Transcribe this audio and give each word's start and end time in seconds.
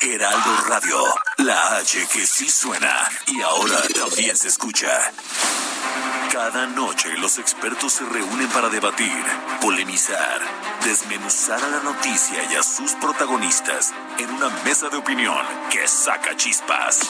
Heraldo 0.00 0.56
Radio, 0.68 1.02
la 1.38 1.76
H 1.76 2.06
que 2.12 2.26
sí 2.26 2.48
suena 2.50 3.08
y 3.26 3.40
ahora 3.40 3.80
también 3.94 4.36
se 4.36 4.48
escucha. 4.48 4.88
Cada 6.30 6.66
noche 6.66 7.08
los 7.18 7.38
expertos 7.38 7.94
se 7.94 8.04
reúnen 8.04 8.48
para 8.48 8.68
debatir, 8.68 9.24
polemizar, 9.60 10.40
desmenuzar 10.84 11.62
a 11.62 11.68
la 11.68 11.80
noticia 11.80 12.44
y 12.52 12.56
a 12.56 12.62
sus 12.62 12.92
protagonistas 12.92 13.94
en 14.18 14.30
una 14.30 14.50
mesa 14.64 14.88
de 14.88 14.98
opinión 14.98 15.44
que 15.70 15.88
saca 15.88 16.36
chispas. 16.36 17.00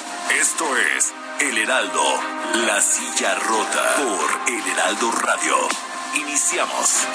Esto 0.41 0.65
es 0.77 1.12
El 1.41 1.59
Heraldo, 1.59 2.21
la 2.67 2.81
silla 2.81 3.34
rota 3.34 3.95
por 3.97 4.53
El 4.55 4.67
Heraldo 4.71 5.11
Radio. 5.12 5.57
Iniciamos. 6.15 7.07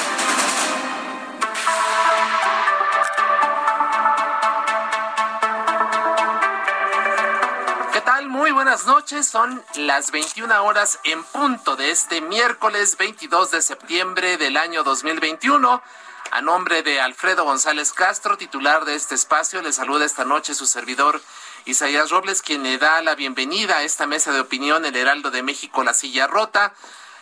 Muy 8.42 8.50
buenas 8.50 8.88
noches. 8.88 9.28
Son 9.28 9.64
las 9.76 10.10
21 10.10 10.66
horas 10.66 10.98
en 11.04 11.24
punto 11.26 11.76
de 11.76 11.92
este 11.92 12.22
miércoles 12.22 12.98
22 12.98 13.52
de 13.52 13.62
septiembre 13.62 14.38
del 14.38 14.58
año 14.58 14.84
2021. 14.84 15.80
A 16.32 16.42
nombre 16.42 16.82
de 16.82 17.00
Alfredo 17.00 17.44
González 17.44 17.94
Castro, 17.94 18.40
titular 18.40 18.84
de 18.84 18.96
este 18.96 19.14
espacio, 19.14 19.62
le 19.62 19.72
saluda 19.72 20.06
esta 20.06 20.26
noche 20.26 20.56
su 20.56 20.66
servidor 20.66 21.22
Isaías 21.66 22.10
Robles, 22.10 22.42
quien 22.42 22.64
le 22.64 22.80
da 22.80 23.04
la 23.04 23.14
bienvenida 23.14 23.78
a 23.78 23.84
esta 23.84 24.08
mesa 24.08 24.32
de 24.32 24.40
opinión, 24.40 24.86
el 24.86 24.96
Heraldo 24.96 25.30
de 25.30 25.44
México, 25.44 25.84
La 25.84 25.94
Silla 25.94 26.26
Rota. 26.26 26.74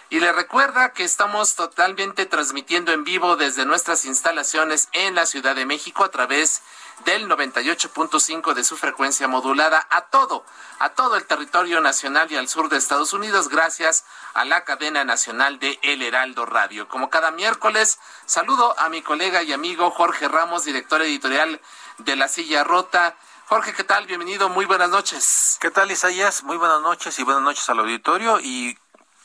Y 0.09 0.21
le 0.21 0.31
recuerda 0.31 0.93
que 0.93 1.03
estamos 1.03 1.55
totalmente 1.55 2.27
transmitiendo 2.27 2.93
en 2.93 3.03
vivo 3.03 3.35
desde 3.35 3.65
nuestras 3.65 4.05
instalaciones 4.05 4.87
en 4.93 5.15
la 5.15 5.25
Ciudad 5.25 5.53
de 5.53 5.65
México 5.65 6.05
a 6.05 6.11
través 6.11 6.61
del 7.05 7.27
98.5 7.29 8.53
de 8.53 8.63
su 8.63 8.77
frecuencia 8.77 9.27
modulada 9.27 9.87
a 9.89 10.01
todo, 10.01 10.45
a 10.79 10.89
todo 10.89 11.15
el 11.15 11.25
territorio 11.25 11.81
nacional 11.81 12.31
y 12.31 12.37
al 12.37 12.47
sur 12.47 12.69
de 12.69 12.77
Estados 12.77 13.13
Unidos, 13.13 13.49
gracias 13.49 14.05
a 14.33 14.45
la 14.45 14.63
cadena 14.63 15.03
nacional 15.03 15.59
de 15.59 15.79
El 15.81 16.01
Heraldo 16.01 16.45
Radio. 16.45 16.87
Como 16.87 17.09
cada 17.09 17.31
miércoles, 17.31 17.99
saludo 18.25 18.77
a 18.79 18.89
mi 18.89 19.01
colega 19.01 19.43
y 19.43 19.53
amigo 19.53 19.91
Jorge 19.91 20.27
Ramos, 20.27 20.65
director 20.65 21.01
editorial 21.01 21.61
de 21.99 22.15
La 22.15 22.27
Silla 22.27 22.63
Rota. 22.63 23.15
Jorge, 23.47 23.73
¿qué 23.73 23.83
tal? 23.83 24.05
Bienvenido, 24.05 24.49
muy 24.49 24.65
buenas 24.65 24.89
noches. 24.89 25.57
¿Qué 25.59 25.71
tal, 25.71 25.89
Isaías? 25.91 26.43
Muy 26.43 26.57
buenas 26.57 26.81
noches 26.81 27.17
y 27.17 27.23
buenas 27.23 27.43
noches 27.43 27.67
al 27.69 27.79
auditorio. 27.79 28.39
Y 28.39 28.77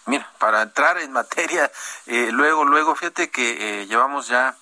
mira, 0.06 0.30
para 0.38 0.62
entrar 0.62 0.98
en 0.98 1.12
materia, 1.12 1.70
eh, 2.06 2.30
luego, 2.32 2.64
luego, 2.64 2.94
fíjate 2.94 3.30
que 3.30 3.82
eh, 3.82 3.86
llevamos 3.86 4.28
ya 4.28 4.56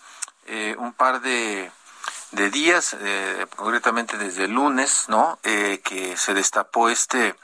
eh, 0.47 0.75
un 0.79 0.93
par 0.93 1.21
de, 1.21 1.71
de 2.33 2.51
días, 2.51 2.97
eh, 2.99 3.47
concretamente 3.57 4.19
desde 4.19 4.45
el 4.45 4.53
lunes, 4.53 5.05
¿no? 5.09 5.39
Eh, 5.45 5.81
que 5.85 6.17
se 6.17 6.35
destapó 6.35 6.89
este, 6.89 7.35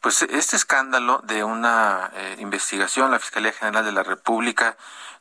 pues 0.00 0.22
este 0.22 0.56
escándalo 0.56 1.20
de 1.24 1.44
una 1.44 2.10
eh, 2.14 2.36
investigación. 2.40 3.10
La 3.10 3.18
Fiscalía 3.18 3.52
General 3.52 3.84
de 3.84 3.92
la 3.92 4.02
República 4.02 4.76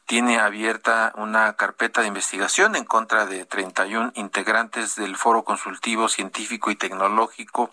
tiene 0.06 0.40
abierta 0.40 1.14
una 1.16 1.54
carpeta 1.54 2.02
de 2.02 2.08
investigación 2.08 2.76
en 2.76 2.86
contra 2.86 3.26
de 3.26 3.46
31 3.46 4.12
integrantes 4.16 4.96
del 4.96 5.16
Foro 5.16 5.44
Consultivo 5.44 6.10
Científico 6.10 6.72
y 6.72 6.76
Tecnológico 6.76 7.72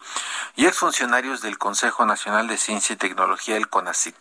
y 0.54 0.66
exfuncionarios 0.66 1.41
del 1.41 1.59
Consejo 1.59 2.04
Nacional 2.04 2.47
de 2.47 2.59
Ciencia 2.59 2.94
y 2.94 2.97
Tecnología, 2.97 3.56
el 3.56 3.69
CONACIT. 3.69 4.16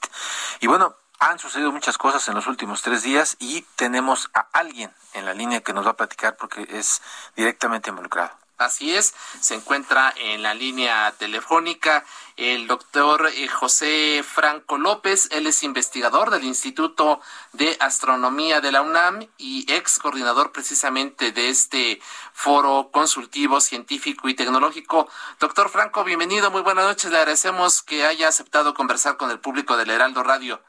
Y 0.61 0.67
bueno, 0.67 0.95
han 1.19 1.39
sucedido 1.39 1.71
muchas 1.71 1.97
cosas 1.97 2.27
en 2.27 2.35
los 2.35 2.47
últimos 2.47 2.81
tres 2.81 3.03
días 3.03 3.35
y 3.39 3.63
tenemos 3.75 4.29
a 4.33 4.47
alguien 4.53 4.91
en 5.13 5.25
la 5.25 5.33
línea 5.33 5.61
que 5.61 5.73
nos 5.73 5.85
va 5.85 5.91
a 5.91 5.97
platicar 5.97 6.37
porque 6.37 6.67
es 6.69 7.01
directamente 7.35 7.89
involucrado. 7.89 8.31
Así 8.57 8.95
es, 8.95 9.13
se 9.39 9.53
encuentra 9.53 10.11
en 10.17 10.41
la 10.41 10.55
línea 10.55 11.13
telefónica 11.19 12.03
el 12.37 12.65
doctor 12.65 13.29
eh, 13.31 13.47
José 13.47 14.23
Franco 14.27 14.79
López, 14.79 15.29
él 15.31 15.45
es 15.45 15.61
investigador 15.61 16.31
del 16.31 16.43
Instituto 16.43 17.21
de 17.53 17.77
Astronomía 17.79 18.59
de 18.59 18.71
la 18.71 18.81
UNAM 18.81 19.27
y 19.37 19.71
ex 19.71 19.99
coordinador 19.99 20.51
precisamente 20.51 21.31
de 21.31 21.49
este 21.49 22.01
foro 22.33 22.89
consultivo 22.91 23.61
científico 23.61 24.27
y 24.27 24.33
tecnológico. 24.33 25.07
Doctor 25.39 25.69
Franco, 25.69 26.03
bienvenido, 26.03 26.49
muy 26.49 26.61
buenas 26.61 26.85
noches, 26.85 27.11
le 27.11 27.17
agradecemos 27.17 27.83
que 27.83 28.07
haya 28.07 28.27
aceptado 28.27 28.73
conversar 28.73 29.17
con 29.17 29.29
el 29.29 29.39
público 29.39 29.77
del 29.77 29.91
Heraldo 29.91 30.23
Radio. 30.23 30.59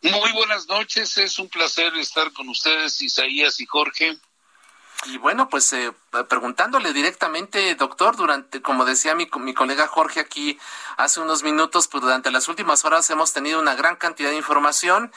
Muy 0.00 0.32
buenas 0.32 0.68
noches, 0.68 1.18
es 1.18 1.40
un 1.40 1.48
placer 1.48 1.92
estar 1.96 2.32
con 2.32 2.48
ustedes, 2.48 3.00
Isaías 3.02 3.58
y 3.60 3.66
Jorge. 3.66 4.16
Y 5.06 5.16
bueno, 5.16 5.48
pues 5.48 5.72
eh, 5.72 5.92
preguntándole 6.28 6.92
directamente, 6.92 7.74
doctor, 7.74 8.16
durante, 8.16 8.62
como 8.62 8.84
decía 8.84 9.14
mi, 9.16 9.28
mi 9.40 9.54
colega 9.54 9.88
Jorge 9.88 10.20
aquí 10.20 10.58
hace 10.96 11.20
unos 11.20 11.42
minutos, 11.42 11.88
pues 11.88 12.02
durante 12.02 12.30
las 12.30 12.48
últimas 12.48 12.84
horas 12.84 13.08
hemos 13.10 13.32
tenido 13.32 13.60
una 13.60 13.74
gran 13.74 13.96
cantidad 13.96 14.30
de 14.30 14.36
información, 14.36 15.12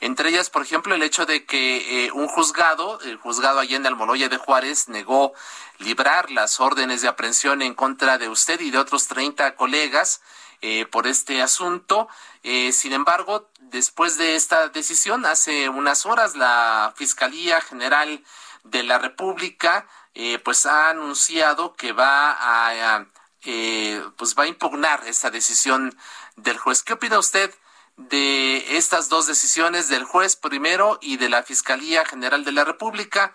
entre 0.00 0.28
ellas, 0.28 0.50
por 0.50 0.62
ejemplo, 0.62 0.94
el 0.94 1.02
hecho 1.02 1.24
de 1.24 1.46
que 1.46 2.06
eh, 2.06 2.12
un 2.12 2.28
juzgado, 2.28 3.00
el 3.02 3.16
juzgado 3.16 3.60
Allende 3.60 3.88
Almoloya 3.88 4.28
de 4.28 4.36
Juárez, 4.36 4.88
negó 4.88 5.32
librar 5.78 6.30
las 6.30 6.60
órdenes 6.60 7.00
de 7.00 7.08
aprehensión 7.08 7.62
en 7.62 7.74
contra 7.74 8.18
de 8.18 8.28
usted 8.28 8.60
y 8.60 8.70
de 8.70 8.78
otros 8.78 9.06
30 9.06 9.54
colegas 9.54 10.20
eh, 10.60 10.86
por 10.86 11.06
este 11.06 11.42
asunto. 11.42 12.08
Eh, 12.42 12.72
sin 12.72 12.92
embargo, 12.92 13.50
después 13.60 14.18
de 14.18 14.36
esta 14.36 14.68
decisión, 14.68 15.26
hace 15.26 15.68
unas 15.68 16.06
horas, 16.06 16.36
la 16.36 16.92
Fiscalía 16.96 17.60
General 17.60 18.22
de 18.64 18.82
la 18.82 18.98
República 18.98 19.86
eh, 20.14 20.38
pues 20.38 20.64
ha 20.64 20.88
anunciado 20.90 21.74
que 21.74 21.92
va 21.92 22.36
a 22.38 23.06
eh, 23.44 24.02
pues 24.16 24.34
va 24.34 24.44
a 24.44 24.48
impugnar 24.48 25.06
esta 25.06 25.30
decisión 25.30 25.96
del 26.36 26.58
juez. 26.58 26.82
¿Qué 26.82 26.94
opina 26.94 27.18
usted 27.18 27.54
de 27.96 28.76
estas 28.76 29.08
dos 29.08 29.26
decisiones 29.26 29.88
del 29.88 30.04
juez 30.04 30.36
primero 30.36 30.98
y 31.00 31.16
de 31.16 31.28
la 31.28 31.42
Fiscalía 31.42 32.04
General 32.04 32.44
de 32.44 32.52
la 32.52 32.64
República? 32.64 33.34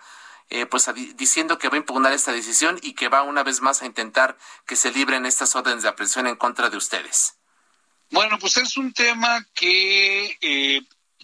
Eh, 0.54 0.66
pues 0.66 0.86
diciendo 1.16 1.56
que 1.56 1.70
va 1.70 1.76
a 1.76 1.78
impugnar 1.78 2.12
esta 2.12 2.30
decisión 2.30 2.78
y 2.82 2.92
que 2.92 3.08
va 3.08 3.22
una 3.22 3.42
vez 3.42 3.62
más 3.62 3.80
a 3.80 3.86
intentar 3.86 4.36
que 4.66 4.76
se 4.76 4.92
libren 4.92 5.24
estas 5.24 5.56
órdenes 5.56 5.82
de 5.82 5.88
aprehensión 5.88 6.26
en 6.26 6.36
contra 6.36 6.68
de 6.68 6.76
ustedes. 6.76 7.38
Bueno, 8.10 8.38
pues 8.38 8.58
es 8.58 8.76
un 8.76 8.92
tema 8.92 9.42
que 9.54 10.36
eh, 10.42 10.82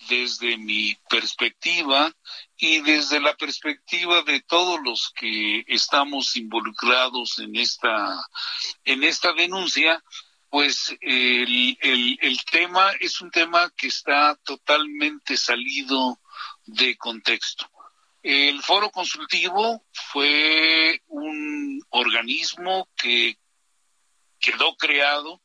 desde 0.09 0.57
mi 0.57 0.97
perspectiva 1.11 2.11
y 2.57 2.81
desde 2.81 3.21
la 3.21 3.37
perspectiva 3.37 4.23
de 4.23 4.41
todos 4.41 4.81
los 4.83 5.13
que 5.15 5.63
estamos 5.67 6.35
involucrados 6.37 7.39
en 7.39 7.55
esta 7.57 8.27
en 8.87 9.05
esta 9.05 9.35
denuncia, 9.35 10.03
pues 10.49 10.97
el, 11.03 11.77
el 11.83 12.45
tema 12.51 12.93
es 12.99 13.21
un 13.21 13.31
tema 13.31 13.71
que 13.77 13.89
está 13.89 14.37
totalmente 14.37 15.37
salido 15.37 16.19
de 16.65 16.97
contexto. 16.97 17.71
El 18.23 18.63
foro 18.63 18.91
consultivo 18.91 19.85
fue 19.93 21.03
un 21.07 21.81
organismo 21.91 22.89
que 22.97 23.39
quedó 24.41 24.77
creado 24.77 25.41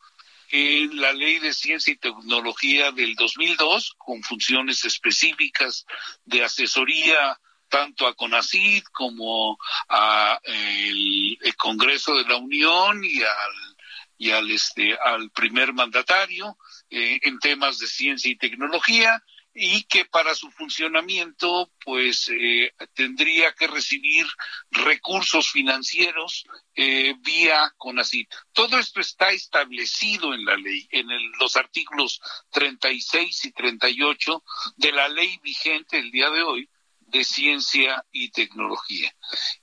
en 0.50 1.00
la 1.02 1.14
Ley 1.14 1.40
de 1.40 1.54
Ciencia 1.54 1.94
y 1.94 1.98
Tecnología 1.98 2.92
del 2.92 3.16
2002 3.16 3.96
con 3.98 4.22
funciones 4.24 4.86
específicas 4.86 5.86
de 6.26 6.44
asesoría 6.44 7.40
tanto 7.70 8.06
a 8.06 8.14
CONACYT 8.14 8.86
como 8.92 9.58
a 9.90 10.40
el, 10.44 11.38
el 11.42 11.56
Congreso 11.56 12.16
de 12.16 12.26
la 12.26 12.38
Unión 12.38 13.04
y 13.04 13.22
al 13.24 13.74
y 14.16 14.30
al 14.30 14.50
este 14.52 14.96
al 15.04 15.32
primer 15.32 15.74
mandatario 15.74 16.56
eh, 16.90 17.20
en 17.24 17.40
temas 17.40 17.80
de 17.80 17.88
ciencia 17.88 18.30
y 18.32 18.38
tecnología 18.38 19.24
y 19.54 19.84
que 19.84 20.06
para 20.06 20.34
su 20.34 20.50
funcionamiento 20.52 21.72
pues 21.84 22.30
eh, 22.30 22.74
tendría 22.94 23.54
que 23.54 23.68
recibir 23.68 24.26
recursos 24.72 25.52
financieros 25.52 26.46
eh, 26.76 27.16
vía 27.20 27.74
CONACYT. 27.78 28.30
Todo 28.52 28.80
esto 28.80 29.00
está 29.00 29.30
establecido 29.30 30.34
en 30.34 30.46
la 30.46 30.56
ley, 30.56 30.88
en 30.92 31.08
los 31.40 31.56
artículos 31.56 32.20
36 32.52 33.46
y 33.46 33.52
38 33.52 34.44
de 34.78 34.92
la 34.92 35.08
ley 35.08 35.40
vigente 35.44 36.00
el 36.00 36.10
día 36.12 36.30
de 36.30 36.42
hoy 36.42 36.70
de 37.14 37.24
ciencia 37.24 38.04
y 38.12 38.30
tecnología. 38.32 39.16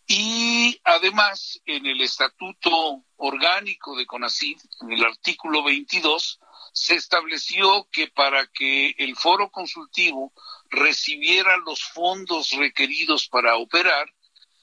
Y 0.07 0.81
además, 0.85 1.61
en 1.67 1.85
el 1.85 2.01
estatuto 2.01 3.05
orgánico 3.17 3.97
de 3.97 4.07
CONACID, 4.07 4.59
en 4.83 4.93
el 4.93 5.05
artículo 5.05 5.65
22, 5.65 6.39
se 6.73 6.95
estableció 6.95 7.89
que 7.93 8.09
para 8.09 8.47
que 8.47 8.95
el 8.99 9.17
foro 9.17 9.51
consultivo 9.51 10.33
recibiera 10.71 11.57
los 11.59 11.83
fondos 11.83 12.51
requeridos 12.53 13.29
para 13.29 13.57
operar, 13.57 14.13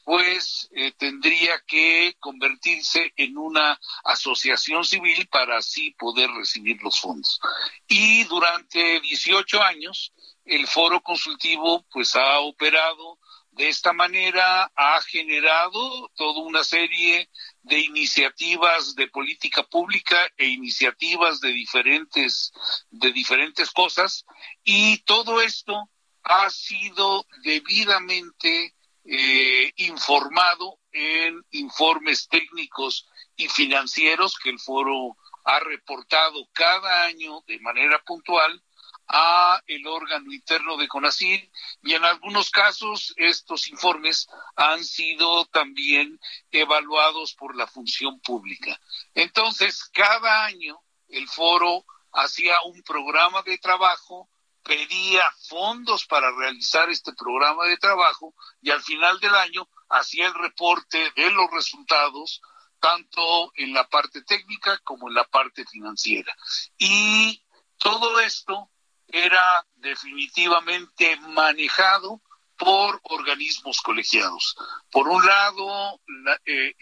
pues 0.07 0.69
eh, 0.71 0.93
tendría 0.93 1.61
que 1.67 2.15
convertirse 2.19 3.11
en 3.17 3.37
una 3.37 3.77
asociación 4.05 4.85
civil 4.85 5.27
para 5.27 5.57
así 5.57 5.91
poder 5.99 6.29
recibir 6.29 6.81
los 6.81 6.97
fondos. 6.97 7.41
Y 7.89 8.23
durante 8.23 9.01
18 9.01 9.61
años, 9.61 10.13
el 10.45 10.65
foro 10.65 11.01
consultivo 11.01 11.85
pues 11.91 12.15
ha 12.15 12.39
operado 12.39 13.19
de 13.51 13.67
esta 13.67 13.91
manera, 13.91 14.71
ha 14.75 15.01
generado 15.01 16.09
toda 16.15 16.41
una 16.41 16.63
serie 16.63 17.29
de 17.63 17.79
iniciativas 17.79 18.95
de 18.95 19.07
política 19.07 19.63
pública 19.63 20.17
e 20.37 20.47
iniciativas 20.47 21.39
de 21.39 21.49
diferentes 21.49 22.51
de 22.89 23.11
diferentes 23.11 23.71
cosas 23.71 24.25
y 24.63 24.99
todo 24.99 25.41
esto 25.41 25.89
ha 26.23 26.49
sido 26.49 27.25
debidamente 27.43 28.75
eh, 29.05 29.71
informado 29.77 30.79
en 30.91 31.41
informes 31.51 32.27
técnicos 32.27 33.07
y 33.35 33.47
financieros 33.47 34.37
que 34.37 34.49
el 34.49 34.59
foro 34.59 35.15
ha 35.45 35.59
reportado 35.61 36.47
cada 36.51 37.03
año 37.03 37.41
de 37.47 37.59
manera 37.59 38.01
puntual 38.05 38.61
a 39.07 39.61
el 39.67 39.87
órgano 39.87 40.31
interno 40.33 40.77
de 40.77 40.87
CONACYT 40.87 41.51
y 41.83 41.93
en 41.93 42.03
algunos 42.03 42.49
casos 42.49 43.13
estos 43.17 43.69
informes 43.69 44.27
han 44.55 44.83
sido 44.83 45.45
también 45.45 46.19
evaluados 46.51 47.33
por 47.33 47.55
la 47.55 47.67
función 47.67 48.19
pública. 48.19 48.79
Entonces, 49.13 49.85
cada 49.93 50.45
año 50.45 50.79
el 51.07 51.27
foro 51.27 51.85
hacía 52.11 52.55
un 52.65 52.81
programa 52.83 53.41
de 53.43 53.57
trabajo 53.57 54.29
pedía 54.67 55.23
fondos 55.47 56.05
para 56.05 56.29
realizar 56.31 56.89
este 56.89 57.13
programa 57.13 57.65
de 57.65 57.77
trabajo 57.77 58.35
y 58.61 58.69
al 58.69 58.81
final 58.81 59.17
del 59.19 59.33
año 59.33 59.67
hacía 59.89 60.27
el 60.27 60.33
reporte 60.33 61.11
de 61.15 61.31
los 61.31 61.49
resultados 61.51 62.41
tanto 62.79 63.51
en 63.55 63.73
la 63.73 63.87
parte 63.87 64.21
técnica 64.23 64.77
como 64.83 65.07
en 65.07 65.15
la 65.15 65.23
parte 65.23 65.65
financiera. 65.65 66.35
Y 66.77 67.41
todo 67.77 68.19
esto 68.19 68.69
era 69.07 69.65
definitivamente 69.75 71.17
manejado 71.17 72.21
por 72.57 72.99
organismos 73.03 73.81
colegiados. 73.81 74.55
Por 74.91 75.07
un 75.07 75.25
lado, 75.25 76.01
la, 76.23 76.39
eh, 76.45 76.75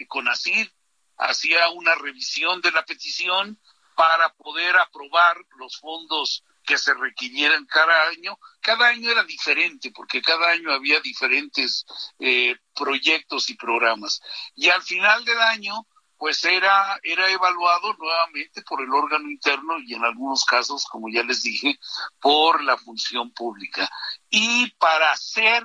hacía 1.18 1.68
una 1.70 1.94
revisión 1.94 2.60
de 2.60 2.72
la 2.72 2.84
petición 2.84 3.60
para 3.94 4.32
poder 4.34 4.76
aprobar 4.76 5.36
los 5.58 5.78
fondos 5.78 6.44
que 6.64 6.76
se 6.76 6.92
requirieran 6.94 7.64
cada 7.66 8.08
año. 8.08 8.38
Cada 8.60 8.88
año 8.88 9.10
era 9.10 9.22
diferente 9.22 9.90
porque 9.92 10.20
cada 10.20 10.50
año 10.50 10.72
había 10.72 11.00
diferentes 11.00 11.86
eh, 12.18 12.56
proyectos 12.74 13.48
y 13.50 13.54
programas. 13.54 14.20
Y 14.54 14.68
al 14.68 14.82
final 14.82 15.24
del 15.24 15.38
año, 15.38 15.86
pues 16.18 16.44
era, 16.44 16.98
era 17.02 17.30
evaluado 17.30 17.92
nuevamente 17.94 18.62
por 18.62 18.80
el 18.80 18.92
órgano 18.92 19.30
interno 19.30 19.78
y 19.78 19.94
en 19.94 20.04
algunos 20.04 20.44
casos, 20.44 20.84
como 20.86 21.08
ya 21.08 21.22
les 21.22 21.42
dije, 21.42 21.78
por 22.20 22.62
la 22.62 22.76
función 22.78 23.32
pública. 23.32 23.88
Y 24.30 24.70
para 24.72 25.12
hacer 25.12 25.64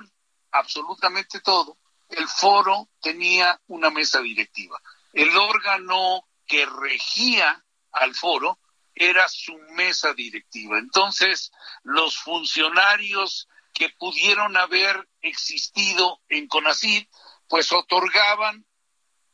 absolutamente 0.50 1.40
todo, 1.40 1.78
el 2.08 2.28
foro 2.28 2.88
tenía 3.00 3.60
una 3.68 3.90
mesa 3.90 4.20
directiva. 4.20 4.80
El 5.12 5.36
órgano 5.36 6.28
que 6.46 6.66
regía 6.66 7.64
al 7.92 8.14
foro 8.14 8.58
era 8.94 9.28
su 9.28 9.56
mesa 9.70 10.12
directiva. 10.12 10.78
Entonces, 10.78 11.50
los 11.82 12.18
funcionarios 12.18 13.48
que 13.72 13.88
pudieron 13.90 14.56
haber 14.56 15.08
existido 15.22 16.20
en 16.28 16.46
CONACID, 16.46 17.06
pues 17.48 17.72
otorgaban 17.72 18.66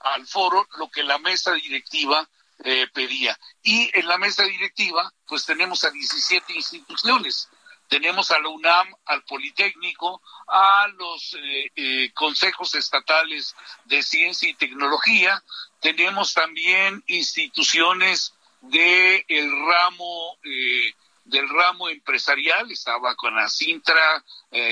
al 0.00 0.27
foro 0.27 0.67
lo 0.79 0.89
que 0.91 1.03
la 1.03 1.19
mesa 1.19 1.53
directiva 1.55 2.29
eh, 2.65 2.87
pedía. 2.93 3.39
Y 3.62 3.91
en 3.99 4.06
la 4.06 4.19
mesa 4.19 4.45
directiva, 4.45 5.12
pues 5.27 5.45
tenemos 5.45 5.85
a 5.85 5.91
17 5.91 6.53
instituciones. 6.53 7.49
Tenemos 7.89 8.31
a 8.31 8.39
la 8.39 8.50
UNAM, 8.50 8.95
al 9.06 9.25
Politécnico, 9.25 10.21
a 10.47 10.89
los 10.89 11.35
eh, 11.35 11.73
eh, 11.75 12.12
consejos 12.12 12.75
estatales 12.75 13.56
de 13.87 14.03
ciencia 14.03 14.49
y 14.49 14.55
tecnología. 14.55 15.43
Tenemos 15.81 16.35
también 16.35 17.03
instituciones 17.06 18.35
de 18.61 19.25
el 19.29 19.51
ramo 19.67 20.37
eh, 20.44 20.93
del 21.25 21.49
ramo 21.49 21.89
empresarial, 21.91 22.71
estaba 22.71 23.15
con 23.15 23.39
Asintra, 23.39 24.25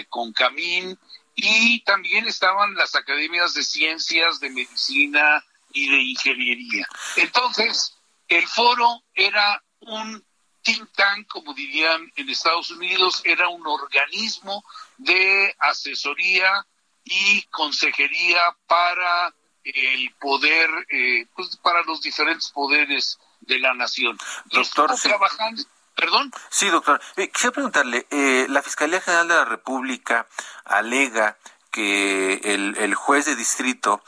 con 0.08 0.32
Camín, 0.32 0.98
y 1.36 1.80
también 1.84 2.26
estaban 2.26 2.74
las 2.74 2.94
academias 2.94 3.54
de 3.54 3.62
ciencias, 3.62 4.40
de 4.40 4.50
medicina 4.50 5.44
y 5.72 5.88
de 5.88 6.02
ingeniería. 6.02 6.88
Entonces, 7.16 7.94
el 8.26 8.46
foro 8.48 9.04
era 9.14 9.62
un 9.80 10.24
think 10.62 10.90
tank, 10.96 11.28
como 11.28 11.52
dirían 11.52 12.10
en 12.16 12.30
Estados 12.30 12.70
Unidos, 12.70 13.20
era 13.24 13.48
un 13.48 13.64
organismo 13.66 14.64
de 14.96 15.54
asesoría 15.60 16.66
y 17.04 17.42
consejería 17.50 18.40
para 18.66 19.32
el 19.62 20.10
poder, 20.18 20.70
eh, 20.90 21.26
pues 21.34 21.56
para 21.58 21.82
los 21.82 22.00
diferentes 22.00 22.50
poderes 22.50 23.18
de 23.40 23.58
la 23.58 23.74
nación. 23.74 24.18
Doctor, 24.46 24.98
trabajando. 25.00 25.62
¿Perdón? 25.96 26.30
Sí, 26.50 26.68
doctor. 26.68 27.00
Eh, 27.16 27.30
quisiera 27.30 27.54
preguntarle, 27.54 28.06
eh, 28.10 28.46
la 28.50 28.62
Fiscalía 28.62 29.00
General 29.00 29.26
de 29.26 29.34
la 29.34 29.44
República 29.46 30.28
alega 30.64 31.38
que 31.72 32.34
el, 32.44 32.94
juez 32.94 33.24
de 33.24 33.34
distrito 33.34 34.02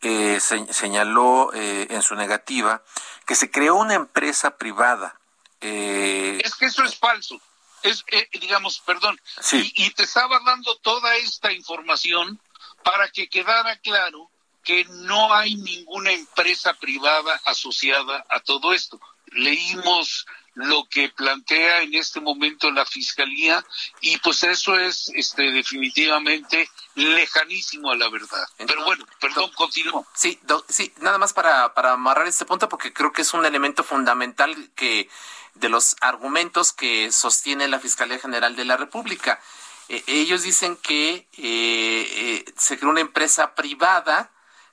eh, 0.00 0.40
señaló 0.40 1.52
en 1.54 2.02
su 2.02 2.14
negativa 2.16 2.82
que 3.26 3.36
se 3.36 3.50
creó 3.50 3.76
una 3.76 3.94
empresa 3.94 4.56
privada. 4.56 5.20
es 5.60 6.54
que 6.56 6.66
eso 6.66 6.84
es 6.84 6.96
falso. 6.96 7.40
Es, 7.82 8.04
digamos, 8.32 8.80
perdón. 8.80 9.20
Y, 9.52 9.84
y 9.84 9.90
te 9.90 10.04
estaba 10.04 10.40
dando 10.44 10.76
toda 10.78 11.14
esta 11.16 11.52
información 11.52 12.40
para 12.82 13.08
que 13.10 13.28
quedara 13.28 13.76
claro 13.78 14.30
que 14.64 14.84
no 14.84 15.34
hay 15.34 15.56
ninguna 15.56 16.12
empresa 16.12 16.74
privada 16.74 17.40
asociada 17.44 18.24
a 18.28 18.40
todo 18.40 18.72
esto. 18.72 19.00
Leímos 19.34 20.26
lo 20.54 20.84
que 20.90 21.08
plantea 21.08 21.82
en 21.82 21.94
este 21.94 22.20
momento 22.20 22.70
la 22.70 22.84
fiscalía 22.84 23.64
y 24.00 24.18
pues 24.18 24.42
eso 24.42 24.78
es 24.78 25.10
este 25.14 25.50
definitivamente 25.50 26.68
lejanísimo 26.94 27.90
a 27.90 27.96
la 27.96 28.10
verdad. 28.10 28.46
Pero 28.58 28.84
bueno, 28.84 29.06
perdón, 29.20 29.50
continúo. 29.54 30.06
Sí, 30.14 30.38
sí, 30.68 30.92
nada 31.00 31.18
más 31.18 31.32
para, 31.32 31.72
para 31.74 31.92
amarrar 31.92 32.26
este 32.26 32.44
punto 32.44 32.68
porque 32.68 32.92
creo 32.92 33.12
que 33.12 33.22
es 33.22 33.32
un 33.32 33.46
elemento 33.46 33.82
fundamental 33.82 34.70
que 34.74 35.08
de 35.54 35.68
los 35.68 35.96
argumentos 36.00 36.72
que 36.72 37.12
sostiene 37.12 37.68
la 37.68 37.80
Fiscalía 37.80 38.18
General 38.18 38.54
de 38.56 38.64
la 38.64 38.76
República. 38.76 39.40
Eh, 39.88 40.02
ellos 40.06 40.42
dicen 40.42 40.76
que 40.76 41.14
eh, 41.14 41.26
eh, 41.36 42.44
se 42.56 42.78
creó 42.78 42.90
una 42.90 43.00
empresa 43.00 43.54
privada 43.54 44.30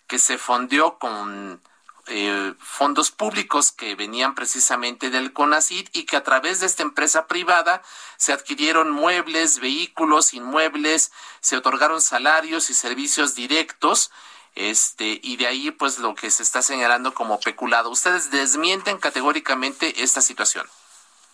que 0.07 0.19
se 0.19 0.37
fondió 0.37 0.97
con 0.97 1.61
eh, 2.09 2.53
fondos 2.59 3.11
públicos 3.11 3.71
que 3.71 3.95
venían 3.95 4.35
precisamente 4.35 5.09
del 5.09 5.31
CONACID 5.31 5.89
y 5.93 6.03
que 6.03 6.17
a 6.17 6.23
través 6.23 6.59
de 6.59 6.65
esta 6.65 6.83
empresa 6.83 7.27
privada 7.27 7.83
se 8.17 8.33
adquirieron 8.33 8.91
muebles, 8.91 9.59
vehículos, 9.59 10.33
inmuebles, 10.33 11.11
se 11.39 11.55
otorgaron 11.55 12.01
salarios 12.01 12.69
y 12.69 12.73
servicios 12.73 13.35
directos, 13.35 14.11
este, 14.55 15.19
y 15.23 15.37
de 15.37 15.47
ahí 15.47 15.71
pues 15.71 15.99
lo 15.99 16.15
que 16.15 16.31
se 16.31 16.43
está 16.43 16.61
señalando 16.61 17.13
como 17.13 17.39
peculado. 17.39 17.89
¿Ustedes 17.89 18.31
desmienten 18.31 18.97
categóricamente 18.97 20.03
esta 20.03 20.21
situación? 20.21 20.67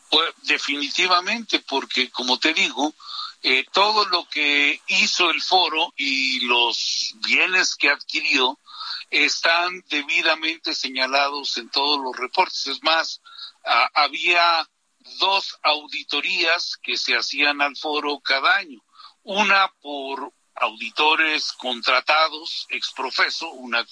Pues 0.10 0.30
definitivamente, 0.44 1.60
porque 1.68 2.12
como 2.12 2.38
te 2.38 2.54
digo, 2.54 2.94
eh, 3.44 3.66
todo 3.72 4.06
lo 4.06 4.28
que 4.28 4.82
hizo 4.88 5.30
el 5.30 5.42
foro 5.42 5.94
y 5.96 6.42
los 6.42 7.16
bienes 7.26 7.76
que 7.76 7.90
adquirió 7.90 8.58
están 9.10 9.84
debidamente 9.90 10.74
señalados 10.74 11.58
en 11.58 11.70
todos 11.70 12.00
los 12.02 12.16
reportes. 12.16 12.68
Es 12.68 12.84
más, 12.84 13.22
había 13.94 14.68
dos 15.20 15.58
auditorías 15.64 16.78
que 16.82 16.98
se 16.98 17.16
hacían 17.16 17.62
al 17.62 17.76
foro 17.76 18.20
cada 18.20 18.56
año. 18.56 18.82
Una 19.24 19.72
por 19.82 20.34
auditores 20.56 21.52
contratados 21.54 22.66
ex 22.70 22.92
profeso, 22.92 23.50
una, 23.52 23.86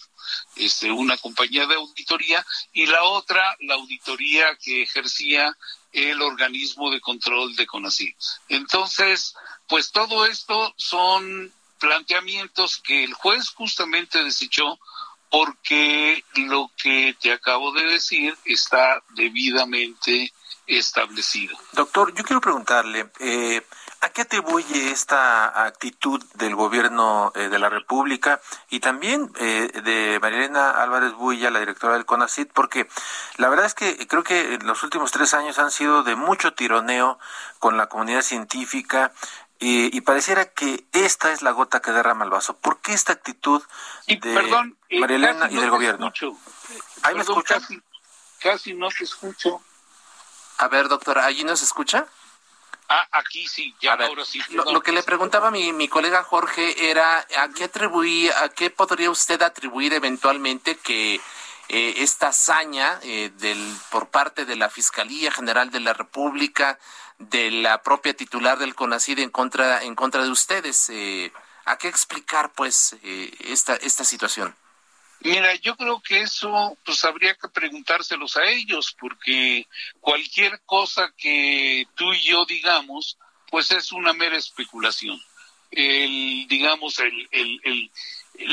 este, 0.56 0.92
una 0.92 1.18
compañía 1.18 1.66
de 1.66 1.76
auditoría, 1.76 2.46
y 2.72 2.86
la 2.86 3.04
otra, 3.04 3.58
la 3.62 3.76
auditoría 3.76 4.56
que 4.58 4.84
ejercía 4.84 5.56
el 5.92 6.22
organismo 6.22 6.90
de 6.90 7.02
control 7.02 7.56
de 7.56 7.68
CONACYT. 7.68 8.16
Entonces, 8.50 9.36
pues 9.68 9.92
todo 9.92 10.26
esto 10.26 10.74
son 10.78 11.54
planteamientos 11.84 12.78
que 12.78 13.04
el 13.04 13.14
juez 13.14 13.50
justamente 13.50 14.24
desechó 14.24 14.80
porque 15.30 16.24
lo 16.36 16.72
que 16.78 17.14
te 17.20 17.34
acabo 17.34 17.74
de 17.74 17.84
decir 17.88 18.38
está 18.46 19.04
debidamente 19.16 20.32
establecido. 20.66 21.58
Doctor, 21.74 22.14
yo 22.14 22.24
quiero 22.24 22.40
preguntarle, 22.40 23.10
eh, 23.20 23.62
¿a 24.00 24.10
qué 24.10 24.22
atribuye 24.22 24.92
esta 24.92 25.66
actitud 25.66 26.24
del 26.36 26.56
gobierno 26.56 27.34
eh, 27.36 27.50
de 27.50 27.60
la 27.60 27.70
República 27.70 28.40
y 28.70 28.80
también 28.80 29.30
eh, 29.40 29.72
de 29.84 30.20
Marilena 30.22 30.72
Álvarez 30.82 31.14
Builla, 31.14 31.50
la 31.50 31.60
directora 31.60 31.96
del 31.96 32.06
CONACIT? 32.06 32.52
Porque 32.54 32.88
la 33.38 33.50
verdad 33.50 33.66
es 33.66 33.74
que 33.74 34.08
creo 34.08 34.24
que 34.24 34.58
los 34.64 34.84
últimos 34.84 35.12
tres 35.12 35.34
años 35.34 35.60
han 35.60 35.72
sido 35.72 36.04
de 36.04 36.16
mucho 36.16 36.54
tironeo 36.54 37.20
con 37.60 37.76
la 37.76 37.88
comunidad 37.88 38.22
científica, 38.22 39.12
y, 39.66 40.02
pareciera 40.02 40.46
que 40.46 40.86
esta 40.92 41.32
es 41.32 41.42
la 41.42 41.52
gota 41.52 41.82
que 41.82 41.92
derrama 41.92 42.26
el 42.26 42.32
vaso. 42.32 42.58
¿Por 42.58 42.82
qué 42.82 42.94
esta 42.94 43.14
actitud 43.14 43.64
de 44.08 44.18
perdón, 44.18 44.78
eh, 44.90 45.00
Marilena 45.00 45.50
y 45.50 45.56
del 45.56 45.70
gobierno? 45.70 46.12
¿Ahí 47.04 47.16
me 47.16 47.22
escucha? 47.22 47.60
Casi, 48.40 48.74
no 48.74 48.90
te 48.90 49.06
escucho. 49.06 49.62
A 50.58 50.68
ver, 50.68 50.90
doctora, 50.90 51.26
¿allí 51.26 51.44
nos 51.44 51.62
escucha? 51.62 52.06
Ah, 52.90 53.08
aquí 53.14 53.48
sí, 53.48 53.74
ya 53.80 53.94
ahora 53.94 54.26
sí. 54.26 54.42
Lo, 54.50 54.82
que 54.82 54.92
le 54.92 55.02
preguntaba 55.04 55.50
mi, 55.50 55.72
mi 55.72 55.88
colega 55.88 56.24
Jorge 56.24 56.90
era, 56.90 57.20
¿a 57.20 57.50
qué 57.56 57.64
atribuía, 57.64 58.44
a 58.44 58.50
qué 58.50 58.70
podría 58.70 59.10
usted 59.10 59.42
atribuir 59.42 59.94
eventualmente 59.94 60.76
que 60.78 61.22
eh, 61.70 61.94
esta 62.04 62.28
hazaña 62.28 63.00
eh, 63.04 63.32
del, 63.38 63.58
por 63.90 64.10
parte 64.10 64.46
de 64.46 64.58
la 64.58 64.70
Fiscalía 64.70 65.32
General 65.32 65.72
de 65.72 65.80
la 65.80 65.94
República 65.94 66.78
de 67.30 67.52
la 67.52 67.82
propia 67.82 68.14
titular 68.14 68.58
del 68.58 68.76
CONACID 68.76 69.20
en 69.20 69.30
contra, 69.30 69.84
en 69.84 69.96
contra 69.96 70.24
de 70.24 70.30
ustedes. 70.30 70.90
Eh, 70.90 71.32
¿A 71.66 71.78
qué 71.78 71.88
explicar, 71.88 72.52
pues, 72.54 72.96
eh, 73.04 73.32
esta, 73.46 73.76
esta 73.76 74.04
situación? 74.04 74.56
Mira, 75.22 75.56
yo 75.56 75.78
creo 75.78 76.02
que 76.02 76.20
eso 76.22 76.78
pues 76.84 77.06
habría 77.06 77.34
que 77.36 77.48
preguntárselos 77.48 78.36
a 78.36 78.44
ellos, 78.44 78.94
porque 79.00 79.66
cualquier 80.02 80.60
cosa 80.66 81.14
que 81.18 81.88
tú 81.96 82.12
y 82.12 82.24
yo 82.24 82.46
digamos, 82.46 83.18
pues 83.50 83.72
es 83.72 83.94
una 83.94 84.12
mera 84.12 84.36
especulación. 84.36 85.18
El, 85.72 86.46
digamos, 86.50 87.00
el, 87.00 87.30
el, 87.32 87.62
el, 87.64 87.92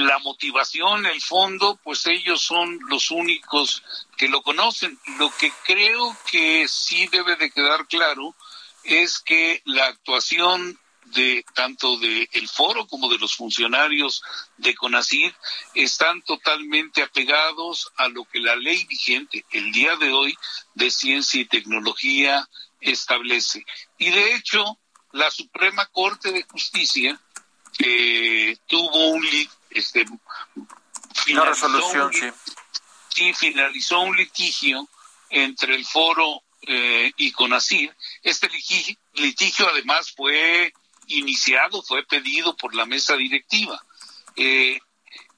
la 0.06 0.18
motivación, 0.20 1.06
el 1.06 1.20
fondo, 1.20 1.78
pues 1.82 2.06
ellos 2.06 2.40
son 2.40 2.78
los 2.88 3.10
únicos 3.10 3.82
que 4.16 4.28
lo 4.28 4.40
conocen. 4.42 4.96
Lo 5.18 5.28
que 5.36 5.52
creo 5.66 6.16
que 6.30 6.68
sí 6.68 7.08
debe 7.08 7.34
de 7.34 7.50
quedar 7.50 7.88
claro 7.88 8.36
es 8.84 9.18
que 9.20 9.62
la 9.64 9.86
actuación 9.86 10.78
de 11.04 11.44
tanto 11.54 11.98
del 11.98 12.28
el 12.32 12.48
foro 12.48 12.86
como 12.86 13.08
de 13.08 13.18
los 13.18 13.34
funcionarios 13.34 14.22
de 14.58 14.74
CONACID 14.74 15.32
están 15.74 16.22
totalmente 16.22 17.02
apegados 17.02 17.90
a 17.96 18.08
lo 18.08 18.24
que 18.24 18.38
la 18.38 18.54
ley 18.56 18.84
vigente 18.84 19.44
el 19.50 19.72
día 19.72 19.96
de 19.96 20.12
hoy 20.12 20.36
de 20.74 20.90
ciencia 20.90 21.40
y 21.40 21.46
tecnología 21.46 22.48
establece. 22.80 23.64
Y 23.98 24.10
de 24.10 24.34
hecho, 24.34 24.78
la 25.12 25.30
Suprema 25.30 25.86
Corte 25.86 26.32
de 26.32 26.44
Justicia 26.44 27.20
tuvo 28.66 29.08
un 29.08 29.26
este 29.70 30.04
una 31.32 31.44
resolución, 31.44 32.12
sí. 33.10 33.32
finalizó 33.34 34.00
un 34.00 34.16
litigio 34.16 34.88
entre 35.28 35.74
el 35.74 35.84
foro 35.84 36.42
eh, 36.66 37.12
y 37.16 37.32
CONACID. 37.32 37.90
Este 38.22 38.48
litigio, 39.14 39.68
además 39.68 40.12
fue 40.12 40.72
iniciado, 41.06 41.82
fue 41.82 42.04
pedido 42.04 42.56
por 42.56 42.74
la 42.74 42.86
mesa 42.86 43.16
directiva. 43.16 43.82
Eh, 44.36 44.78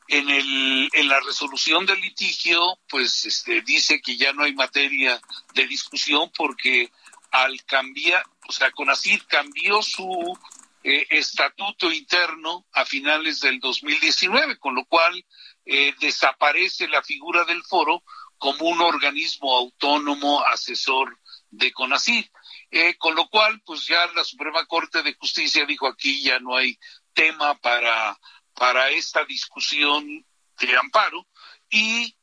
en, 0.08 0.28
el, 0.28 0.90
en 0.92 1.08
la 1.08 1.20
resolución 1.20 1.86
del 1.86 2.00
litigio, 2.00 2.78
pues 2.88 3.24
este, 3.24 3.62
dice 3.62 4.00
que 4.02 4.16
ya 4.16 4.32
no 4.32 4.44
hay 4.44 4.54
materia 4.54 5.20
de 5.54 5.66
discusión 5.66 6.30
porque 6.36 6.90
al 7.30 7.64
cambiar, 7.64 8.22
o 8.46 8.52
sea, 8.52 8.70
CONACID 8.72 9.22
cambió 9.26 9.82
su 9.82 10.38
eh, 10.84 11.06
estatuto 11.10 11.90
interno 11.92 12.66
a 12.72 12.84
finales 12.84 13.40
del 13.40 13.60
2019, 13.60 14.58
con 14.58 14.74
lo 14.74 14.84
cual 14.84 15.24
eh, 15.64 15.94
desaparece 16.00 16.88
la 16.88 17.02
figura 17.02 17.44
del 17.44 17.62
foro 17.62 18.02
como 18.42 18.70
un 18.70 18.80
organismo 18.80 19.56
autónomo 19.56 20.44
asesor 20.46 21.16
de 21.48 21.72
CONACYT. 21.72 22.28
Eh, 22.72 22.96
con 22.98 23.14
lo 23.14 23.28
cual, 23.28 23.62
pues 23.64 23.86
ya 23.86 24.04
la 24.16 24.24
Suprema 24.24 24.66
Corte 24.66 25.04
de 25.04 25.14
Justicia 25.14 25.64
dijo 25.64 25.86
aquí 25.86 26.22
ya 26.22 26.40
no 26.40 26.56
hay 26.56 26.76
tema 27.12 27.54
para, 27.58 28.18
para 28.52 28.90
esta 28.90 29.24
discusión 29.26 30.26
de 30.58 30.76
amparo 30.76 31.28
y 31.70 32.16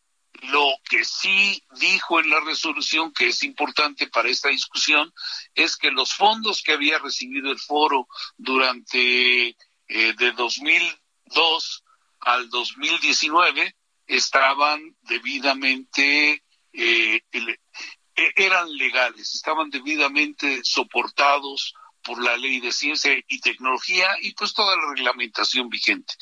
lo 0.51 0.67
que 0.89 1.05
sí 1.05 1.63
dijo 1.79 2.19
en 2.19 2.29
la 2.29 2.41
resolución, 2.41 3.13
que 3.13 3.27
es 3.27 3.41
importante 3.43 4.07
para 4.07 4.27
esta 4.27 4.49
discusión, 4.49 5.13
es 5.55 5.77
que 5.77 5.89
los 5.89 6.13
fondos 6.13 6.61
que 6.61 6.73
había 6.73 6.99
recibido 6.99 7.49
el 7.49 7.59
foro 7.59 8.09
durante 8.35 9.47
eh, 9.47 9.55
de 9.88 10.31
2002 10.33 11.83
al 12.19 12.49
2019 12.49 13.73
estaban 14.09 14.97
debidamente 15.03 16.43
eh, 16.73 17.21
e, 17.31 18.33
eran 18.35 18.75
legales, 18.75 19.35
estaban 19.35 19.69
debidamente 19.69 20.61
soportados 20.63 21.73
por 22.03 22.21
la 22.21 22.35
ley 22.35 22.59
de 22.59 22.71
ciencia 22.71 23.13
y 23.27 23.39
tecnología 23.39 24.07
y 24.21 24.33
pues 24.33 24.53
toda 24.53 24.75
la 24.75 24.89
reglamentación 24.89 25.69
vigente. 25.69 26.13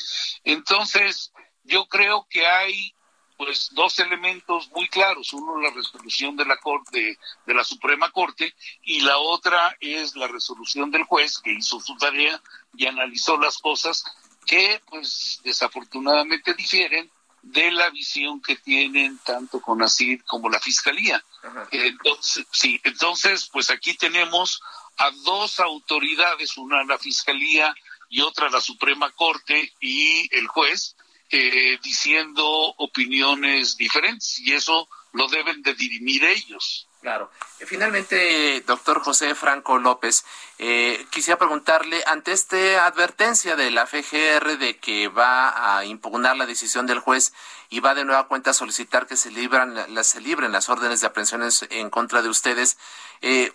Entonces, 0.43 1.31
yo 1.63 1.87
creo 1.87 2.27
que 2.29 2.45
hay 2.45 2.93
pues 3.37 3.69
dos 3.71 3.99
elementos 3.99 4.69
muy 4.71 4.89
claros, 4.89 5.31
uno 5.31 5.61
la 5.61 5.69
resolución 5.69 6.35
de 6.35 6.45
la 6.45 6.57
Corte 6.57 7.17
de 7.45 7.53
la 7.53 7.63
Suprema 7.63 8.11
Corte 8.11 8.53
y 8.81 9.01
la 9.01 9.17
otra 9.19 9.77
es 9.79 10.15
la 10.15 10.27
resolución 10.27 10.91
del 10.91 11.03
juez 11.03 11.37
que 11.39 11.53
hizo 11.53 11.79
su 11.79 11.95
tarea 11.97 12.41
y 12.75 12.87
analizó 12.87 13.37
las 13.37 13.59
cosas 13.59 14.03
que 14.45 14.81
pues 14.89 15.39
desafortunadamente 15.43 16.53
difieren 16.55 17.11
de 17.51 17.71
la 17.71 17.89
visión 17.89 18.41
que 18.41 18.57
tienen 18.57 19.19
tanto 19.19 19.61
CONACID 19.61 20.21
como 20.25 20.49
la 20.49 20.59
Fiscalía. 20.59 21.23
Entonces, 21.71 22.45
sí, 22.51 22.79
entonces 22.83 23.49
pues 23.51 23.69
aquí 23.69 23.95
tenemos 23.95 24.61
a 24.97 25.11
dos 25.23 25.59
autoridades, 25.59 26.57
una 26.57 26.83
la 26.83 26.97
Fiscalía 26.97 27.73
y 28.09 28.21
otra 28.21 28.49
la 28.49 28.61
Suprema 28.61 29.11
Corte 29.11 29.73
y 29.79 30.33
el 30.35 30.47
juez, 30.47 30.95
eh, 31.29 31.77
diciendo 31.83 32.45
opiniones 32.77 33.77
diferentes 33.77 34.39
y 34.39 34.53
eso 34.53 34.87
lo 35.13 35.27
deben 35.27 35.61
de 35.61 35.73
dirimir 35.73 36.23
ellos. 36.23 36.86
Claro. 37.01 37.29
Finalmente, 37.59 38.61
doctor 38.65 39.01
José 39.01 39.35
Franco 39.35 39.77
López, 39.77 40.25
eh, 40.57 41.05
quisiera 41.11 41.37
preguntarle, 41.37 42.03
ante 42.07 42.31
esta 42.31 42.85
advertencia 42.85 43.55
de 43.55 43.71
la 43.71 43.85
FGR 43.85 44.57
de 44.57 44.77
que 44.77 45.07
va 45.07 45.77
a 45.77 45.85
impugnar 45.85 46.35
la 46.37 46.45
decisión 46.45 46.87
del 46.87 46.99
juez 46.99 47.33
y 47.69 47.81
va 47.81 47.93
de 47.93 48.03
nueva 48.03 48.27
cuenta 48.27 48.51
a 48.51 48.53
solicitar 48.53 49.05
que 49.05 49.15
se, 49.15 49.31
libran, 49.31 49.93
las, 49.93 50.07
se 50.07 50.21
libren 50.21 50.51
las 50.51 50.69
órdenes 50.69 51.01
de 51.01 51.07
aprehensiones 51.07 51.65
en 51.69 51.89
contra 51.89 52.21
de 52.21 52.29
ustedes, 52.29 52.77
eh, 53.21 53.53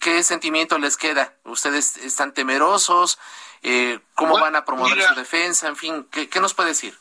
¿qué, 0.00 0.22
sentimiento 0.22 0.78
les 0.78 0.96
queda? 0.96 1.34
¿Ustedes 1.44 1.96
están 1.98 2.32
temerosos? 2.32 3.18
Eh, 3.62 4.00
¿Cómo 4.14 4.38
van 4.38 4.56
a 4.56 4.64
promover 4.64 5.02
su 5.02 5.14
defensa? 5.14 5.68
En 5.68 5.76
fin, 5.76 6.06
¿qué, 6.10 6.28
¿qué 6.28 6.40
nos 6.40 6.54
puede 6.54 6.70
decir? 6.70 6.98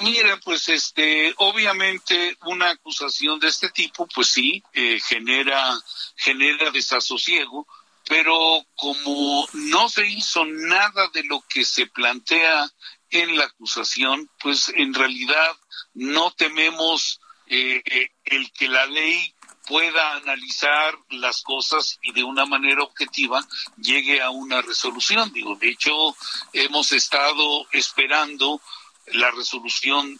Mira, 0.00 0.38
pues 0.44 0.68
este, 0.68 1.34
obviamente 1.38 2.36
una 2.46 2.70
acusación 2.70 3.38
de 3.38 3.48
este 3.48 3.70
tipo, 3.70 4.06
pues 4.08 4.30
sí, 4.30 4.62
eh, 4.72 4.98
genera, 5.00 5.78
genera 6.16 6.70
desasosiego, 6.70 7.66
pero 8.08 8.64
como 8.74 9.46
no 9.52 9.88
se 9.88 10.06
hizo 10.06 10.44
nada 10.44 11.08
de 11.12 11.24
lo 11.24 11.42
que 11.48 11.64
se 11.64 11.86
plantea 11.86 12.70
en 13.10 13.36
la 13.36 13.44
acusación, 13.44 14.30
pues 14.40 14.70
en 14.74 14.92
realidad 14.92 15.56
no 15.94 16.32
tememos 16.32 17.20
eh, 17.46 17.82
el 18.24 18.52
que 18.52 18.68
la 18.68 18.86
ley 18.86 19.34
pueda 19.66 20.16
analizar 20.16 20.96
las 21.10 21.42
cosas 21.42 21.98
y 22.02 22.12
de 22.12 22.22
una 22.24 22.46
manera 22.46 22.82
objetiva 22.82 23.46
llegue 23.76 24.22
a 24.22 24.30
una 24.30 24.62
resolución. 24.62 25.32
Digo, 25.32 25.56
de 25.56 25.70
hecho, 25.70 26.16
hemos 26.52 26.92
estado 26.92 27.66
esperando 27.72 28.60
la 29.08 29.30
resolución 29.30 30.18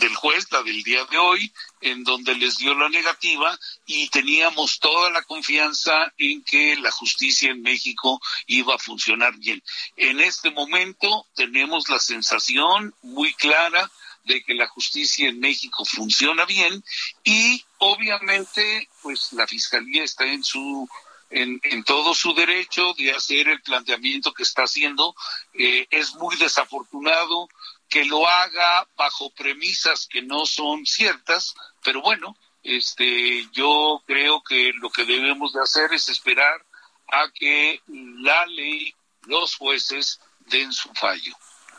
del 0.00 0.14
juez, 0.14 0.46
la 0.50 0.62
del 0.62 0.82
día 0.82 1.04
de 1.06 1.18
hoy, 1.18 1.52
en 1.80 2.04
donde 2.04 2.34
les 2.34 2.58
dio 2.58 2.74
la 2.74 2.88
negativa 2.88 3.58
y 3.86 4.08
teníamos 4.08 4.78
toda 4.78 5.10
la 5.10 5.22
confianza 5.22 6.12
en 6.18 6.42
que 6.42 6.76
la 6.76 6.90
justicia 6.90 7.50
en 7.50 7.62
México 7.62 8.20
iba 8.46 8.74
a 8.74 8.78
funcionar 8.78 9.36
bien. 9.36 9.62
En 9.96 10.20
este 10.20 10.50
momento 10.50 11.26
tenemos 11.34 11.88
la 11.88 11.98
sensación 11.98 12.94
muy 13.02 13.32
clara 13.34 13.90
de 14.24 14.42
que 14.42 14.54
la 14.54 14.66
justicia 14.68 15.28
en 15.28 15.38
México 15.38 15.84
funciona 15.84 16.44
bien 16.46 16.82
y 17.22 17.64
obviamente 17.78 18.88
pues 19.02 19.32
la 19.32 19.46
fiscalía 19.46 20.02
está 20.02 20.24
en 20.24 20.42
su 20.42 20.88
en, 21.30 21.60
en, 21.64 21.82
todo 21.84 22.14
su 22.14 22.32
derecho 22.32 22.94
de 22.94 23.12
hacer 23.12 23.48
el 23.48 23.60
planteamiento 23.60 24.32
que 24.32 24.44
está 24.44 24.62
haciendo. 24.62 25.14
Eh, 25.54 25.86
es 25.90 26.14
muy 26.14 26.36
desafortunado 26.36 27.48
que 27.88 28.04
lo 28.04 28.26
haga 28.26 28.88
bajo 28.96 29.30
premisas 29.30 30.08
que 30.10 30.22
no 30.22 30.46
son 30.46 30.84
ciertas, 30.86 31.54
pero 31.82 32.00
bueno, 32.02 32.36
este, 32.62 33.46
yo 33.52 34.02
creo 34.06 34.42
que 34.42 34.72
lo 34.80 34.90
que 34.90 35.04
debemos 35.04 35.52
de 35.52 35.60
hacer 35.60 35.92
es 35.92 36.08
esperar 36.08 36.64
a 37.12 37.30
que 37.34 37.80
la 37.86 38.46
ley, 38.46 38.94
los 39.26 39.56
jueces 39.56 40.20
den 40.46 40.72
su 40.72 40.92
fallo. 40.94 41.34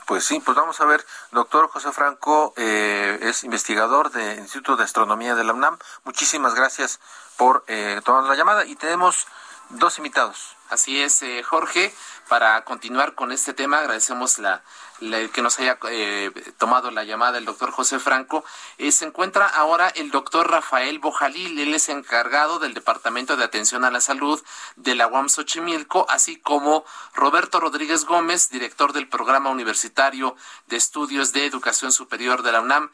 Pues 0.05 0.23
sí, 0.23 0.39
pues 0.39 0.55
vamos 0.55 0.79
a 0.81 0.85
ver, 0.85 1.03
doctor 1.31 1.67
José 1.67 1.91
Franco 1.91 2.53
eh, 2.57 3.17
es 3.23 3.43
investigador 3.43 4.11
del 4.11 4.37
Instituto 4.37 4.77
de 4.77 4.83
Astronomía 4.83 5.33
de 5.33 5.43
la 5.43 5.53
UNAM. 5.53 5.79
Muchísimas 6.03 6.53
gracias 6.53 6.99
por 7.37 7.63
eh, 7.67 7.99
tomar 8.05 8.23
la 8.25 8.35
llamada 8.35 8.65
y 8.65 8.75
tenemos 8.75 9.25
dos 9.69 9.97
invitados. 9.97 10.55
Así 10.69 11.01
es, 11.01 11.23
eh, 11.23 11.41
Jorge. 11.41 11.93
Para 12.27 12.63
continuar 12.65 13.15
con 13.15 13.31
este 13.31 13.53
tema, 13.53 13.79
agradecemos 13.79 14.37
la, 14.37 14.63
que 14.99 15.41
nos 15.41 15.59
haya 15.59 15.77
eh, 15.89 16.31
tomado 16.57 16.91
la 16.91 17.03
llamada 17.03 17.37
el 17.37 17.45
doctor 17.45 17.71
José 17.71 17.99
Franco. 17.99 18.43
Eh, 18.77 18.91
se 18.91 19.05
encuentra 19.05 19.45
ahora 19.45 19.89
el 19.89 20.11
doctor 20.11 20.49
Rafael 20.49 20.99
Bojalil, 20.99 21.59
él 21.59 21.73
es 21.73 21.89
encargado 21.89 22.59
del 22.59 22.73
Departamento 22.73 23.35
de 23.35 23.43
Atención 23.43 23.83
a 23.83 23.91
la 23.91 24.01
Salud 24.01 24.41
de 24.75 24.95
la 24.95 25.07
UAM 25.07 25.29
Xochimilco, 25.29 26.05
así 26.09 26.37
como 26.37 26.85
Roberto 27.13 27.59
Rodríguez 27.59 28.05
Gómez, 28.05 28.49
director 28.49 28.93
del 28.93 29.07
Programa 29.07 29.49
Universitario 29.49 30.35
de 30.67 30.77
Estudios 30.77 31.33
de 31.33 31.45
Educación 31.45 31.91
Superior 31.91 32.41
de 32.41 32.51
la 32.51 32.61
UNAM. 32.61 32.91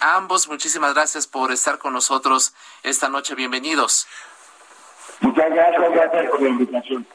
a 0.00 0.16
ambos, 0.16 0.48
muchísimas 0.48 0.94
gracias 0.94 1.26
por 1.26 1.52
estar 1.52 1.78
con 1.78 1.92
nosotros 1.92 2.54
esta 2.82 3.08
noche. 3.08 3.34
Bienvenidos. 3.34 4.06
Muchas 5.20 5.50
gracias, 5.50 5.92
gracias 5.92 6.30
por 6.30 6.42
la 6.42 6.48
invitación. 6.48 7.06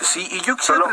Sí, 0.00 0.28
y 0.30 0.40
yo 0.40 0.56
quisiera 0.56 0.84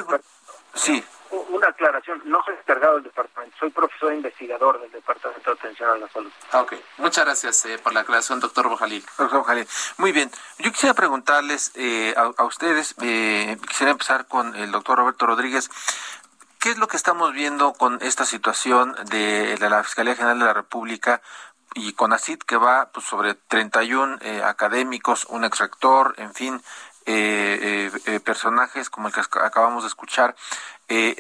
Sí. 0.74 1.04
Una 1.50 1.68
aclaración, 1.68 2.22
no 2.26 2.44
soy 2.44 2.56
encargado 2.56 2.96
del 2.96 3.06
departamento, 3.06 3.58
soy 3.60 3.72
profesor 3.72 4.14
investigador 4.14 4.80
del 4.82 4.92
Departamento 4.92 5.52
de 5.52 5.60
Atención 5.60 5.90
a 5.90 5.98
la 5.98 6.10
Salud. 6.10 6.32
Ah, 6.52 6.62
ok, 6.62 6.74
muchas 6.98 7.26
gracias 7.26 7.66
eh, 7.66 7.80
por 7.80 7.94
la 7.94 8.02
aclaración, 8.02 8.40
doctor 8.40 8.70
Bojalil. 8.70 9.04
Doctor 9.18 9.40
Bojalil, 9.40 9.68
muy 9.98 10.12
bien. 10.12 10.30
Yo 10.60 10.72
quisiera 10.72 10.94
preguntarles 10.94 11.72
eh, 11.76 12.14
a, 12.16 12.44
ustedes, 12.44 12.94
eh, 13.02 13.58
quisiera 13.68 13.92
empezar 13.92 14.28
con 14.28 14.56
el 14.56 14.72
doctor 14.72 15.00
Roberto 15.00 15.26
Rodríguez. 15.26 15.70
¿Qué 16.60 16.70
es 16.70 16.78
lo 16.78 16.88
que 16.88 16.98
estamos 16.98 17.34
viendo 17.34 17.74
con 17.74 17.98
esta 18.02 18.26
situación 18.26 18.96
de, 19.10 19.58
de 19.58 19.70
la 19.70 19.84
Fiscalía 19.84 20.16
General 20.16 20.40
de 20.40 20.46
la 20.46 20.54
República 20.54 21.22
y 21.76 21.94
con 21.94 22.14
ACID 22.14 22.40
que 22.40 22.58
va 22.58 22.90
pues, 22.92 23.06
sobre 23.06 23.34
31 23.36 24.18
eh, 24.22 24.44
académicos, 24.44 25.26
un 25.30 25.44
ex 25.44 25.60
rector, 25.60 26.14
en 26.18 26.34
fin, 26.34 26.62
eh, 27.06 27.92
eh, 28.06 28.20
personajes 28.20 28.90
como 28.90 29.08
el 29.08 29.14
que 29.14 29.22
acabamos 29.22 29.84
de 29.84 29.88
escuchar. 29.88 30.36
¿qué, 30.88 31.16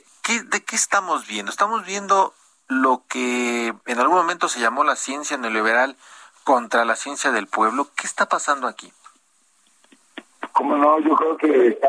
¿De 0.45 0.63
qué 0.63 0.75
estamos 0.75 1.27
viendo? 1.27 1.51
Estamos 1.51 1.85
viendo 1.85 2.33
lo 2.67 3.03
que 3.07 3.73
en 3.85 3.99
algún 3.99 4.17
momento 4.17 4.47
se 4.47 4.59
llamó 4.59 4.83
la 4.83 4.95
ciencia 4.95 5.37
neoliberal 5.37 5.95
contra 6.43 6.85
la 6.85 6.95
ciencia 6.95 7.31
del 7.31 7.47
pueblo. 7.47 7.87
¿Qué 7.95 8.07
está 8.07 8.27
pasando 8.27 8.67
aquí? 8.67 8.91
Como 10.51 10.77
no, 10.77 10.99
yo 10.99 11.15
creo 11.15 11.37
que 11.37 11.79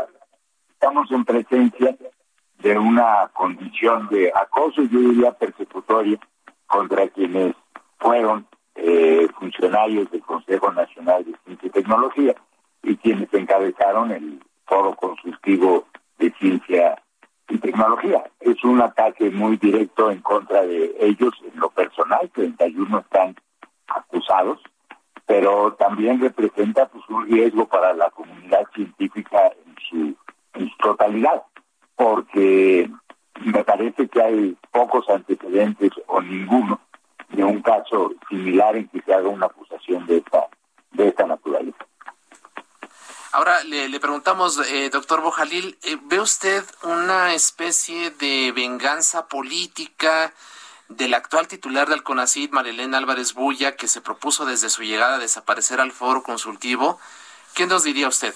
estamos 0.72 1.10
en 1.10 1.24
presencia 1.24 1.96
de 2.58 2.78
una 2.78 3.30
condición 3.34 4.08
de 4.08 4.32
acoso, 4.34 4.82
yo 4.82 4.98
diría 5.00 5.32
persecutoria, 5.32 6.18
contra 6.66 7.08
quienes 7.08 7.54
fueron 7.98 8.46
eh, 8.74 9.28
funcionarios 9.38 10.10
del 10.10 10.22
Consejo 10.22 10.72
Nacional 10.72 11.24
de 11.24 11.36
Ciencia 11.44 11.66
y 11.68 11.70
Tecnología 11.70 12.34
y 12.84 12.96
quienes 12.96 13.32
encabezaron 13.32 14.10
el 14.12 14.40
foro 14.66 14.94
consultivo 14.94 15.86
de 16.18 16.32
ciencia 16.38 17.02
y 17.48 17.58
tecnología. 17.58 18.24
Es 18.40 18.62
un 18.64 18.80
ataque 18.80 19.30
muy 19.30 19.56
directo 19.56 20.10
en 20.10 20.20
contra 20.20 20.62
de 20.62 20.94
ellos 21.00 21.32
en 21.52 21.58
lo 21.60 21.70
personal, 21.70 22.30
31 22.32 22.98
están 22.98 23.36
acusados, 23.88 24.60
pero 25.26 25.74
también 25.74 26.20
representa 26.20 26.86
pues 26.86 27.04
un 27.08 27.26
riesgo 27.26 27.66
para 27.66 27.92
la 27.94 28.10
comunidad 28.10 28.66
científica 28.74 29.52
en 29.66 29.74
su, 29.88 30.16
en 30.54 30.68
su 30.68 30.76
totalidad, 30.78 31.42
porque 31.96 32.90
me 33.44 33.64
parece 33.64 34.08
que 34.08 34.22
hay 34.22 34.56
pocos 34.70 35.08
antecedentes 35.08 35.90
o 36.06 36.20
ninguno 36.20 36.80
de 37.30 37.44
un 37.44 37.62
caso 37.62 38.12
similar 38.28 38.76
en 38.76 38.88
que 38.88 39.00
se 39.02 39.12
haga 39.12 39.28
una 39.28 39.46
acusación 39.46 40.06
de 40.06 40.18
esta, 40.18 40.46
de 40.92 41.08
esta 41.08 41.26
naturaleza. 41.26 41.84
Ahora 43.34 43.64
le, 43.64 43.98
preguntamos, 43.98 44.60
eh, 44.70 44.90
doctor 44.90 45.20
Bojalil, 45.20 45.76
eh, 45.82 45.96
¿ve 46.02 46.20
usted 46.20 46.62
una 46.84 47.34
especie 47.34 48.12
de 48.12 48.52
venganza 48.52 49.26
política 49.26 50.32
del 50.88 51.14
actual 51.14 51.48
titular 51.48 51.88
del 51.88 52.04
CONACID, 52.04 52.50
Marilena 52.50 52.98
Álvarez 52.98 53.34
Bulla, 53.34 53.74
que 53.74 53.88
se 53.88 54.00
propuso 54.00 54.44
desde 54.44 54.70
su 54.70 54.84
llegada 54.84 55.16
a 55.16 55.18
desaparecer 55.18 55.80
al 55.80 55.90
foro 55.90 56.22
consultivo? 56.22 57.00
¿Qué 57.56 57.66
nos 57.66 57.82
diría 57.82 58.06
usted? 58.06 58.32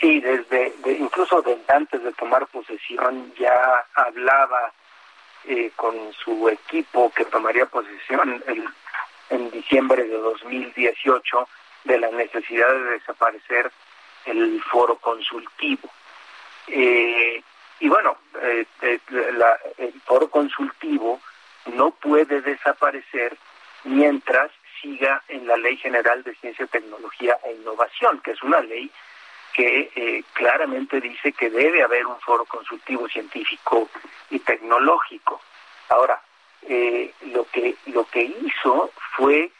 Sí, 0.00 0.18
desde 0.18 0.74
incluso 0.98 1.44
antes 1.68 2.02
de 2.02 2.12
tomar 2.14 2.48
posesión 2.48 3.32
ya 3.38 3.86
hablaba 3.94 4.72
eh, 5.44 5.70
con 5.76 5.94
su 6.12 6.48
equipo 6.48 7.12
que 7.14 7.24
tomaría 7.26 7.66
posesión 7.66 8.42
en 9.30 9.50
diciembre 9.52 10.02
de 10.02 10.16
2018 10.16 11.48
de 11.86 11.98
la 11.98 12.10
necesidad 12.10 12.72
de 12.72 12.90
desaparecer 12.90 13.70
el 14.26 14.62
foro 14.62 14.96
consultivo. 14.96 15.88
Eh, 16.66 17.42
y 17.80 17.88
bueno, 17.88 18.16
eh, 18.42 18.66
el 19.78 20.00
foro 20.04 20.28
consultivo 20.28 21.20
no 21.66 21.90
puede 21.92 22.40
desaparecer 22.40 23.36
mientras 23.84 24.50
siga 24.80 25.22
en 25.28 25.46
la 25.46 25.56
Ley 25.56 25.76
General 25.76 26.22
de 26.22 26.34
Ciencia, 26.36 26.66
Tecnología 26.66 27.36
e 27.44 27.52
Innovación, 27.52 28.20
que 28.20 28.32
es 28.32 28.42
una 28.42 28.60
ley 28.60 28.90
que 29.54 29.90
eh, 29.94 30.24
claramente 30.34 31.00
dice 31.00 31.32
que 31.32 31.48
debe 31.48 31.82
haber 31.82 32.06
un 32.06 32.20
foro 32.20 32.44
consultivo 32.44 33.08
científico 33.08 33.88
y 34.30 34.38
tecnológico. 34.40 35.40
Ahora, 35.88 36.20
eh, 36.68 37.12
lo 37.32 37.44
que 37.44 37.76
lo 37.86 38.04
que 38.04 38.22
hizo 38.22 38.90
fue 39.16 39.50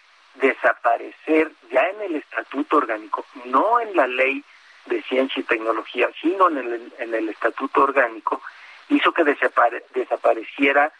desaparecer 0.40 1.53
ya 1.70 1.83
en 1.83 2.03
el 2.03 2.16
estatuto 2.16 2.79
orgánico, 2.79 3.25
no 3.44 3.81
en 3.81 3.96
la 3.96 4.07
ley 4.07 4.44
de 4.87 5.03
ciencia 5.03 5.40
y 5.40 5.44
tecnología, 5.44 6.09
sino 6.20 6.49
en 6.49 6.59
el, 6.59 6.92
en 6.99 7.14
el 7.14 7.29
estatuto 7.29 7.83
orgánico, 7.83 8.40
hizo 8.88 9.12
que 9.12 9.25
desapareciera 9.25 10.92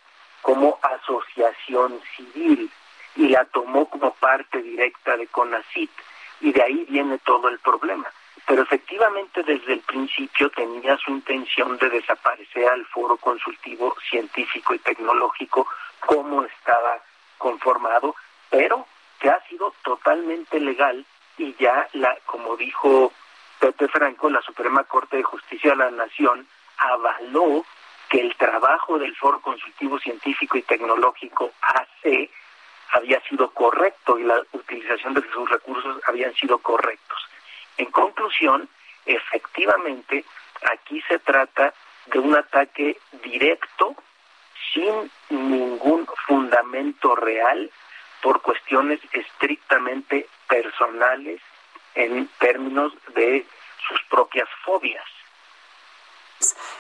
como 0.43 0.79
asociación 0.83 2.01
civil 2.17 2.71
y 3.17 3.29
la 3.29 3.45
tomó 3.47 3.89
como 3.89 4.13
parte 4.15 4.63
directa 4.63 5.17
de 5.17 5.27
CONACIT 5.29 5.91
y 6.41 6.53
de 6.53 6.63
ahí 6.63 6.87
viene 6.89 7.19
todo 7.19 7.49
el 7.49 7.59
problema. 7.59 8.11
Pero 8.47 8.63
efectivamente 8.63 9.43
desde 9.43 9.73
el 9.73 9.81
principio 9.81 10.51
tenía 10.51 10.97
su 10.99 11.11
intención 11.11 11.79
de 11.79 11.91
desaparecer 11.91 12.69
al 12.69 12.85
foro 12.87 13.17
consultivo 13.17 13.97
científico 14.09 14.75
y 14.75 14.79
tecnológico 14.79 15.67
como 16.01 16.45
estaba 16.45 17.03
conformado, 17.39 18.15
pero 18.51 18.87
que 19.27 19.33
ha 19.33 19.41
sido 19.49 19.75
totalmente 19.83 20.61
legal 20.61 21.05
y 21.37 21.53
ya 21.59 21.89
la 21.95 22.17
como 22.27 22.57
dijo 22.57 23.13
Pepe 23.59 23.89
Franco, 23.89 24.31
la 24.31 24.41
Suprema 24.43 24.85
Corte 24.85 25.17
de 25.17 25.25
Justicia 25.25 25.71
de 25.73 25.79
la 25.79 25.91
Nación 25.91 26.47
avaló 26.79 27.65
que 28.09 28.21
el 28.21 28.37
trabajo 28.37 29.01
del 29.01 29.17
Foro 29.17 29.41
Consultivo 29.41 29.99
Científico 29.99 30.57
y 30.57 30.63
Tecnológico 30.63 31.51
AC 31.61 32.31
había 32.93 33.21
sido 33.23 33.51
correcto 33.51 34.17
y 34.17 34.23
la 34.23 34.41
utilización 34.53 35.15
de 35.15 35.29
sus 35.33 35.51
recursos 35.51 36.01
habían 36.07 36.33
sido 36.35 36.59
correctos. 36.59 37.19
En 37.79 37.87
conclusión, 37.87 38.69
efectivamente, 39.07 40.25
aquí 40.71 41.03
se 41.09 41.19
trata 41.19 41.75
de 42.07 42.21
un 42.21 42.37
ataque 42.37 42.97
directo, 43.25 43.97
sin 44.73 45.11
ningún 45.31 46.07
fundamento 46.29 47.17
real, 47.17 47.73
por 48.23 48.43
cuestiones 48.43 49.01
estrictamente 49.13 50.29
personales 50.49 51.41
en 51.95 52.29
términos 52.39 52.93
de 53.15 53.47
sus 53.89 54.01
propias 54.11 54.49
fobias. 54.65 55.05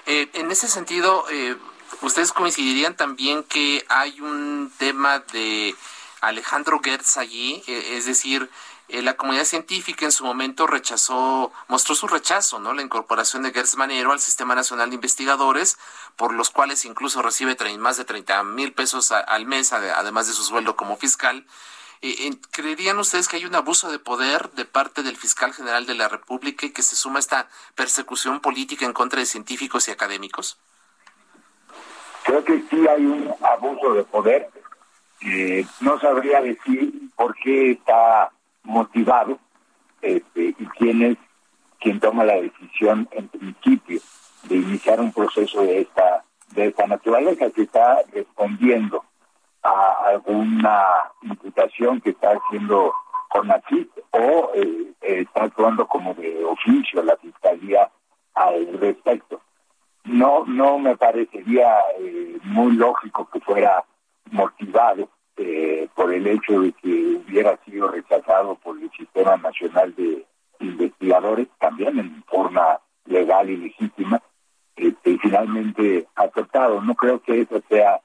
Eh, 0.07 0.29
en 0.35 0.51
ese 0.51 0.69
sentido, 0.69 1.25
eh, 1.31 1.57
¿ustedes 2.03 2.33
coincidirían 2.33 2.97
también 2.97 3.43
que 3.45 3.85
hay 3.89 4.21
un 4.21 4.73
tema 4.79 5.21
de 5.21 5.75
Alejandro 6.21 6.81
Gertz 6.83 7.17
allí? 7.17 7.63
Eh, 7.67 7.97
es 7.97 8.07
decir, 8.07 8.51
eh, 8.89 9.03
la 9.03 9.17
comunidad 9.17 9.45
científica 9.45 10.05
en 10.05 10.13
su 10.13 10.25
momento 10.25 10.67
rechazó, 10.67 11.53
mostró 11.69 11.95
su 11.95 12.07
rechazo, 12.07 12.59
¿no? 12.59 12.73
La 12.73 12.83
incorporación 12.83 13.43
de 13.43 13.53
Gertz 13.53 13.77
Manero 13.77 14.13
al 14.13 14.21
Sistema 14.21 14.55
Nacional 14.55 14.91
de 14.91 14.95
Investigadores, 14.95 15.79
por 16.17 16.33
los 16.33 16.51
cuales 16.51 16.85
incluso 16.85 17.23
recibe 17.23 17.57
más 17.79 17.97
de 17.97 18.05
30 18.05 18.45
mil 18.45 18.73
pesos 18.73 19.13
al 19.13 19.47
mes, 19.47 19.73
además 19.73 20.27
de 20.29 20.33
su 20.33 20.45
sueldo 20.45 20.77
como 20.77 20.97
fiscal. 20.97 21.47
Eh, 22.03 22.39
¿Creerían 22.53 22.99
ustedes 22.99 23.27
que 23.27 23.37
hay 23.37 23.45
un 23.45 23.55
abuso 23.55 23.91
de 23.91 23.99
poder 23.99 24.51
de 24.53 24.65
parte 24.65 25.03
del 25.03 25.17
fiscal 25.17 25.53
general 25.53 25.87
de 25.87 25.95
la 25.95 26.09
República 26.09 26.67
y 26.67 26.71
que 26.71 26.83
se 26.83 26.95
suma 26.95 27.19
esta 27.19 27.49
persecución 27.75 28.41
política 28.41 28.85
en 28.85 28.93
contra 28.93 29.21
de 29.21 29.27
científicos 29.27 29.89
y 29.89 29.91
académicos? 29.91 30.59
Creo 32.25 32.45
que 32.45 32.63
sí 32.69 32.87
hay 32.89 33.07
un 33.07 33.35
abuso 33.41 33.95
de 33.95 34.05
poder. 34.05 34.51
No 35.81 35.99
sabría 35.99 36.41
decir 36.41 36.93
por 37.17 37.35
qué 37.37 37.73
está 37.73 38.31
motivado 38.63 39.39
este, 40.03 40.55
y 40.59 40.67
quién 40.79 41.03
es 41.03 41.17
quien 41.81 42.01
toma 42.01 42.25
la 42.25 42.41
decisión 42.41 43.09
en 43.13 43.29
principio 43.29 44.01
de 44.45 44.57
iniciar 44.57 45.01
un 45.01 45.13
proceso 45.13 45.63
de 45.63 45.81
esta 45.81 46.25
de 46.53 46.69
esta 46.69 46.87
naturaleza 46.87 47.51
que 47.51 47.63
está 47.63 47.99
respondiendo 48.13 49.05
a 49.63 49.95
alguna 50.07 50.85
imputación 51.23 52.01
que 52.01 52.11
está 52.11 52.31
haciendo 52.31 52.95
CONACYT 53.31 53.91
o 54.13 54.51
eh, 54.55 54.93
está 55.01 55.45
actuando 55.45 55.87
como 55.87 56.15
de 56.15 56.45
oficio 56.45 57.03
la 57.03 57.17
fiscalía 57.17 57.91
al 58.35 58.79
respecto. 58.79 59.41
No, 60.05 60.45
no 60.47 60.79
me 60.79 60.97
parecería 60.97 61.81
eh, 61.99 62.39
muy 62.45 62.77
lógico 62.77 63.29
que 63.29 63.41
fuera 63.41 63.85
motivado 64.31 65.09
eh, 65.37 65.89
por 65.95 66.13
el 66.13 66.27
hecho 66.27 66.61
de 66.61 66.73
que 66.73 66.89
hubiera 66.89 67.59
sido 67.65 67.89
rechazado 67.89 68.55
por 68.57 68.81
el 68.81 68.91
Sistema 68.93 69.37
Nacional 69.37 69.95
de 69.95 70.25
Investigadores, 70.61 71.49
también 71.59 71.99
en 71.99 72.25
forma 72.25 72.81
legal 73.05 73.51
y 73.51 73.57
legítima, 73.57 74.23
este, 74.75 75.11
y 75.11 75.19
finalmente 75.19 76.07
aceptado. 76.15 76.81
No 76.81 76.95
creo 76.95 77.21
que 77.21 77.43
eso 77.43 77.63
sea 77.69 78.01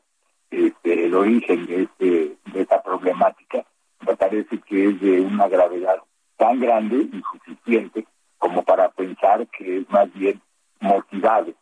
este, 0.49 1.05
el 1.05 1.15
origen 1.15 1.65
de, 1.65 1.83
este, 1.83 2.37
de 2.51 2.61
esta 2.61 2.83
problemática. 2.83 3.65
Me 4.05 4.15
parece 4.15 4.59
que 4.59 4.89
es 4.89 4.99
de 4.99 5.21
una 5.21 5.47
gravedad 5.47 6.01
tan 6.37 6.59
grande 6.59 7.07
y 7.11 7.21
suficiente 7.31 8.05
como 8.37 8.63
para 8.63 8.89
pensar 8.89 9.47
que 9.47 9.77
es 9.77 9.89
más 9.89 10.11
bien 10.13 10.41
motivado 10.79 11.53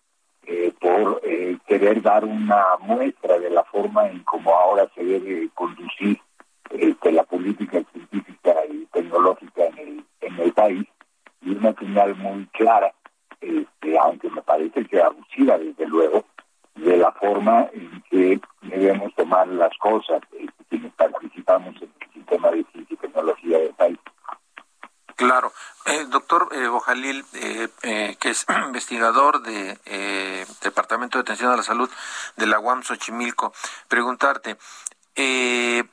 eh, 0.46 0.74
por 0.80 1.22
eh, 1.24 1.58
querer 1.68 2.02
dar 2.02 2.26
una 2.26 2.78
muestra 2.80 3.38
de 3.40 3.50
la 3.50 3.64
forma 3.66 4.08
en 4.08 4.24
cómo 4.24 4.54
ahora 4.56 4.88
se 4.96 5.04
debe 5.04 5.50
conducir 5.54 6.20
este, 6.70 7.12
la 7.12 7.24
política 7.24 7.84
científica 7.92 8.56
y 8.70 8.86
tecnológica 8.88 9.66
en 9.66 9.78
el, 9.78 10.06
en 10.22 10.40
el 10.40 10.54
país 10.54 10.88
y 11.42 11.52
una 11.52 11.74
señal 11.74 12.16
muy 12.16 12.46
clara, 12.48 12.94
este, 13.42 13.98
aunque 13.98 14.30
me 14.30 14.42
parece 14.42 14.86
que 14.86 15.02
abusiva 15.02 15.58
desde 15.58 15.86
luego, 15.88 16.26
de 16.76 16.98
la 16.98 17.12
forma 17.12 17.68
en 17.74 18.04
que 18.10 18.40
debemos 18.62 19.14
tomar 19.16 19.48
las 19.48 19.76
cosas 19.78 20.22
eh, 20.34 20.48
quienes 20.70 20.94
participamos 20.94 21.76
en 21.82 21.92
el 22.00 22.14
sistema 22.14 22.52
de 22.52 22.66
ciencia 22.72 22.94
y 22.94 22.98
tecnología 22.98 23.58
del 23.58 23.74
país. 23.74 24.00
Claro. 25.16 25.52
Eh, 25.86 26.06
doctor 26.10 26.48
Bojalil, 26.70 27.26
eh, 27.34 27.59
eh, 27.59 27.59
investigador 28.66 29.42
de, 29.42 30.46
Departamento 30.62 31.18
de 31.18 31.24
Atención 31.24 31.52
a 31.52 31.58
la 31.58 31.64
Salud 31.64 31.90
de 32.36 32.48
la 32.48 32.60
UAM 32.60 32.84
Xochimilco, 32.84 33.54
preguntarte, 33.88 34.58
¿qué, 35.16 35.86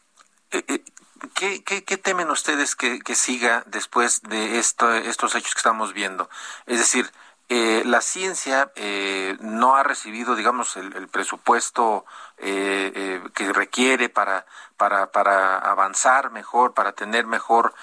qué, 1.34 1.84
qué 1.84 1.96
temen 1.96 2.30
ustedes 2.30 2.76
que, 2.76 3.14
siga 3.14 3.62
después 3.66 4.22
de 4.22 4.58
esto, 4.58 4.92
estos 4.92 5.34
hechos 5.34 5.54
que 5.54 5.58
estamos 5.58 5.92
viendo? 5.92 6.28
Es 6.66 6.78
decir, 6.78 7.10
eh, 7.48 7.84
la 7.86 8.00
ciencia 8.00 8.72
eh, 8.74 9.36
no 9.40 9.76
ha 9.76 9.84
recibido, 9.84 10.34
digamos, 10.34 10.76
el, 10.76 11.08
presupuesto 11.08 12.04
eh, 12.38 13.20
que 13.34 13.52
requiere 13.52 14.08
para, 14.08 14.46
para, 14.76 15.10
para 15.10 15.58
avanzar 15.58 16.30
mejor, 16.30 16.74
para 16.74 16.92
tener 16.92 17.26
mejor, 17.26 17.74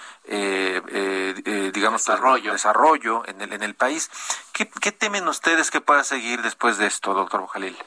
digamos, 1.73 2.05
desarrollo, 2.05 2.53
desarrollo 2.53 3.23
en, 3.27 3.41
el, 3.41 3.53
en 3.53 3.63
el 3.63 3.75
país. 3.75 4.09
¿Qué, 4.53 4.69
¿Qué, 4.81 4.91
temen 4.91 5.27
ustedes 5.27 5.71
que 5.71 5.81
pueda 5.81 6.03
seguir 6.03 6.41
después 6.41 6.77
de 6.77 6.87
esto, 6.87 7.13
doctor 7.13 7.41
Bojalil? 7.41 7.77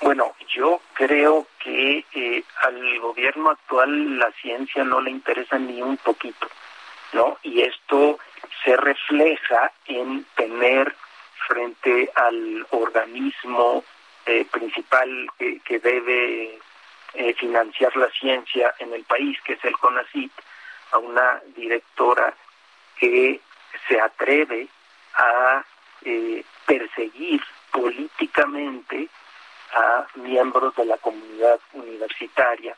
Bueno, 0.00 0.34
yo 0.54 0.80
creo 0.94 1.46
que 1.58 2.04
al 2.62 3.00
gobierno 3.00 3.50
actual 3.50 4.18
la 4.18 4.30
ciencia 4.40 4.84
no 4.84 5.00
le 5.00 5.10
interesa 5.10 5.58
ni 5.58 5.82
un 5.82 5.96
poquito, 5.96 6.48
¿no? 7.12 7.38
Y 7.42 7.62
esto 7.62 8.18
se 8.64 8.76
refleja 8.76 9.72
en 9.86 10.24
tener 10.36 10.94
frente 11.46 12.10
al 12.14 12.66
organismo 12.70 13.84
eh, 14.28 14.44
principal 14.50 15.30
que, 15.38 15.78
debe 15.78 16.58
eh, 17.14 17.34
financiar 17.34 17.96
la 17.96 18.10
ciencia 18.10 18.74
en 18.78 18.92
el 18.92 19.02
país, 19.04 19.38
que 19.42 19.54
es 19.54 19.64
el 19.64 19.72
CONACYT, 19.78 20.30
a 20.92 20.98
una 20.98 21.40
directora 21.56 22.34
que 22.98 23.40
se 23.88 23.98
atreve 23.98 24.68
a 25.14 25.64
eh, 26.04 26.44
perseguir 26.66 27.42
políticamente 27.72 29.08
a 29.72 30.06
miembros 30.16 30.76
de 30.76 30.84
la 30.84 30.98
comunidad 30.98 31.58
universitaria, 31.72 32.76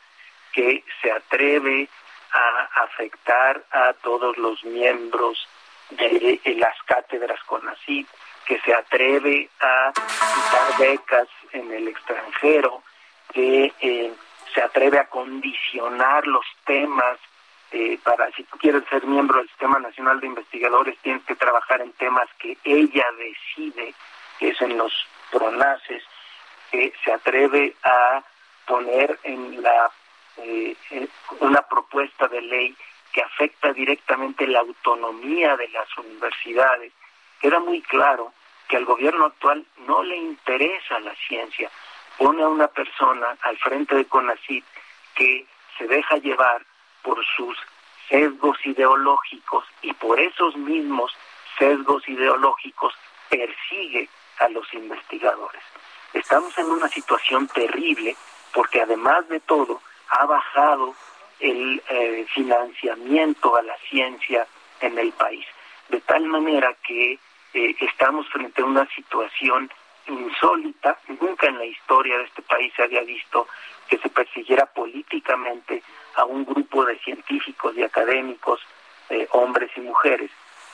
que 0.53 0.85
se 1.01 1.11
atreve 1.11 1.89
a 2.31 2.83
afectar 2.83 3.61
a 3.71 3.91
todos 4.01 4.37
los 4.37 4.63
miembros 4.63 5.49
de, 5.89 6.39
las 6.57 6.81
cátedras 6.83 7.43
CONACYT, 7.43 8.07
que 8.45 8.57
se 8.61 8.73
atreve 8.73 9.49
a 9.59 9.91
quitar 9.93 10.77
becas 10.79 11.27
en 11.53 11.71
el 11.71 11.87
extranjero, 11.87 12.83
que 13.33 13.73
eh, 13.79 14.13
se 14.53 14.61
atreve 14.61 14.99
a 14.99 15.07
condicionar 15.07 16.27
los 16.27 16.45
temas 16.65 17.17
eh, 17.71 17.97
para 18.03 18.29
si 18.31 18.43
tú 18.43 18.57
quieres 18.57 18.83
ser 18.89 19.05
miembro 19.05 19.37
del 19.37 19.47
Sistema 19.47 19.79
Nacional 19.79 20.19
de 20.19 20.27
Investigadores 20.27 20.97
tienes 21.01 21.23
que 21.23 21.35
trabajar 21.35 21.79
en 21.79 21.93
temas 21.93 22.27
que 22.37 22.57
ella 22.65 23.05
decide, 23.17 23.93
que 24.37 24.49
es 24.49 24.61
en 24.61 24.77
los 24.77 24.93
pronaces, 25.31 26.03
que 26.69 26.93
se 27.03 27.13
atreve 27.13 27.73
a 27.83 28.23
poner 28.67 29.17
en 29.23 29.61
la 29.61 29.89
eh, 30.37 30.75
una 31.39 31.61
propuesta 31.61 32.27
de 32.27 32.41
ley 32.41 32.75
que 33.13 33.21
afecta 33.21 33.71
directamente 33.71 34.47
la 34.47 34.59
autonomía 34.59 35.55
de 35.55 35.69
las 35.69 35.97
universidades, 35.97 36.91
queda 37.39 37.59
muy 37.59 37.81
claro 37.81 38.33
que 38.71 38.77
al 38.77 38.85
gobierno 38.85 39.25
actual 39.25 39.65
no 39.85 40.01
le 40.01 40.15
interesa 40.15 40.97
la 41.01 41.13
ciencia. 41.27 41.69
Pone 42.17 42.41
a 42.41 42.47
una 42.47 42.67
persona 42.67 43.35
al 43.41 43.57
frente 43.57 43.95
de 43.95 44.05
CONACYT 44.05 44.63
que 45.13 45.45
se 45.77 45.87
deja 45.87 46.15
llevar 46.15 46.61
por 47.01 47.21
sus 47.35 47.57
sesgos 48.07 48.57
ideológicos 48.65 49.65
y 49.81 49.91
por 49.91 50.17
esos 50.21 50.55
mismos 50.55 51.13
sesgos 51.59 52.07
ideológicos 52.07 52.93
persigue 53.29 54.07
a 54.39 54.47
los 54.47 54.73
investigadores. 54.73 55.63
Estamos 56.13 56.57
en 56.57 56.67
una 56.67 56.87
situación 56.87 57.49
terrible 57.49 58.15
porque 58.53 58.81
además 58.81 59.27
de 59.27 59.41
todo 59.41 59.81
ha 60.07 60.25
bajado 60.25 60.95
el 61.41 61.83
eh, 61.89 62.25
financiamiento 62.33 63.53
a 63.53 63.63
la 63.63 63.75
ciencia 63.89 64.47
en 64.79 64.97
el 64.97 65.11
país, 65.11 65.45
de 65.89 65.99
tal 65.99 66.23
manera 66.23 66.73
que 66.87 67.19
eh, 67.53 67.75
estamos 67.79 68.27
frente 68.29 68.61
a 68.61 68.65
una 68.65 68.87
situación 68.95 69.71
insólita, 70.07 70.97
nunca 71.19 71.47
en 71.47 71.57
la 71.57 71.65
historia 71.65 72.17
de 72.17 72.23
este 72.25 72.41
país 72.41 72.73
se 72.75 72.83
había 72.83 73.01
visto 73.01 73.47
que 73.87 73.97
se 73.97 74.09
persiguiera 74.09 74.65
políticamente 74.65 75.83
a 76.15 76.25
un 76.25 76.45
grupo 76.45 76.85
de 76.85 76.97
científicos 76.99 77.75
y 77.75 77.83
académicos, 77.83 78.61
eh, 79.09 79.27
hombres 79.31 79.69
y 79.75 79.81
mujeres, 79.81 80.31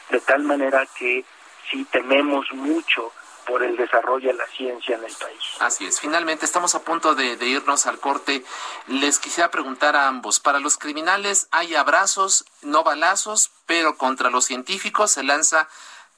de 0.10 0.20
tal 0.22 0.44
manera 0.44 0.86
que 0.98 1.26
si 1.70 1.84
tememos 1.86 2.52
mucho 2.54 3.12
por 3.48 3.63
el 3.63 3.78
desarrollo 3.78 4.28
de 4.28 4.34
la 4.34 4.46
ciencia 4.48 4.98
en 4.98 5.06
el 5.06 5.13
país. 5.13 5.40
Así 5.60 5.86
es. 5.86 6.02
Finalmente, 6.02 6.46
estamos 6.46 6.76
a 6.76 6.84
punto 6.84 7.16
de, 7.16 7.34
irnos 7.48 7.88
al 7.88 7.98
corte. 8.00 8.44
Les 8.88 9.20
quisiera 9.20 9.50
preguntar 9.50 9.96
a 9.96 10.08
ambos, 10.08 10.40
para 10.42 10.60
los 10.60 10.78
criminales 10.78 11.48
hay 11.52 11.74
abrazos, 11.74 12.46
no 12.62 12.84
balazos, 12.84 13.52
pero 13.66 13.98
contra 13.98 14.30
los 14.30 14.46
científicos 14.46 15.12
se 15.12 15.24
lanza 15.24 15.70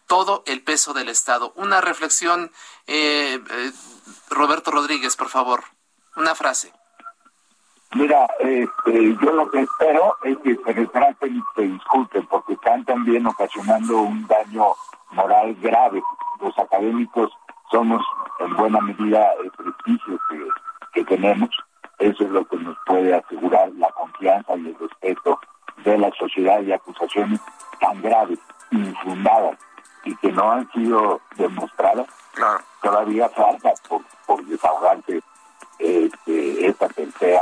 todo 0.10 0.44
el 0.48 0.64
peso 0.64 0.94
del 0.94 1.08
Estado. 1.08 1.54
Una 1.56 1.82
reflexión, 1.82 2.52
eh, 2.88 3.36
eh, 3.36 3.72
Roberto 4.30 4.72
Rodríguez, 4.72 5.16
por 5.16 5.30
favor. 5.30 5.64
Una 6.16 6.34
frase. 6.34 6.74
Mira, 7.94 8.28
este, 8.40 9.16
yo 9.22 9.32
lo 9.32 9.50
que 9.50 9.62
espero 9.62 10.18
es 10.24 10.38
que 10.40 10.56
se 10.56 10.74
retraten 10.74 11.38
y 11.38 11.42
se 11.56 11.62
discuten, 11.62 12.26
porque 12.26 12.54
están 12.54 12.84
también 12.86 13.26
ocasionando 13.28 14.00
un 14.00 14.28
daño 14.28 14.74
moral 15.12 15.56
grave 15.62 16.02
los 16.40 16.58
académicos 16.58 17.32
somos 17.72 18.02
en 18.40 18.56
buena 18.56 18.80
medida 18.82 19.32
el 19.44 19.52
prestigio 19.52 20.20
que, 20.94 21.04
tenemos. 21.04 21.50
Eso 21.98 22.24
es 22.24 22.30
lo 22.30 22.46
que 22.46 22.58
nos 22.58 22.78
puede 22.86 23.14
asegurar 23.14 23.72
la 23.78 23.90
confianza 23.92 24.56
y 24.58 24.68
el 24.68 24.78
respeto 24.78 25.40
de 25.84 25.98
la 25.98 26.12
sociedad 26.18 26.62
y 26.62 26.72
acusaciones 26.72 27.40
tan 27.80 28.02
graves, 28.02 28.40
infundadas 28.72 29.58
y 30.10 30.16
que 30.16 30.32
no 30.32 30.52
han 30.52 30.72
sido 30.72 31.22
demostradas. 31.36 32.08
Todavía 32.82 33.30
falta 33.30 33.72
por, 33.88 34.02
por 34.26 34.44
desahogarse 34.46 35.22
este, 35.78 36.68
esta 36.68 36.88
tercera 36.90 37.42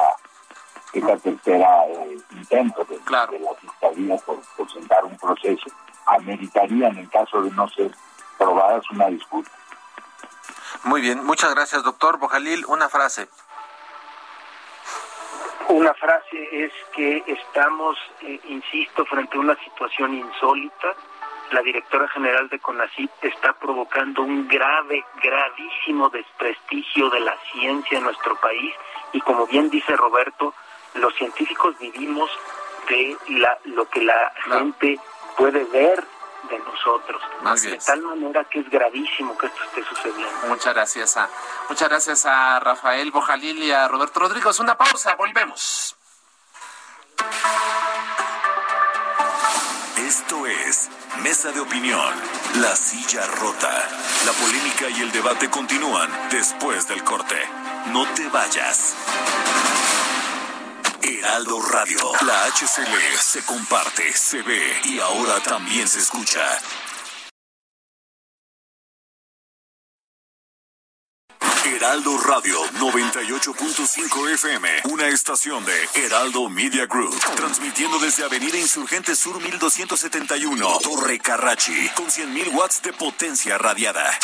esta 0.94 1.18
tercera 1.18 1.86
eh, 1.88 2.18
intento 2.32 2.84
de, 2.86 3.00
la 3.10 3.28
fiscalía 3.60 4.18
por, 4.26 4.40
por 4.56 4.72
sentar 4.72 5.04
un 5.06 5.18
proceso 5.18 5.70
ameritaría 6.06 6.88
en 6.88 6.98
el 6.98 7.10
caso 7.10 7.42
de 7.42 7.52
no 7.52 7.68
ser 7.70 7.92
probadas 8.38 8.90
una 8.92 9.08
disputa. 9.08 9.52
Muy 10.84 11.02
bien, 11.02 11.24
muchas 11.26 11.54
gracias, 11.54 11.84
doctor 11.84 12.18
Bojalil. 12.18 12.66
Una 12.68 12.90
frase. 12.90 13.28
Una 15.70 15.94
frase 15.94 16.66
es 16.66 16.72
que 16.96 17.24
estamos, 17.28 17.98
eh, 18.22 18.40
insisto, 18.46 19.06
frente 19.06 19.38
a 19.38 19.42
una 19.42 19.56
situación 19.64 20.14
insólita. 20.14 20.96
La 21.52 21.62
directora 21.62 22.08
general 22.10 22.50
de 22.50 22.60
CONACYT 22.60 23.10
está 23.22 23.54
provocando 23.54 24.22
un 24.22 24.48
grave, 24.48 25.04
gravísimo 25.22 26.10
desprestigio 26.10 27.10
de 27.10 27.22
la 27.22 27.38
ciencia 27.52 27.98
en 27.98 28.04
nuestro 28.04 28.36
país 28.36 28.74
y 29.14 29.22
como 29.22 29.48
bien 29.48 29.70
dice 29.70 29.96
Roberto, 29.96 30.54
los 30.96 31.14
científicos 31.16 31.78
vivimos 31.80 32.30
de 32.90 33.18
la, 33.30 33.58
lo 33.66 33.90
que 33.90 34.04
la 34.04 34.34
gente 34.46 35.00
puede 35.38 35.64
ver 35.66 36.04
de 36.50 36.60
nosotros. 36.60 37.22
de 37.62 37.78
tal 37.78 38.02
manera 38.02 38.44
que 38.46 38.60
es 38.60 38.70
gravísimo 38.70 39.38
que 39.38 39.48
esto 39.48 39.64
esté 39.64 39.84
sucediendo. 39.84 40.48
Muchas 40.48 40.74
gracias 40.74 41.18
a, 41.18 41.30
muchas 41.70 41.90
gracias 41.90 42.26
a 42.26 42.60
Rafael 42.60 43.12
Bojalil 43.12 43.64
y 43.64 43.72
a 43.72 43.88
Roberto 43.88 44.20
Rodríguez. 44.20 44.60
Una 44.60 44.78
pausa, 44.78 45.16
volvemos. 45.16 45.96
Esto 50.08 50.48
es 50.48 50.88
Mesa 51.22 51.52
de 51.52 51.60
Opinión, 51.60 52.14
La 52.62 52.74
Silla 52.78 53.28
Rota. 53.28 53.90
La 54.26 54.32
polémica 54.32 54.90
y 54.90 55.02
el 55.02 55.12
debate 55.12 55.50
continúan 55.50 56.10
después 56.32 56.88
del 56.88 57.04
corte. 57.04 57.36
No 57.92 58.08
te 58.14 58.30
vayas. 58.30 58.94
Heraldo 61.02 61.62
Radio. 61.62 62.00
La 62.26 62.46
HCL 62.46 63.18
se 63.20 63.44
comparte, 63.44 64.14
se 64.14 64.44
ve 64.44 64.80
y 64.86 64.98
ahora 65.00 65.42
también 65.42 65.90
se 65.90 66.00
escucha. 66.00 66.58
Heraldo 71.76 72.18
Radio 72.20 72.58
98.5 72.80 74.30
FM, 74.36 74.70
una 74.86 75.08
estación 75.10 75.66
de 75.66 75.90
Heraldo 75.96 76.48
Media 76.50 76.86
Group, 76.86 77.14
transmitiendo 77.36 78.00
desde 78.00 78.24
Avenida 78.24 78.58
Insurgente 78.58 79.14
Sur 79.18 79.42
1271, 79.42 80.80
Torre 80.82 81.20
Carrachi, 81.20 81.90
con 81.90 82.06
100.000 82.06 82.54
watts 82.54 82.82
de 82.82 82.94
potencia 82.94 83.58
radiada. 83.58 84.18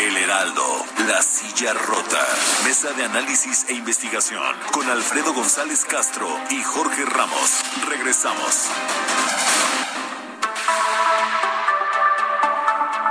El 0.00 0.16
Heraldo, 0.16 0.86
La 1.06 1.20
Silla 1.20 1.74
Rota. 1.74 2.26
Mesa 2.64 2.92
de 2.92 3.04
análisis 3.04 3.66
e 3.68 3.74
investigación 3.74 4.42
con 4.72 4.88
Alfredo 4.88 5.34
González 5.34 5.84
Castro 5.84 6.26
y 6.50 6.62
Jorge 6.62 7.04
Ramos. 7.04 7.62
Regresamos. 7.86 8.70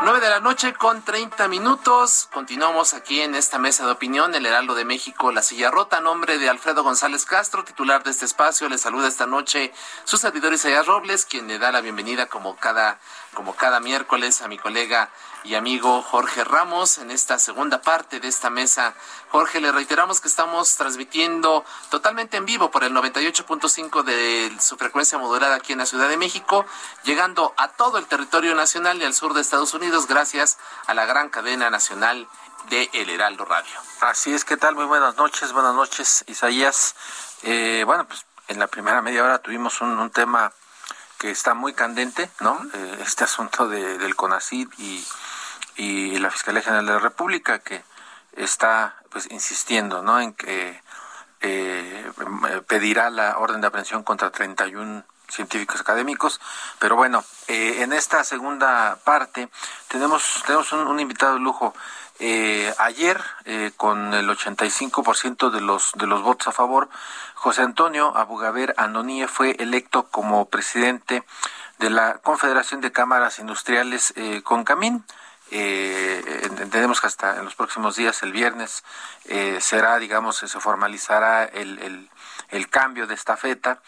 9 0.08 0.22
de 0.22 0.30
la 0.30 0.40
noche 0.40 0.74
con 0.74 1.02
30 1.02 1.50
minutos. 1.50 2.30
Continuamos 2.32 2.94
aquí 2.94 3.20
en 3.20 3.36
esta 3.36 3.60
mesa 3.60 3.86
de 3.86 3.92
opinión, 3.92 4.34
el 4.36 4.46
Heraldo 4.46 4.74
de 4.74 4.86
México, 4.86 5.34
La 5.34 5.42
Silla 5.42 5.70
Rota. 5.70 6.00
nombre 6.00 6.38
de 6.38 6.48
Alfredo 6.48 6.82
González 6.82 7.26
Castro, 7.26 7.66
titular 7.66 8.06
de 8.06 8.12
este 8.12 8.24
espacio. 8.24 8.70
Le 8.70 8.78
saluda 8.78 9.10
esta 9.10 9.26
noche 9.26 9.74
su 10.06 10.16
servidor 10.16 10.54
Isaías 10.54 10.86
Robles, 10.86 11.26
quien 11.26 11.50
le 11.50 11.60
da 11.60 11.74
la 11.74 11.82
bienvenida 11.82 12.28
como 12.28 12.56
cada, 12.56 13.02
como 13.34 13.56
cada 13.56 13.80
miércoles 13.80 14.42
a 14.42 14.48
mi 14.48 14.58
colega 14.58 15.10
y 15.44 15.56
amigo 15.56 16.02
Jorge 16.02 16.44
Ramos 16.44 16.98
en 16.98 17.12
esta 17.12 17.40
segunda 17.40 17.82
parte 17.82 18.20
de 18.20 18.28
esta 18.28 18.50
mesa. 18.50 18.94
Jorge, 19.30 19.62
le 19.62 19.72
reiteramos 19.72 20.20
que 20.20 20.28
estamos 20.28 20.76
transmitiendo 20.76 21.64
totalmente 21.90 22.38
en 22.38 22.46
vivo 22.46 22.72
por 22.72 22.84
el 22.84 22.94
98.5 22.94 24.04
de 24.04 24.52
su 24.60 24.78
frecuencia 24.78 25.18
modulada 25.18 25.56
aquí 25.56 25.74
en 25.74 25.80
la 25.80 25.86
Ciudad 25.86 26.10
de 26.10 26.18
México, 26.18 26.66
llegando 27.04 27.54
a 27.58 27.70
todo 27.70 27.98
el 27.98 28.06
territorio 28.08 28.56
nacional 28.56 29.02
y 29.02 29.06
al 29.06 29.14
sur 29.14 29.34
de 29.34 29.42
Estados 29.42 29.74
Unidos 29.74 30.08
gracias 30.08 30.58
a 30.88 30.94
la 30.94 31.06
gran 31.06 31.30
cadena 31.30 31.70
nacional 31.70 32.28
de 32.70 32.90
El 32.94 33.10
Heraldo 33.10 33.46
Radio. 33.46 33.80
Así 34.02 34.34
es, 34.34 34.44
¿qué 34.44 34.58
tal? 34.58 34.76
Muy 34.76 34.86
buenas 34.86 35.16
noches, 35.16 35.54
buenas 35.54 35.74
noches, 35.74 36.26
Isaías. 36.28 36.96
Eh, 37.44 37.84
bueno, 37.86 38.06
pues 38.08 38.26
en 38.48 38.60
la 38.60 38.68
primera 38.68 39.02
media 39.02 39.24
hora 39.24 39.40
tuvimos 39.40 39.82
un, 39.82 40.10
tema 40.12 40.52
que 41.18 41.32
está 41.32 41.54
muy 41.54 41.74
candente, 41.74 42.30
¿no? 42.40 42.60
Eh, 42.74 43.00
este 43.02 43.24
asunto 43.24 43.68
de, 43.68 43.98
del 43.98 44.16
CONACID 44.16 44.70
y 45.78 46.18
la 46.20 46.32
Fiscalía 46.32 46.62
General 46.62 46.86
de 46.86 46.94
la 46.94 47.00
República 47.00 47.60
que 47.60 47.84
está 48.38 48.96
pues 49.10 49.30
insistiendo 49.32 50.02
¿no? 50.02 50.20
en 50.20 50.34
que 50.34 50.82
eh, 51.42 52.12
pedirá 52.68 53.10
la 53.10 53.38
orden 53.38 53.62
de 53.62 53.68
aprehensión 53.68 54.04
contra 54.04 54.30
31 54.30 55.04
científicos 55.28 55.82
académicos. 55.82 56.40
Pero 56.80 56.96
bueno, 56.96 57.24
eh, 57.48 57.82
en 57.82 57.94
esta 57.94 58.24
segunda 58.24 58.98
parte 59.04 59.50
tenemos, 59.88 60.44
tenemos 60.46 60.72
un, 60.72 61.00
invitado 61.00 61.34
de 61.34 61.40
lujo. 61.40 61.74
Eh, 62.20 62.74
ayer, 62.80 63.22
con 63.76 64.12
el 64.16 64.28
85% 64.28 65.52
de 65.52 65.62
los, 65.62 65.92
de 65.94 66.08
los 66.08 66.24
votos 66.24 66.48
a 66.48 66.52
favor, 66.52 66.90
José 67.38 67.62
Antonio 67.62 68.18
Abugaber 68.18 68.74
Anonie 68.78 69.28
fue 69.28 69.52
electo 69.60 70.08
como 70.10 70.50
presidente 70.50 71.24
de 71.78 71.90
la 71.90 72.16
Confederación 72.16 72.82
de 72.82 72.92
Cámaras 72.92 73.40
Industriales 73.40 74.14
CONCAMIN. 74.44 75.06
Eh, 75.50 76.42
entendemos 76.44 77.00
que 77.00 77.08
hasta 77.08 77.38
en 77.38 77.46
los 77.46 77.56
próximos 77.56 77.96
días, 77.96 78.22
el 78.24 78.34
viernes, 78.34 78.84
eh, 79.26 79.60
será, 79.62 79.98
digamos, 79.98 80.38
se 80.38 80.60
formalizará 80.60 81.46
el, 81.46 82.10
el, 82.50 82.70
cambio 82.70 83.08
de 83.08 83.14
esta 83.14 83.38
feta, 83.38 83.82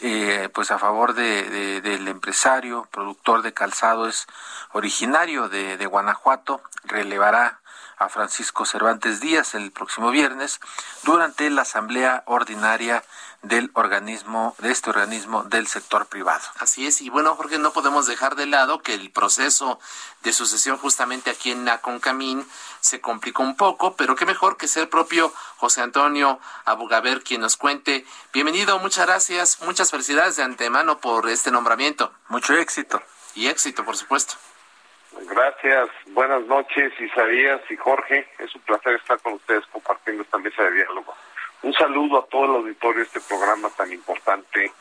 eh, 0.00 0.48
pues 0.52 0.70
a 0.70 0.78
favor 0.78 1.14
de, 1.14 1.80
del 1.80 2.08
empresario, 2.08 2.88
productor 2.90 3.42
de 3.42 3.54
calzado, 3.54 4.08
es 4.08 4.26
originario 4.72 5.48
de, 5.48 5.76
de 5.76 5.86
Guanajuato, 5.86 6.62
relevará 6.84 7.60
a 7.98 8.08
Francisco 8.08 8.64
Cervantes 8.64 9.20
Díaz 9.20 9.54
el 9.54 9.72
próximo 9.72 10.10
viernes 10.10 10.60
durante 11.02 11.50
la 11.50 11.62
asamblea 11.62 12.22
ordinaria 12.26 13.04
del 13.42 13.70
organismo, 13.74 14.56
de 14.58 14.70
este 14.70 14.90
organismo 14.90 15.44
del 15.44 15.68
sector 15.68 16.06
privado. 16.06 16.44
Así 16.58 16.86
es, 16.86 17.00
y 17.00 17.08
bueno, 17.08 17.36
Jorge, 17.36 17.58
no 17.58 17.72
podemos 17.72 18.06
dejar 18.06 18.34
de 18.34 18.46
lado 18.46 18.82
que 18.82 18.94
el 18.94 19.10
proceso 19.10 19.78
de 20.22 20.32
sucesión 20.32 20.78
justamente 20.78 21.30
aquí 21.30 21.52
en 21.52 21.64
Naconcamín 21.64 22.46
se 22.80 23.00
complicó 23.00 23.42
un 23.42 23.56
poco, 23.56 23.94
pero 23.94 24.16
qué 24.16 24.26
mejor 24.26 24.56
que 24.56 24.68
ser 24.68 24.90
propio 24.90 25.32
José 25.56 25.82
Antonio 25.82 26.40
Abugaber 26.64 27.22
quien 27.22 27.40
nos 27.40 27.56
cuente. 27.56 28.04
Bienvenido, 28.32 28.78
muchas 28.78 29.06
gracias, 29.06 29.60
muchas 29.62 29.90
felicidades 29.90 30.36
de 30.36 30.42
antemano 30.42 30.98
por 30.98 31.28
este 31.28 31.50
nombramiento. 31.50 32.12
Mucho 32.28 32.54
éxito. 32.54 33.02
Y 33.34 33.46
éxito, 33.46 33.84
por 33.84 33.96
supuesto. 33.96 34.34
Gracias, 35.26 35.88
buenas 36.08 36.42
noches 36.46 36.92
Isaías 37.00 37.60
y 37.68 37.76
Jorge, 37.76 38.28
es 38.38 38.54
un 38.54 38.60
placer 38.62 38.94
estar 38.94 39.18
con 39.20 39.34
ustedes 39.34 39.64
compartiendo 39.72 40.22
esta 40.22 40.38
mesa 40.38 40.62
de 40.62 40.72
diálogo. 40.72 41.12
Un 41.62 41.72
saludo 41.74 42.20
a 42.20 42.26
todo 42.26 42.44
el 42.44 42.50
auditorio 42.62 43.00
de 43.00 43.06
este 43.06 43.20
programa 43.20 43.68
tan 43.70 43.92
importante 43.92 44.72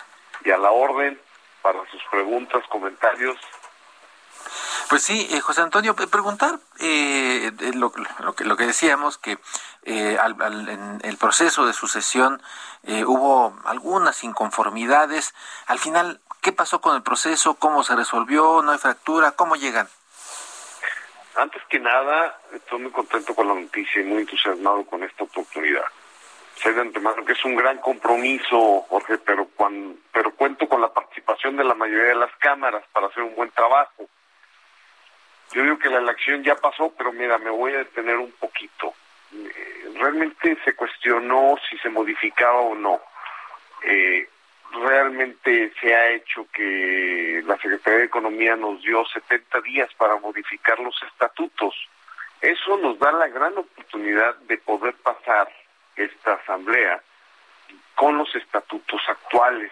y 0.45 0.51
a 0.51 0.57
la 0.57 0.69
orden 0.71 1.19
para 1.63 1.79
sus 1.89 2.01
preguntas, 2.11 2.63
comentarios. 2.69 3.37
Pues 4.89 5.03
sí, 5.03 5.27
eh, 5.31 5.41
José 5.41 5.61
Antonio, 5.61 5.95
preguntar 5.95 6.59
eh, 6.79 7.51
lo, 7.73 7.91
que, 7.91 8.45
lo 8.45 8.55
que 8.55 8.67
decíamos, 8.67 9.17
que 9.17 9.39
eh, 9.83 10.17
en 10.21 11.01
el 11.03 11.17
proceso 11.17 11.65
de 11.65 11.73
sucesión 11.73 12.41
hubo 13.05 13.57
algunas 13.65 14.23
inconformidades. 14.23 15.33
Al 15.65 15.79
final, 15.79 16.21
¿qué 16.41 16.51
pasó 16.51 16.79
con 16.79 16.95
el 16.95 17.01
proceso? 17.01 17.55
¿Cómo 17.55 17.83
se 17.83 17.95
resolvió? 17.95 18.61
¿No 18.61 18.71
hay 18.71 18.77
fractura? 18.77 19.31
¿Cómo 19.31 19.55
llegan? 19.55 19.89
Antes 21.37 21.61
que 21.69 21.79
nada, 21.79 22.39
estoy 22.53 22.79
muy 22.79 22.91
contento 22.91 23.33
con 23.33 23.47
la 23.47 23.53
noticia 23.53 24.01
y 24.01 24.05
muy 24.05 24.21
entusiasmado 24.21 24.85
con 24.85 25.03
esta 25.03 25.23
oportunidad 25.23 25.85
sé 26.61 26.73
de 26.73 26.81
antemano 26.81 27.23
que 27.23 27.33
es 27.33 27.45
un 27.45 27.55
gran 27.55 27.77
compromiso, 27.79 28.81
Jorge, 28.89 29.17
pero, 29.19 29.47
cuando, 29.55 29.95
pero 30.11 30.31
cuento 30.31 30.67
con 30.67 30.81
la 30.81 30.91
participación 30.91 31.55
de 31.55 31.63
la 31.63 31.75
mayoría 31.75 32.09
de 32.09 32.15
las 32.15 32.35
cámaras 32.37 32.83
para 32.91 33.07
hacer 33.07 33.23
un 33.23 33.35
buen 33.35 33.51
trabajo. 33.51 34.09
Yo 35.53 35.63
digo 35.63 35.79
que 35.79 35.89
la 35.89 35.99
elección 35.99 36.43
ya 36.43 36.55
pasó, 36.55 36.93
pero 36.97 37.13
mira, 37.13 37.37
me 37.37 37.49
voy 37.49 37.73
a 37.73 37.79
detener 37.79 38.17
un 38.17 38.31
poquito. 38.31 38.93
Eh, 39.33 39.91
realmente 39.95 40.57
se 40.65 40.75
cuestionó 40.75 41.55
si 41.69 41.77
se 41.77 41.89
modificaba 41.89 42.59
o 42.59 42.75
no. 42.75 42.99
Eh, 43.83 44.27
realmente 44.73 45.71
se 45.79 45.95
ha 45.95 46.09
hecho 46.11 46.47
que 46.51 47.41
la 47.45 47.57
Secretaría 47.57 47.99
de 47.99 48.05
Economía 48.05 48.55
nos 48.55 48.81
dio 48.81 49.05
70 49.05 49.61
días 49.61 49.89
para 49.95 50.17
modificar 50.17 50.79
los 50.79 50.95
estatutos. 51.03 51.75
Eso 52.41 52.77
nos 52.77 52.99
da 52.99 53.11
la 53.11 53.27
gran 53.27 53.57
oportunidad 53.57 54.35
de 54.41 54.57
poder 54.57 54.93
pasar 54.95 55.49
esta 55.95 56.33
asamblea 56.33 57.01
con 57.95 58.17
los 58.17 58.33
estatutos 58.35 59.01
actuales. 59.07 59.71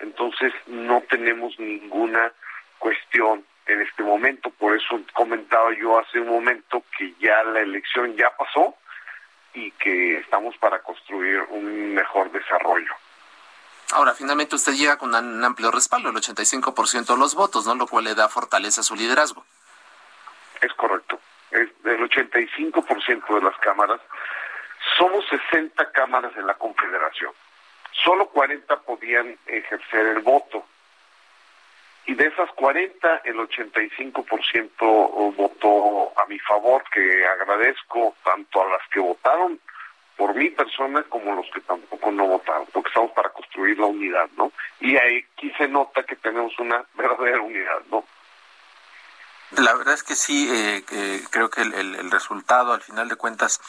Entonces 0.00 0.52
no 0.66 1.02
tenemos 1.02 1.58
ninguna 1.58 2.32
cuestión 2.78 3.44
en 3.66 3.82
este 3.82 4.02
momento. 4.02 4.50
Por 4.50 4.76
eso 4.76 5.00
comentaba 5.12 5.74
yo 5.74 5.98
hace 5.98 6.20
un 6.20 6.28
momento 6.28 6.84
que 6.96 7.12
ya 7.18 7.42
la 7.44 7.60
elección 7.60 8.16
ya 8.16 8.30
pasó 8.36 8.74
y 9.54 9.70
que 9.72 10.18
estamos 10.18 10.56
para 10.58 10.82
construir 10.82 11.40
un 11.50 11.94
mejor 11.94 12.30
desarrollo. 12.30 12.92
Ahora, 13.92 14.14
finalmente 14.14 14.56
usted 14.56 14.72
llega 14.72 14.98
con 14.98 15.14
un 15.14 15.44
amplio 15.44 15.70
respaldo, 15.70 16.10
el 16.10 16.16
85% 16.16 17.06
de 17.06 17.16
los 17.16 17.34
votos, 17.34 17.66
¿no? 17.66 17.74
Lo 17.74 17.86
cual 17.86 18.04
le 18.04 18.14
da 18.14 18.28
fortaleza 18.28 18.80
a 18.80 18.84
su 18.84 18.96
liderazgo. 18.96 19.44
Es 20.60 20.72
correcto. 20.74 21.20
Es 21.50 21.68
del 21.82 22.00
85% 22.00 23.34
de 23.34 23.40
las 23.42 23.56
cámaras, 23.58 24.00
somos 24.98 25.24
60 25.28 25.92
cámaras 25.92 26.36
en 26.36 26.46
la 26.46 26.54
Confederación. 26.54 27.32
Solo 28.04 28.28
40 28.28 28.80
podían 28.80 29.38
ejercer 29.46 30.06
el 30.08 30.20
voto. 30.20 30.66
Y 32.06 32.14
de 32.14 32.26
esas 32.26 32.50
40, 32.52 33.22
el 33.24 33.36
85% 33.36 35.34
votó 35.34 36.12
a 36.20 36.26
mi 36.26 36.38
favor, 36.38 36.84
que 36.92 37.26
agradezco 37.26 38.14
tanto 38.24 38.62
a 38.62 38.68
las 38.68 38.88
que 38.90 39.00
votaron 39.00 39.60
por 40.16 40.34
mi 40.34 40.50
persona 40.50 41.02
como 41.04 41.34
los 41.34 41.46
que 41.52 41.60
tampoco 41.60 42.10
no 42.10 42.26
votaron, 42.26 42.66
porque 42.72 42.88
estamos 42.88 43.12
para 43.12 43.30
construir 43.30 43.78
la 43.78 43.86
unidad, 43.86 44.28
¿no? 44.36 44.52
Y 44.80 44.96
aquí 44.96 45.50
se 45.58 45.68
nota 45.68 46.02
que 46.04 46.16
tenemos 46.16 46.58
una 46.58 46.84
verdadera 46.94 47.40
unidad, 47.40 47.80
¿no? 47.90 48.04
La 49.52 49.74
verdad 49.74 49.94
es 49.94 50.02
que 50.02 50.16
sí, 50.16 50.48
eh, 50.52 50.82
creo 51.30 51.50
que 51.50 51.62
el, 51.62 52.10
resultado 52.10 52.72
al 52.72 52.82
final 52.82 53.08
de 53.08 53.14
cuentas 53.14 53.60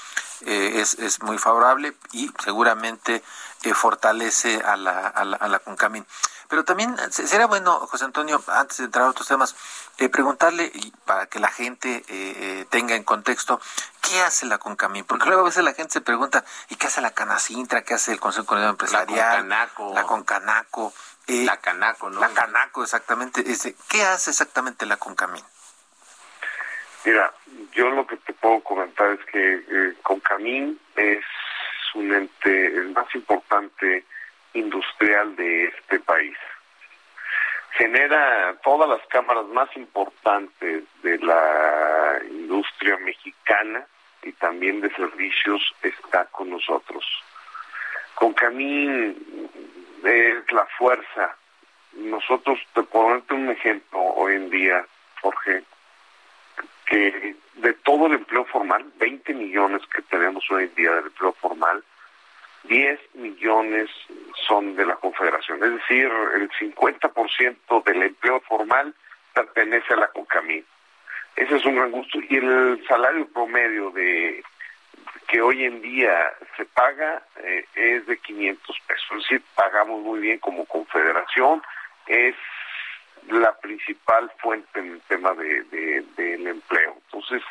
eh, 0.46 0.72
es, 0.76 0.96
es, 0.96 1.22
muy 1.22 1.38
favorable 1.38 1.94
y 2.14 2.32
seguramente 2.44 3.22
eh, 3.64 3.74
fortalece 3.76 4.60
a 4.66 4.76
la, 4.76 5.08
a 5.08 5.24
la, 5.24 5.38
a 5.38 5.48
la 5.48 5.60
Concamín. 5.60 6.04
Pero 6.50 6.64
también 6.64 6.96
sería 7.12 7.46
bueno, 7.48 7.80
José 7.88 8.06
Antonio, 8.06 8.42
antes 8.48 8.78
de 8.78 8.86
entrar 8.86 9.06
a 9.06 9.10
otros 9.10 9.28
temas, 9.28 9.56
preguntarle, 10.12 10.72
para 11.06 11.26
que 11.26 11.40
la 11.40 11.50
gente 11.50 12.66
tenga 12.70 12.96
en 12.96 13.04
contexto, 13.04 13.60
¿qué 14.02 14.22
hace 14.22 14.46
la 14.46 14.58
Concamín? 14.58 15.06
Porque 15.06 15.26
luego 15.26 15.42
a 15.42 15.46
veces 15.46 15.64
la 15.64 15.74
gente 15.74 15.94
se 15.94 16.02
pregunta, 16.02 16.46
¿y 16.70 16.76
qué 16.76 16.88
hace 16.88 17.02
la 17.02 17.12
Canacintra? 17.12 17.82
¿Qué 17.82 17.94
hace 17.94 18.14
el 18.14 18.20
Consejo 18.20 18.46
Económico 18.46 18.72
Empresarial? 18.72 19.50
La 19.50 19.68
Concanaco. 19.68 19.94
La 19.94 20.04
Concanaco. 20.04 20.94
la 21.28 21.58
Canaco, 21.58 22.10
¿no? 22.10 22.20
La 22.20 22.30
Canaco, 22.30 22.84
exactamente. 22.84 23.44
¿Qué 23.90 24.04
hace 24.04 24.32
exactamente 24.32 24.86
la 24.86 24.98
Concamín? 24.98 25.44
Mira, 27.08 27.34
yo 27.72 27.90
lo 27.90 28.06
que 28.06 28.18
te 28.18 28.34
puedo 28.34 28.62
comentar 28.62 29.12
es 29.12 29.20
que 29.32 29.66
eh, 29.70 29.94
Concamín 30.04 30.80
es 30.96 31.24
un 31.96 32.14
ente 32.14 32.66
el 32.66 32.90
más 32.90 33.14
importante 33.16 34.04
industrial 34.54 35.36
de 35.36 35.68
este 35.68 36.00
país. 36.02 36.38
Genera 38.08 38.56
todas 38.64 38.88
las 38.88 39.06
cámaras 39.08 39.48
más 39.48 39.68
importantes 39.76 40.86
de 41.04 41.18
la 41.18 42.22
industria 42.30 42.96
mexicana 43.00 43.86
y 44.24 44.32
también 44.32 44.80
de 44.80 44.90
servicios 44.92 45.62
está 45.84 46.24
con 46.28 46.50
nosotros. 46.50 47.04
Concamín 48.16 49.50
es 50.06 50.52
la 50.54 50.66
fuerza. 50.78 51.36
Nosotros, 51.98 52.58
te 52.74 52.84
ponerte 52.84 53.34
un 53.34 53.50
ejemplo 53.50 54.00
hoy 54.00 54.36
en 54.36 54.50
día, 54.52 54.86
Jorge, 55.22 55.64
que 56.86 57.36
de 57.56 57.74
todo 57.74 58.08
el 58.08 58.14
empleo 58.14 58.46
formal, 58.46 58.86
20 59.00 59.34
millones 59.34 59.82
que 59.94 60.02
tenemos 60.04 60.50
hoy 60.50 60.64
en 60.64 60.76
día 60.76 60.94
de 60.94 61.00
empleo 61.00 61.34
formal, 61.34 61.84
10 62.70 63.00
millones 63.16 63.90
de 64.62 64.86
la 64.86 64.96
Confederación. 64.96 65.64
Es 65.64 65.72
decir, 65.72 66.12
el 66.36 66.50
50% 66.52 67.84
del 67.84 68.04
empleo 68.04 68.40
formal 68.42 68.94
pertenece 69.34 69.94
a 69.94 69.98
la 69.98 70.08
CONCAMIN. 70.08 70.66
Ese 71.36 71.56
es 71.56 71.66
un 71.66 71.76
gran 71.76 71.92
gusto. 71.92 72.20
Y 72.30 72.38
el 72.38 72.84
salario 72.88 73.28
promedio 73.28 73.92
de 73.92 74.44
que 75.28 75.42
hoy 75.42 75.66
en 75.66 75.82
día 75.82 76.32
se 76.56 76.66
paga 76.66 77.22
eh, 77.44 77.66
es 77.76 78.08
de 78.08 78.18
500 78.18 78.80
pesos. 78.88 79.12
Es 79.12 79.18
decir, 79.24 79.42
pagamos 79.56 80.02
muy 80.02 80.20
bien 80.20 80.40
como 80.40 80.66
confederación. 80.66 81.62
Es 82.08 82.36
la 83.30 83.54
principal 83.60 84.32
fuente 84.40 84.80
en 84.80 84.94
el 84.94 85.02
tema 85.02 85.34
de, 85.34 85.64
del 86.16 86.48
empleo. 86.48 86.96
Entonces, 87.06 87.44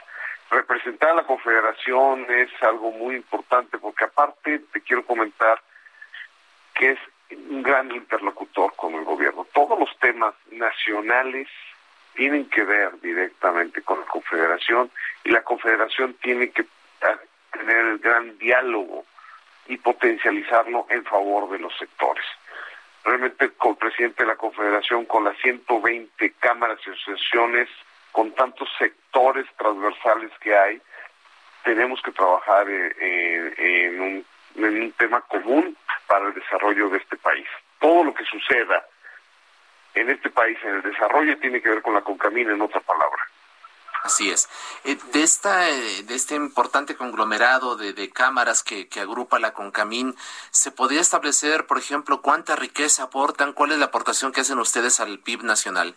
representar 0.51 1.11
a 1.11 1.14
la 1.14 1.27
Confederación 1.27 2.27
es 2.31 2.51
algo 2.62 2.90
muy 2.92 3.16
importante 3.16 3.79
porque 3.79 4.05
aparte 4.05 4.61
te 4.73 4.81
quiero 4.81 5.05
comentar 5.05 5.61
que 6.77 6.93
es 6.93 6.99
un 7.31 7.62
gran 7.62 7.91
interlocutor 7.91 8.75
con 8.77 8.95
el 8.95 9.05
gobierno. 9.05 9.47
Todos 9.53 9.79
los 9.79 9.99
temas 9.99 10.35
nacionales 10.51 11.49
tienen 12.15 12.49
que 12.49 12.62
ver 12.62 13.01
directamente 13.01 13.83
con 13.83 14.01
la 14.01 14.07
Confederación 14.07 14.91
y 15.25 15.31
la 15.31 15.43
Confederación 15.43 16.15
tiene 16.15 16.51
que 16.51 16.65
tener 17.51 17.77
el 17.77 17.99
gran 17.99 18.39
diálogo 18.39 19.05
y 19.67 19.77
potencializarlo 19.79 20.87
en 20.91 21.05
favor 21.05 21.51
de 21.51 21.59
los 21.59 21.77
sectores 21.77 22.25
realmente 23.07 23.51
con 23.53 23.71
el 23.71 23.77
presidente 23.77 24.25
de 24.25 24.29
la 24.29 24.37
Confederación, 24.37 25.05
con 25.05 25.25
las 25.25 25.37
120 25.39 26.33
cámaras 26.41 26.79
y 26.85 26.91
asociaciones, 26.91 27.69
con 28.11 28.33
tantos 28.33 28.69
sectores 28.79 29.47
transversales 29.57 30.33
que 30.41 30.57
hay, 30.57 30.83
tenemos 31.65 32.03
que 32.03 32.11
trabajar 32.11 32.69
eh, 32.69 32.95
eh, 32.99 33.55
en, 33.59 34.01
un, 34.01 34.27
en 34.57 34.83
un 34.83 34.93
tema 34.93 35.21
común 35.23 35.77
para 36.07 36.29
el 36.29 36.35
desarrollo 36.35 36.88
de 36.90 36.99
este 36.99 37.16
país. 37.16 37.47
Todo 37.81 38.05
lo 38.05 38.14
que 38.14 38.25
suceda 38.25 38.87
en 39.95 40.11
este 40.11 40.31
país, 40.31 40.59
en 40.62 40.77
el 40.77 40.83
desarrollo, 40.83 41.38
tiene 41.38 41.61
que 41.61 41.71
ver 41.71 41.83
con 41.83 41.95
la 41.95 42.03
concamina, 42.03 42.53
en 42.53 42.61
otra 42.61 42.81
palabra. 42.81 43.23
Así 44.07 44.31
es. 44.31 44.49
Eh, 44.85 44.97
de, 45.12 45.23
esta, 45.23 45.69
eh, 45.69 46.03
de 46.05 46.14
este 46.14 46.37
importante 46.37 46.95
conglomerado 46.95 47.77
de, 47.77 48.11
cámaras 48.11 48.62
que, 48.62 48.88
agrupa 49.01 49.40
la 49.40 49.53
CONCAMIN, 49.53 50.14
¿se 50.51 50.71
podría 50.71 51.01
establecer, 51.01 51.66
por 51.66 51.79
ejemplo, 51.79 52.23
cuánta 52.23 52.55
riqueza 52.55 53.05
aportan? 53.05 53.53
¿Cuál 53.53 53.73
es 53.73 53.79
la 53.79 53.87
aportación 53.87 54.33
que 54.33 54.42
hacen 54.42 54.59
ustedes 54.59 55.01
al 55.01 55.19
PIB 55.19 55.42
nacional? 55.42 55.97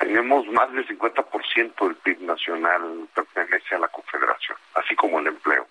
Tenemos 0.00 0.46
más 0.48 0.72
del 0.72 0.86
50% 0.88 1.86
del 1.86 1.96
PIB 1.96 2.22
nacional 2.22 3.08
pertenece 3.14 3.76
a 3.76 3.78
la 3.78 3.88
Confederación, 3.88 4.56
así 4.74 4.96
como 4.96 5.20
el 5.20 5.28
empleo. 5.28 5.66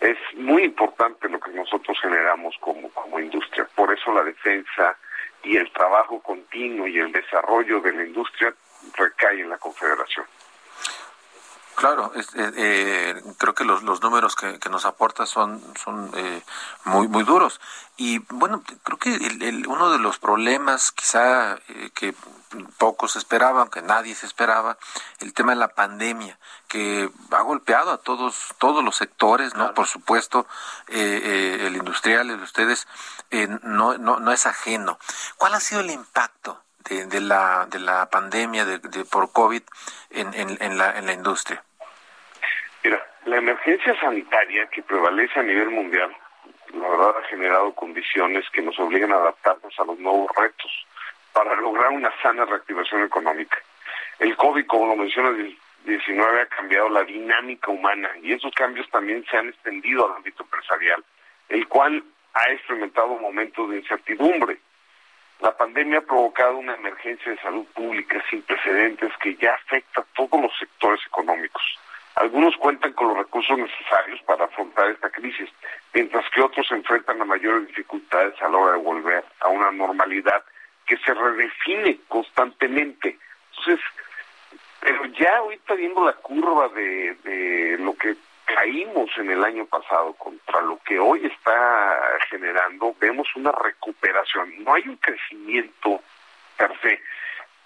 Es 0.00 0.18
muy 0.34 0.64
importante 0.64 1.28
lo 1.28 1.40
que 1.40 1.50
nosotros 1.52 1.98
generamos 2.00 2.54
como, 2.60 2.88
como 2.90 3.20
industria. 3.20 3.66
Por 3.74 3.92
eso 3.92 4.12
la 4.12 4.24
defensa 4.24 4.96
y 5.42 5.56
el 5.56 5.70
trabajo 5.72 6.20
continuo 6.20 6.86
y 6.86 6.98
el 6.98 7.12
desarrollo 7.12 7.80
de 7.80 7.92
la 7.92 8.04
industria 8.04 8.54
recae 8.96 9.40
en 9.40 9.50
la 9.50 9.58
Confederación. 9.58 10.26
Claro, 11.74 12.12
eh, 12.14 12.22
eh, 12.36 13.22
creo 13.36 13.54
que 13.54 13.64
los, 13.64 13.82
los 13.82 14.00
números 14.00 14.36
que, 14.36 14.58
nos 14.70 14.84
aporta 14.84 15.26
son, 15.26 15.60
son 15.82 16.10
eh, 16.14 16.42
muy, 16.84 17.08
muy 17.08 17.24
duros. 17.24 17.60
Y 17.96 18.18
bueno, 18.30 18.62
creo 18.82 18.98
que 18.98 19.14
el, 19.14 19.66
uno 19.66 19.90
de 19.90 19.98
los 19.98 20.18
problemas 20.18 20.92
quizá 20.92 21.58
que 21.94 22.14
pocos 22.78 23.16
esperaban, 23.16 23.68
que 23.68 23.82
nadie 23.82 24.14
se 24.14 24.26
esperaba, 24.26 24.78
el 25.18 25.32
tema 25.32 25.52
de 25.52 25.58
la 25.58 25.68
pandemia, 25.68 26.38
que 26.68 27.10
ha 27.30 27.40
golpeado 27.42 27.90
a 27.90 27.98
todos, 27.98 28.54
todos 28.58 28.84
los 28.84 28.96
sectores, 28.96 29.54
¿no? 29.54 29.74
Por 29.74 29.86
supuesto, 29.86 30.46
el 30.88 31.76
industrial, 31.76 32.30
el 32.30 32.38
de 32.38 32.44
ustedes, 32.44 32.86
no, 33.62 33.98
no, 33.98 34.20
no 34.20 34.32
es 34.32 34.46
ajeno. 34.46 34.98
¿Cuál 35.36 35.54
ha 35.54 35.60
sido 35.60 35.80
el 35.80 35.90
impacto 35.90 36.63
de, 36.88 37.20
la, 37.20 37.66
de 37.70 37.78
la 37.78 38.08
pandemia 38.10 38.64
de, 38.64 39.04
por 39.04 39.32
COVID 39.32 39.62
en, 40.10 40.34
en, 40.34 40.78
la, 40.78 40.98
en 40.98 41.06
la 41.06 41.12
industria? 41.12 41.62
Mira, 42.82 43.04
la 43.24 43.38
emergencia 43.38 43.98
sanitaria 44.00 44.66
que 44.66 44.82
prevalece 44.82 45.40
a 45.40 45.42
nivel 45.42 45.70
mundial, 45.70 46.14
la 46.74 46.88
verdad 46.88 47.14
ha 47.18 47.28
generado 47.28 47.72
condiciones 47.74 48.44
que 48.50 48.62
nos 48.62 48.78
obligan 48.78 49.12
a 49.12 49.16
adaptarnos 49.16 49.72
a 49.78 49.84
los 49.84 49.98
nuevos 49.98 50.30
retos 50.36 50.86
para 51.32 51.56
lograr 51.56 51.90
una 51.90 52.12
sana 52.22 52.44
reactivación 52.44 53.02
económica. 53.02 53.58
El 54.18 54.36
COVID, 54.36 54.66
como 54.66 54.86
lo 54.86 54.96
menciona 54.96 55.32
19 55.84 56.40
ha 56.40 56.46
cambiado 56.46 56.88
la 56.88 57.04
dinámica 57.04 57.70
humana 57.70 58.10
y 58.22 58.32
esos 58.32 58.52
cambios 58.54 58.88
también 58.90 59.24
se 59.30 59.36
han 59.36 59.48
extendido 59.48 60.06
al 60.06 60.16
ámbito 60.16 60.42
empresarial, 60.42 61.04
el 61.48 61.66
cual 61.68 62.02
ha 62.34 62.52
experimentado 62.52 63.18
momentos 63.18 63.70
de 63.70 63.78
incertidumbre. 63.78 64.58
La 65.44 65.54
pandemia 65.54 65.98
ha 65.98 66.00
provocado 66.00 66.56
una 66.56 66.74
emergencia 66.74 67.30
de 67.30 67.38
salud 67.42 67.66
pública 67.74 68.18
sin 68.30 68.40
precedentes 68.40 69.12
que 69.22 69.36
ya 69.36 69.52
afecta 69.52 70.00
a 70.00 70.04
todos 70.16 70.40
los 70.40 70.50
sectores 70.58 70.98
económicos. 71.06 71.62
Algunos 72.14 72.56
cuentan 72.56 72.94
con 72.94 73.08
los 73.08 73.18
recursos 73.18 73.58
necesarios 73.58 74.22
para 74.22 74.46
afrontar 74.46 74.88
esta 74.88 75.10
crisis, 75.10 75.50
mientras 75.92 76.24
que 76.30 76.40
otros 76.40 76.66
enfrentan 76.72 77.20
a 77.20 77.26
mayores 77.26 77.68
dificultades 77.68 78.40
a 78.40 78.48
la 78.48 78.56
hora 78.56 78.72
de 78.78 78.82
volver 78.82 79.22
a 79.40 79.48
una 79.48 79.70
normalidad 79.70 80.42
que 80.86 80.96
se 80.96 81.12
redefine 81.12 81.98
constantemente. 82.08 83.18
Entonces, 83.50 83.84
pero 84.80 85.04
ya 85.04 85.36
ahorita 85.36 85.74
viendo 85.74 86.06
la 86.06 86.14
curva 86.14 86.70
de 86.70 87.76
lo 87.80 87.94
que 87.96 88.16
caímos 88.44 89.10
en 89.16 89.30
el 89.30 89.44
año 89.44 89.66
pasado 89.66 90.14
contra 90.14 90.60
lo 90.62 90.78
que 90.84 90.98
hoy 90.98 91.24
está 91.26 92.00
generando, 92.30 92.94
vemos 93.00 93.28
una 93.36 93.52
recuperación. 93.52 94.64
No 94.64 94.74
hay 94.74 94.88
un 94.88 94.96
crecimiento 94.96 96.00
per 96.56 96.78
se, 96.80 97.00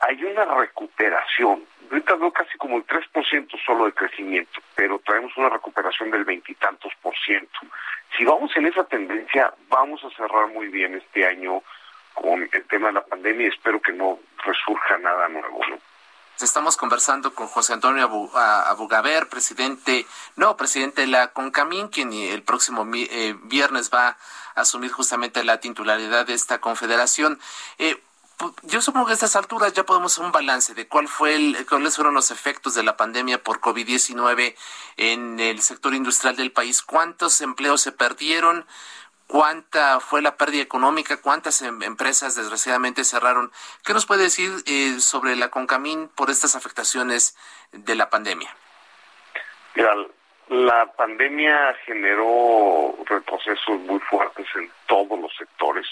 hay 0.01 0.25
una 0.25 0.45
recuperación. 0.45 1.65
Ahorita 1.91 2.17
veo 2.17 2.33
casi 2.33 2.57
como 2.59 2.77
el 2.77 2.87
3% 2.87 3.65
solo 3.65 3.87
de 3.87 3.93
crecimiento, 3.93 4.61
pero 4.75 4.99
traemos 5.01 5.37
una 5.37 5.49
recuperación 5.49 6.11
del 6.11 6.25
veintitantos 6.25 6.93
por 7.03 7.15
ciento. 7.17 7.59
Si 8.17 8.25
vamos 8.25 8.55
en 8.57 8.67
esa 8.67 8.85
tendencia, 8.85 9.53
vamos 9.69 10.03
a 10.05 10.11
cerrar 10.11 10.49
muy 10.49 10.69
bien 10.69 10.95
este 10.95 11.27
año 11.27 11.63
con 12.15 12.49
el 12.53 12.65
tema 12.67 12.89
de 12.89 12.95
la 12.95 13.05
pandemia 13.05 13.47
y 13.47 13.51
espero 13.51 13.81
que 13.81 13.93
no 13.93 14.19
resurja 14.45 14.99
nada 14.99 15.29
nuevo. 15.29 15.61
Estamos 16.41 16.77
conversando 16.77 17.35
con 17.35 17.49
José 17.49 17.73
Antonio 17.73 18.31
Abugaber, 18.33 19.29
presidente, 19.29 20.07
no, 20.37 20.57
presidente 20.57 21.01
de 21.01 21.09
la 21.09 21.33
CONCAMIN, 21.33 21.89
quien 21.89 22.13
el 22.13 22.45
próximo 22.45 22.87
eh, 22.95 23.37
viernes 23.45 23.91
va 23.93 24.17
a 24.55 24.61
asumir 24.61 24.93
justamente 24.93 25.43
la 25.43 25.59
titularidad 25.59 26.27
de 26.27 26.35
esta 26.35 26.61
confederación. 26.61 27.41
Eh, 27.79 28.01
yo 28.63 28.81
supongo 28.81 29.07
que 29.07 29.13
a 29.13 29.15
estas 29.15 29.35
alturas 29.35 29.73
ya 29.73 29.85
podemos 29.85 30.13
hacer 30.13 30.25
un 30.25 30.31
balance 30.31 30.75
de 30.75 30.87
cuál 30.87 31.09
fue 31.09 31.35
el, 31.35 31.67
cuáles 31.67 31.97
fueron 31.97 32.15
los 32.15 32.31
efectos 32.31 32.75
de 32.75 32.85
la 32.85 32.97
pandemia 32.97 33.43
por 33.43 33.61
COVID-19 33.61 34.55
en 34.97 35.41
el 35.41 35.61
sector 35.61 35.93
industrial 35.93 36.37
del 36.37 36.53
país, 36.53 36.83
cuántos 36.83 37.41
empleos 37.41 37.81
se 37.81 37.91
perdieron, 37.91 38.65
cuánta 39.29 40.01
fue 40.01 40.23
la 40.23 40.37
pérdida 40.37 40.63
económica, 40.63 41.21
cuántas 41.21 41.63
em, 41.63 41.83
empresas 41.83 42.35
desgraciadamente 42.35 43.05
cerraron. 43.05 43.53
¿Qué 43.85 43.93
nos 43.93 44.07
puede 44.07 44.25
decir 44.25 44.51
eh, 44.67 44.99
sobre 44.99 45.37
la 45.37 45.51
Concamín 45.51 46.09
por 46.09 46.31
estas 46.31 46.57
afectaciones 46.57 47.37
de 47.71 47.95
la 47.95 48.11
pandemia? 48.11 48.53
Mira, 49.77 49.95
la 50.49 50.87
pandemia 50.93 51.75
generó 51.85 52.97
retrocesos 53.05 53.79
muy 53.81 54.01
fuertes 54.01 54.47
en 54.57 54.71
todos 54.87 55.21
los 55.21 55.33
sectores. 55.37 55.87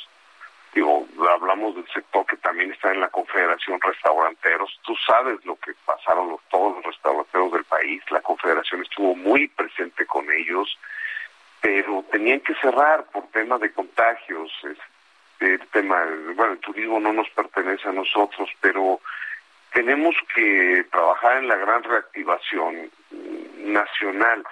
Digo, 0.75 1.07
hablamos 1.31 1.75
del 1.75 1.87
sector 1.93 2.27
que 2.27 2.37
también 2.39 2.73
está 2.73 2.93
en 2.93 3.01
la 3.01 3.09
Confederación 3.09 3.81
Restauranteros. 3.81 4.79
Tú 4.83 4.95
sabes 5.07 5.45
lo 5.45 5.57
que 5.57 5.73
pasaron 5.85 6.37
todos 6.51 6.77
los 6.77 6.85
restauranteros 6.85 7.53
del 7.53 7.65
país. 7.65 8.03
La 8.11 8.21
Confederación 8.21 8.83
estuvo 8.83 9.15
muy 9.15 9.49
presente 9.49 10.07
con 10.07 10.31
ellos 10.33 10.79
pero 11.67 12.05
tenían 12.13 12.39
que 12.39 12.55
cerrar 12.55 13.07
por 13.07 13.27
tema 13.33 13.59
de 13.59 13.73
contagios. 13.73 14.53
El 15.41 15.59
tema, 15.73 16.01
bueno, 16.37 16.53
el 16.53 16.61
turismo 16.61 17.01
no 17.01 17.13
nos 17.13 17.29
pertenece 17.31 17.89
a 17.89 17.93
nosotros, 17.93 18.49
pero 18.61 19.01
tenemos 19.73 20.15
que 20.33 20.87
trabajar 20.93 21.39
en 21.39 21.49
la 21.49 21.57
gran 21.57 21.83
reactivación 21.83 22.89
nacional. 23.65 24.45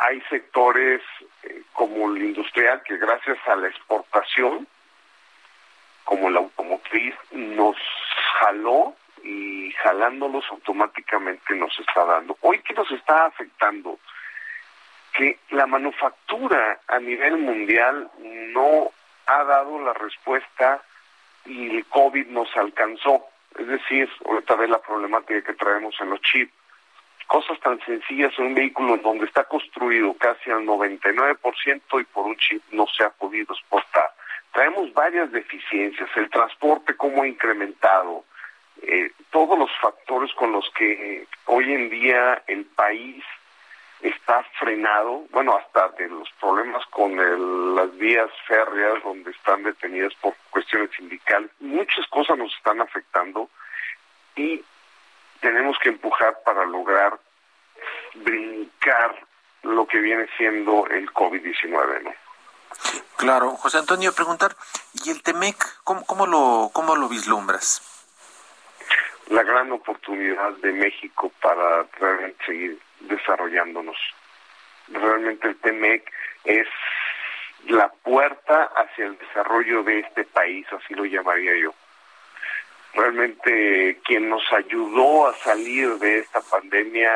Hay 0.00 0.20
sectores 0.22 1.00
eh, 1.44 1.62
como 1.72 2.10
el 2.10 2.20
industrial 2.20 2.82
que 2.82 2.96
gracias 2.96 3.38
a 3.46 3.54
la 3.54 3.68
exportación, 3.68 4.66
como 6.02 6.30
la 6.30 6.40
automotriz, 6.40 7.14
nos 7.30 7.76
jaló 8.40 8.96
y 9.22 9.70
jalándolos 9.84 10.44
automáticamente 10.50 11.54
nos 11.54 11.78
está 11.78 12.04
dando. 12.04 12.36
Hoy, 12.40 12.60
¿qué 12.66 12.74
nos 12.74 12.90
está 12.90 13.26
afectando? 13.26 14.00
Que 15.20 15.38
la 15.50 15.66
manufactura 15.66 16.80
a 16.88 16.98
nivel 16.98 17.36
mundial 17.36 18.10
no 18.54 18.90
ha 19.26 19.44
dado 19.44 19.78
la 19.84 19.92
respuesta 19.92 20.82
y 21.44 21.76
el 21.76 21.84
COVID 21.86 22.28
nos 22.28 22.48
alcanzó. 22.56 23.26
Es 23.58 23.66
decir, 23.66 24.08
ahorita 24.24 24.54
ve 24.54 24.68
la 24.68 24.80
problemática 24.80 25.42
que 25.42 25.52
traemos 25.52 25.94
en 26.00 26.10
los 26.10 26.22
chips. 26.22 26.52
Cosas 27.26 27.60
tan 27.60 27.78
sencillas 27.84 28.32
en 28.38 28.46
un 28.46 28.54
vehículo 28.54 28.96
donde 28.96 29.26
está 29.26 29.44
construido 29.44 30.14
casi 30.14 30.50
al 30.50 30.64
99% 30.64 32.00
y 32.00 32.04
por 32.04 32.24
un 32.24 32.36
chip 32.36 32.62
no 32.72 32.86
se 32.86 33.04
ha 33.04 33.10
podido 33.10 33.52
exportar. 33.52 34.10
Traemos 34.52 34.92
varias 34.94 35.30
deficiencias, 35.30 36.08
el 36.16 36.30
transporte 36.30 36.96
cómo 36.96 37.22
ha 37.22 37.28
incrementado, 37.28 38.24
eh, 38.82 39.12
todos 39.30 39.58
los 39.58 39.70
factores 39.80 40.32
con 40.32 40.50
los 40.50 40.68
que 40.70 41.26
hoy 41.44 41.72
en 41.74 41.90
día 41.90 42.42
el 42.46 42.64
país 42.64 43.22
está 44.02 44.42
frenado, 44.58 45.24
bueno, 45.30 45.56
hasta 45.56 45.88
de 45.90 46.08
los 46.08 46.28
problemas 46.40 46.84
con 46.86 47.16
las 47.76 47.96
vías 47.96 48.30
férreas 48.46 49.02
donde 49.02 49.30
están 49.30 49.62
detenidas 49.62 50.14
por 50.20 50.34
cuestiones 50.50 50.90
sindicales, 50.96 51.50
muchas 51.60 52.06
cosas 52.08 52.38
nos 52.38 52.54
están 52.56 52.80
afectando 52.80 53.50
y 54.36 54.64
tenemos 55.40 55.78
que 55.82 55.90
empujar 55.90 56.38
para 56.44 56.64
lograr 56.64 57.18
brincar 58.14 59.26
lo 59.62 59.86
que 59.86 59.98
viene 60.00 60.26
siendo 60.36 60.86
el 60.86 61.12
COVID-19, 61.12 62.02
¿no? 62.02 62.14
Claro, 63.16 63.50
José 63.50 63.78
Antonio, 63.78 64.14
preguntar, 64.14 64.56
¿y 65.04 65.10
el 65.10 65.22
TEMEC, 65.22 65.82
cómo, 65.84 66.06
cómo, 66.06 66.26
lo, 66.26 66.70
cómo 66.72 66.96
lo 66.96 67.08
vislumbras? 67.08 67.82
La 69.28 69.42
gran 69.42 69.70
oportunidad 69.72 70.52
de 70.54 70.72
México 70.72 71.30
para 71.42 71.82
realmente 71.98 72.44
seguir 72.46 72.80
desarrollándonos. 73.00 73.96
Realmente 74.88 75.48
el 75.48 75.56
TEMEC 75.56 76.10
es 76.44 76.66
la 77.68 77.88
puerta 77.88 78.70
hacia 78.74 79.06
el 79.06 79.18
desarrollo 79.18 79.82
de 79.82 80.00
este 80.00 80.24
país, 80.24 80.66
así 80.72 80.94
lo 80.94 81.04
llamaría 81.04 81.54
yo. 81.56 81.74
Realmente 82.94 84.00
quien 84.04 84.28
nos 84.28 84.42
ayudó 84.52 85.28
a 85.28 85.34
salir 85.34 85.90
de 85.98 86.18
esta 86.18 86.40
pandemia 86.40 87.12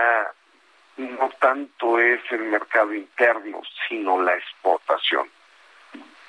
no 0.97 1.29
tanto 1.41 1.99
es 1.99 2.21
el 2.31 2.45
mercado 2.45 2.95
interno, 2.95 3.61
sino 3.89 4.23
la 4.23 4.37
exportación. 4.37 5.29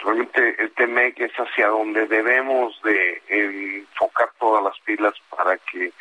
Realmente 0.04 0.56
el 0.62 0.72
TEMEC 0.72 1.20
es 1.20 1.34
hacia 1.34 1.68
donde 1.68 2.08
debemos 2.08 2.80
de 2.82 3.22
enfocar 3.28 4.32
todas 4.40 4.64
las 4.64 4.80
pilas 4.82 5.14
para 5.30 5.58
que 5.58 5.92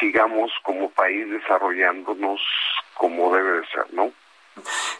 sigamos 0.00 0.50
como 0.62 0.90
país 0.90 1.28
desarrollándonos 1.30 2.40
como 2.94 3.34
debe 3.34 3.60
de 3.60 3.66
ser, 3.66 3.92
¿no? 3.92 4.12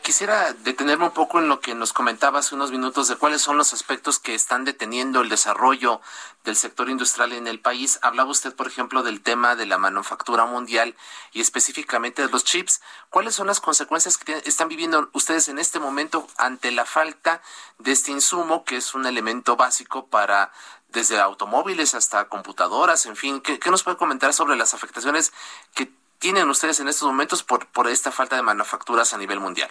Quisiera 0.03 0.53
detenerme 0.53 1.05
un 1.05 1.13
poco 1.13 1.39
en 1.39 1.49
lo 1.49 1.61
que 1.61 1.75
nos 1.75 1.93
comentaba 1.93 2.41
hace 2.41 2.57
unos 2.57 2.73
minutos 2.73 3.07
de 3.09 3.17
cuáles 3.17 3.41
son 3.41 3.57
los 3.57 3.73
aspectos 3.73 4.19
que 4.19 4.35
están 4.35 4.65
deteniendo 4.65 5.21
el 5.21 5.29
desarrollo 5.29 6.01
del 6.43 6.57
sector 6.57 6.91
industrial 6.91 7.33
en 7.33 7.47
el 7.47 7.61
país. 7.61 8.01
Hablaba 8.03 8.31
usted, 8.31 8.55
por 8.55 8.67
ejemplo, 8.67 9.03
del 9.03 9.23
tema 9.23 9.55
de 9.55 9.67
la 9.67 9.79
manufactura 9.79 10.45
mundial 10.45 10.97
y 11.33 11.41
específicamente 11.41 12.23
de 12.23 12.29
los 12.29 12.45
chips. 12.45 12.83
¿Cuáles 13.11 13.37
son 13.37 13.47
las 13.47 13.61
consecuencias 13.61 14.19
que 14.19 14.43
están 14.45 14.69
viviendo 14.69 15.09
ustedes 15.13 15.49
en 15.49 15.59
este 15.59 15.79
momento 15.79 16.27
ante 16.37 16.73
la 16.73 16.85
falta 16.85 17.41
de 17.79 17.93
este 17.93 18.11
insumo, 18.11 18.65
que 18.65 18.77
es 18.77 18.95
un 18.95 19.07
elemento 19.07 19.57
básico 19.57 20.09
para 20.09 20.53
desde 20.95 21.19
automóviles 21.19 21.95
hasta 21.95 22.29
computadoras, 22.29 23.05
en 23.07 23.17
fin, 23.17 23.43
¿qué, 23.43 23.59
nos 23.71 23.83
puede 23.83 23.99
comentar 23.99 24.33
sobre 24.33 24.57
las 24.57 24.73
afectaciones 24.73 25.33
que 25.75 25.89
tienen 26.19 26.49
ustedes 26.49 26.81
en 26.81 26.89
estos 26.89 27.07
momentos 27.07 27.43
por, 27.43 27.67
por 27.67 27.89
esta 27.89 28.11
falta 28.11 28.37
de 28.37 28.43
manufacturas 28.43 29.13
a 29.13 29.19
nivel 29.19 29.41
mundial? 29.41 29.69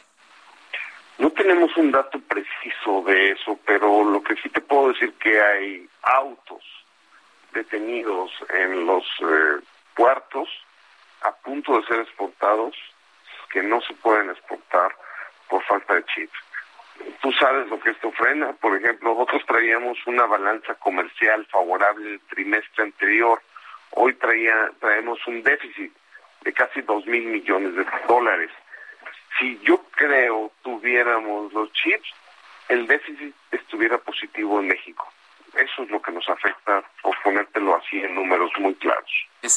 No 1.17 1.32
tenemos 1.32 1.76
un 1.78 1.91
dato 1.91 2.19
preciso 2.19 3.03
de 3.05 3.32
eso, 3.32 3.57
pero 3.65 4.03
lo 4.03 4.21
que 4.21 4.36
sí 4.36 4.49
te 4.49 4.61
puedo 4.61 4.89
decir 4.89 5.13
que 5.13 5.41
hay 5.41 5.89
autos 6.01 6.63
detenidos 7.53 8.32
en 8.49 8.86
los 8.86 9.03
eh, 9.21 9.63
puertos 9.95 10.49
a 11.21 11.32
punto 11.32 11.80
de 11.80 11.88
ser 11.88 11.99
exportados 12.01 12.76
que 13.49 13.63
no 13.63 13.80
se 13.82 13.93
pueden 13.93 14.30
exportar 14.30 14.93
por 15.47 15.63
falta 15.63 15.93
de 15.93 16.03
chips 16.05 16.42
tú 17.21 17.31
sabes 17.33 17.67
lo 17.69 17.79
que 17.79 17.91
esto 17.91 18.11
frena. 18.11 18.53
Por 18.53 18.75
ejemplo, 18.77 19.13
nosotros 19.13 19.43
traíamos 19.45 19.97
una 20.05 20.25
balanza 20.25 20.75
comercial 20.75 21.45
favorable 21.47 22.13
el 22.13 22.19
trimestre 22.21 22.83
anterior. 22.83 23.41
Hoy 23.91 24.13
traía, 24.15 24.71
traemos 24.79 25.19
un 25.27 25.43
déficit 25.43 25.93
de 26.41 26.53
casi 26.53 26.81
dos 26.81 27.05
mil 27.05 27.25
millones 27.25 27.75
de 27.75 27.85
dólares. 28.07 28.51
Si 29.39 29.59
yo 29.59 29.81
creo 29.91 30.51
tuviéramos 30.63 31.53
los 31.53 31.71
chips, 31.73 32.09
el 32.69 32.87
déficit 32.87 33.35
estuviera 33.51 33.97
positivo 33.97 34.59
en 34.59 34.67
México. 34.67 35.07
Eso 35.54 35.84
es 35.84 35.89
lo 35.91 36.01
que 36.01 36.12
nos 36.12 36.28
afecta, 36.28 36.84
por 37.01 37.16
ponértelo 37.22 37.76
así 37.76 37.97
en 37.97 38.16
números 38.16 38.51
muy 38.60 38.74
claros. 38.76 39.12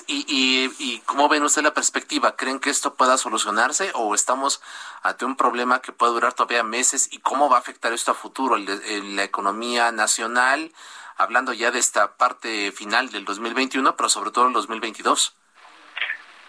Y, 0.06 0.26
y, 0.28 0.70
¿Y 0.78 1.00
cómo 1.00 1.28
ven 1.28 1.42
usted 1.42 1.62
la 1.62 1.72
perspectiva? 1.72 2.36
¿Creen 2.36 2.60
que 2.60 2.70
esto 2.70 2.96
pueda 2.96 3.16
solucionarse 3.16 3.90
o 3.94 4.14
estamos 4.14 4.62
ante 5.02 5.24
un 5.24 5.36
problema 5.36 5.80
que 5.80 5.92
puede 5.92 6.12
durar 6.12 6.34
todavía 6.34 6.62
meses? 6.62 7.08
¿Y 7.12 7.20
cómo 7.20 7.48
va 7.48 7.56
a 7.56 7.60
afectar 7.60 7.92
esto 7.92 8.10
a 8.10 8.14
futuro 8.14 8.56
en 8.56 9.16
la 9.16 9.24
economía 9.24 9.90
nacional? 9.90 10.70
Hablando 11.16 11.54
ya 11.54 11.70
de 11.70 11.78
esta 11.78 12.16
parte 12.16 12.72
final 12.72 13.10
del 13.10 13.24
2021, 13.24 13.96
pero 13.96 14.08
sobre 14.10 14.32
todo 14.32 14.48
el 14.48 14.52
2022. 14.52 15.34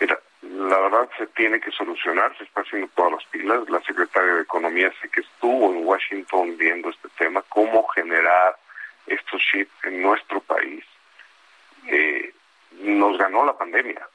Mira, 0.01 0.19
la 0.41 0.79
verdad 0.79 1.09
se 1.17 1.27
tiene 1.27 1.61
que 1.61 1.71
solucionar, 1.71 2.37
se 2.37 2.43
está 2.43 2.61
haciendo 2.61 2.89
todas 2.95 3.13
las 3.13 3.25
pilas. 3.27 3.69
La 3.69 3.81
secretaria 3.83 4.33
de 4.33 4.41
Economía 4.41 4.91
sé 5.01 5.09
que 5.09 5.21
estuvo 5.21 5.71
en 5.71 5.85
Washington 5.85 6.57
viendo 6.57 6.89
este 6.89 7.07
tema, 7.17 7.41
cómo 7.47 7.87
generar 7.89 8.57
estos 9.07 9.41
chips 9.41 9.71
en 9.83 10.01
nuestro 10.01 10.41
país. 10.41 10.83
Eh, 11.87 12.33
nos 12.81 13.17
ganó 13.17 13.45
la 13.45 13.57
pandemia, 13.57 14.07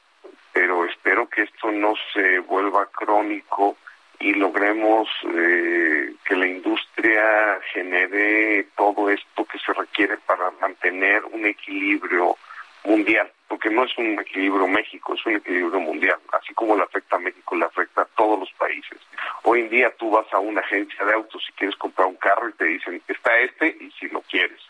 pero 0.52 0.84
espero 0.84 1.28
que 1.28 1.42
esto 1.42 1.72
no 1.72 1.94
se 2.12 2.38
vuelva 2.40 2.86
crónico 2.86 3.76
y 4.20 4.34
logremos 4.34 5.08
eh, 5.34 6.14
que 6.24 6.36
la 6.36 6.46
industria 6.46 7.58
genere 7.72 8.68
todo 8.76 9.10
esto 9.10 9.44
que 9.44 9.58
se 9.58 9.72
requiere 9.72 10.16
para 10.18 10.50
mantener 10.60 11.24
un 11.24 11.44
equilibrio 11.44 12.36
mundial, 12.84 13.30
porque 13.48 13.70
no 13.70 13.84
es 13.84 13.96
un 13.98 14.18
equilibrio 14.18 14.66
México, 14.66 15.14
es 15.14 15.26
un 15.26 15.36
equilibrio 15.36 15.80
mundial, 15.80 16.18
así 16.32 16.54
como 16.54 16.76
le 16.76 16.82
afecta 16.82 17.16
a 17.16 17.20
México, 17.20 17.56
le 17.56 17.64
afecta 17.64 18.02
a 18.02 18.08
todos 18.16 18.38
los 18.38 18.52
países. 18.52 18.98
Hoy 19.44 19.60
en 19.60 19.70
día 19.70 19.92
tú 19.98 20.10
vas 20.10 20.32
a 20.32 20.38
una 20.38 20.60
agencia 20.60 21.04
de 21.04 21.14
autos 21.14 21.44
y 21.48 21.52
quieres 21.52 21.76
comprar 21.76 22.06
un 22.06 22.16
carro 22.16 22.48
y 22.48 22.52
te 22.52 22.64
dicen, 22.64 23.02
está 23.08 23.38
este 23.38 23.76
y 23.80 23.90
si 23.92 24.08
lo 24.08 24.20
quieres. 24.22 24.60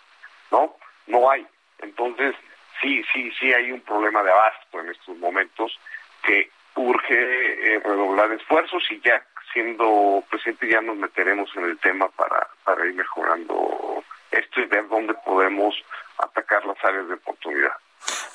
¿No? 0.53 0.77
No 1.09 1.31
hay. 1.31 1.45
Entonces, 1.81 2.37
sí, 2.81 3.03
sí, 3.13 3.33
sí 3.41 3.53
hay 3.53 3.73
un 3.73 3.81
problema 3.81 4.23
de 4.23 4.31
abasto 4.31 4.81
en 4.81 4.91
estos 4.91 5.17
momentos 5.17 5.77
que 6.23 6.51
urge 6.77 7.75
eh, 7.75 7.81
redoblar 7.85 8.31
esfuerzos 8.33 8.83
y 8.91 9.01
ya 9.01 9.21
siendo 9.53 10.23
presidente 10.31 10.69
ya 10.69 10.81
nos 10.81 10.97
meteremos 10.97 11.51
en 11.57 11.65
el 11.65 11.79
tema 11.79 12.09
para, 12.11 12.49
para 12.65 12.87
ir 12.87 12.95
mejorando 12.95 14.05
esto 14.31 14.61
y 14.61 14.67
ver 14.67 14.89
dónde 14.89 15.15
podemos 15.25 15.75
atacar 16.19 16.65
las 16.65 16.83
áreas 16.85 17.09
de 17.09 17.15
oportunidad. 17.15 17.73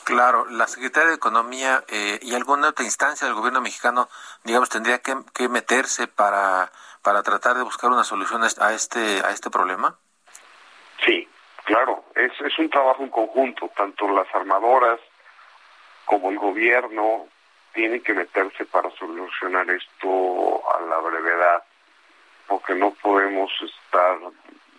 Claro, 0.04 0.46
la 0.50 0.68
Secretaría 0.68 1.10
de 1.10 1.16
Economía 1.16 1.84
eh, 1.90 2.20
y 2.22 2.34
alguna 2.36 2.70
otra 2.70 2.86
instancia 2.86 3.28
del 3.28 3.36
gobierno 3.36 3.62
mexicano, 3.62 4.08
digamos, 4.44 4.70
tendría 4.70 5.00
que, 5.00 5.16
que, 5.34 5.50
meterse 5.50 6.08
para, 6.08 6.72
para 7.02 7.24
tratar 7.24 7.58
de 7.58 7.64
buscar 7.64 7.90
una 7.90 8.06
solución 8.06 8.42
a 8.44 8.74
este, 8.74 9.22
a 9.22 9.32
este 9.32 9.50
problema. 9.50 9.98
Sí, 11.06 11.28
claro, 11.68 12.06
es, 12.16 12.32
es 12.42 12.58
un 12.58 12.70
trabajo 12.70 13.04
en 13.04 13.10
conjunto, 13.10 13.70
tanto 13.76 14.08
las 14.08 14.34
armadoras 14.34 15.00
como 16.06 16.32
el 16.32 16.40
gobierno 16.40 17.28
tienen 17.74 18.02
que 18.02 18.14
meterse 18.14 18.66
para 18.66 18.90
solucionar 18.92 19.70
esto 19.70 20.64
a 20.74 20.82
la 20.82 20.98
brevedad, 21.00 21.64
porque 22.48 22.74
no 22.74 22.92
podemos 22.92 23.52
estar 23.62 24.18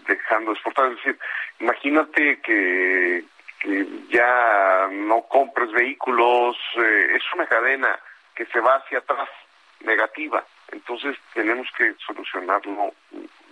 dejando 0.07 0.51
de 0.51 0.55
exportar. 0.55 0.91
Es 0.91 0.97
decir, 0.97 1.19
imagínate 1.61 2.41
que, 2.41 3.25
que 3.61 3.87
ya 4.09 4.89
no 4.91 5.23
compres 5.29 5.71
vehículos, 5.71 6.57
eh, 6.77 7.17
es 7.17 7.23
una 7.35 7.47
cadena 7.47 8.01
que 8.35 8.47
se 8.47 8.61
va 8.61 8.77
hacia 8.77 8.99
atrás, 8.99 9.29
negativa. 9.81 10.43
Entonces 10.73 11.19
tenemos 11.35 11.69
que 11.77 11.95
solucionarlo 12.07 12.95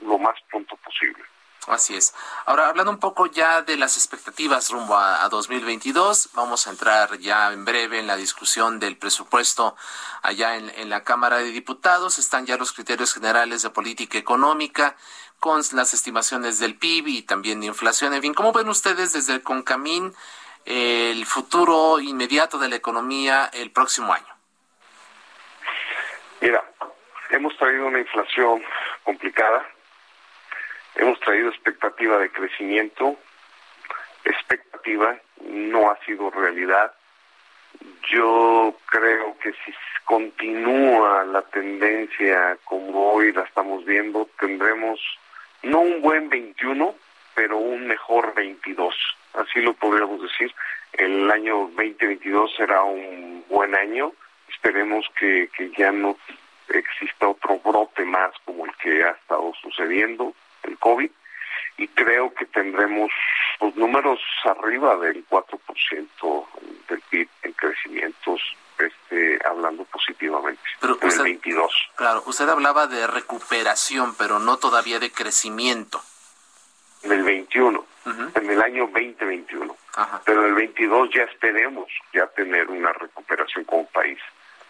lo 0.01 0.19
más 0.19 0.41
pronto 0.49 0.75
posible. 0.77 1.23
Así 1.67 1.97
es. 1.97 2.15
Ahora, 2.45 2.69
hablando 2.69 2.93
un 2.93 3.01
poco 3.01 3.27
ya 3.27 3.63
de 3.63 3.77
las 3.77 3.97
expectativas 3.97 4.71
rumbo 4.71 4.97
a, 4.97 5.25
a, 5.25 5.29
2022, 5.29 6.31
vamos 6.35 6.67
a 6.67 6.71
entrar 6.71 7.19
ya 7.19 7.53
en 7.53 7.65
breve 7.65 7.99
en 7.99 8.07
la 8.07 8.17
discusión 8.17 8.79
del 8.79 8.97
presupuesto 8.97 9.75
allá 10.23 10.57
en, 10.57 10.71
en, 10.77 10.89
la 10.89 11.03
Cámara 11.03 11.39
de 11.39 11.51
Diputados. 11.51 12.19
Están 12.19 12.47
ya 12.47 12.57
los 12.57 12.73
criterios 12.73 13.13
generales 13.13 13.63
de 13.63 13.71
política 13.71 14.17
económica 14.17 14.97
con 15.41 15.61
las 15.73 15.93
estimaciones 15.93 16.61
del 16.61 16.77
PIB 16.77 17.09
y 17.09 17.23
también 17.23 17.61
de 17.61 17.67
inflación. 17.67 18.15
En 18.15 18.23
fin, 18.23 18.35
¿cómo 18.35 18.53
ven 18.53 18.69
ustedes 18.69 19.13
desde 19.13 19.35
el 19.35 19.43
CONCAMIN 19.43 20.15
el 20.65 21.27
futuro 21.27 21.99
inmediato 21.99 22.59
de 22.59 22.69
la 22.69 22.77
economía 22.77 23.51
el 23.53 23.73
próximo 23.73 24.13
año? 24.13 24.37
Mira, 26.41 26.65
hemos 27.31 27.57
traído 27.57 27.87
una 27.87 27.99
inflación 27.99 28.63
complicada 29.05 29.67
Hemos 30.97 31.21
traído 31.21 31.51
expectativa 31.51 32.19
de 32.19 32.31
crecimiento, 32.31 33.19
expectativa 34.25 35.19
no 35.45 35.91
ha 35.91 35.99
sido 36.07 36.31
realidad. 36.31 36.93
Yo 38.11 38.75
creo 38.87 39.37
que 39.39 39.53
si 39.53 39.75
continúa 40.07 41.25
la 41.25 41.43
tendencia 41.43 42.57
como 42.65 43.13
hoy 43.13 43.33
la 43.33 43.43
estamos 43.43 43.85
viendo, 43.85 44.27
tendremos 44.41 44.99
no 45.63 45.81
un 45.81 46.01
buen 46.01 46.31
21, 46.31 46.95
pero 47.35 47.59
un 47.59 47.87
mejor 47.87 48.33
22. 48.35 48.95
Así 49.35 49.61
lo 49.61 49.75
podríamos 49.75 50.23
decir. 50.23 50.55
El 50.95 51.31
año 51.31 51.69
2022 51.77 52.55
será 52.57 52.83
un 52.85 53.45
buen 53.51 53.75
año. 53.75 54.13
Esperemos 54.49 55.05
que, 55.19 55.51
que 55.55 55.71
ya 55.77 55.93
no 55.93 56.17
exista 56.71 57.29
otro 57.29 57.59
brote 57.59 58.05
más 58.07 58.33
como 58.47 58.65
el 58.65 58.75
que 58.77 59.05
ha 59.05 59.11
estado 59.11 59.53
sucediendo 59.61 60.35
el 60.67 60.79
COVID 60.79 61.11
y 61.79 61.89
creo 61.89 62.33
que 62.35 62.47
tendremos 62.47 63.11
los 63.61 63.75
números 63.77 64.21
arriba 64.45 64.97
del 64.97 65.27
4% 65.29 66.47
del 66.89 67.01
PIB 67.11 67.29
en 67.43 67.53
crecimientos 67.53 68.41
este, 68.79 69.39
hablando 69.47 69.85
positivamente 69.85 70.63
pero 70.81 70.99
en 71.01 71.11
el 71.11 71.23
22. 71.23 71.91
Claro, 71.97 72.23
usted 72.27 72.49
hablaba 72.49 72.87
de 72.87 73.07
recuperación, 73.07 74.15
pero 74.17 74.39
no 74.39 74.59
todavía 74.59 74.99
de 74.99 75.11
crecimiento. 75.11 76.01
En 77.03 77.13
el 77.13 77.23
21, 77.23 77.87
en 78.35 78.51
el 78.51 78.63
año 78.63 78.87
2021. 78.87 79.77
Pero 80.25 80.43
en 80.43 80.49
el 80.49 80.55
22 80.55 81.11
ya 81.15 81.23
esperemos 81.23 81.87
ya 82.13 82.27
tener 82.29 82.69
una 82.69 82.93
recuperación 82.93 83.65
como 83.65 83.87
país. 83.87 84.19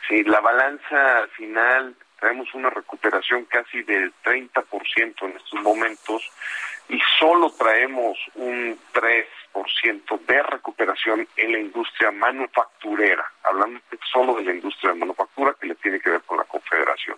Si 0.06 0.22
la 0.22 0.40
balanza 0.40 1.26
final 1.36 1.96
traemos 2.18 2.52
una 2.54 2.70
recuperación 2.70 3.44
casi 3.44 3.82
del 3.82 4.12
30% 4.24 5.22
en 5.22 5.36
estos 5.36 5.60
momentos 5.62 6.22
y 6.88 7.00
solo 7.18 7.50
traemos 7.50 8.18
un 8.34 8.78
3% 8.92 10.20
de 10.26 10.42
recuperación 10.42 11.26
en 11.36 11.52
la 11.52 11.58
industria 11.58 12.10
manufacturera, 12.10 13.24
hablando 13.42 13.80
solo 14.12 14.34
de 14.36 14.44
la 14.44 14.54
industria 14.54 14.92
de 14.92 15.00
manufactura 15.00 15.54
que 15.60 15.66
le 15.66 15.74
tiene 15.76 16.00
que 16.00 16.10
ver 16.10 16.22
con 16.22 16.38
la 16.38 16.44
confederación. 16.44 17.16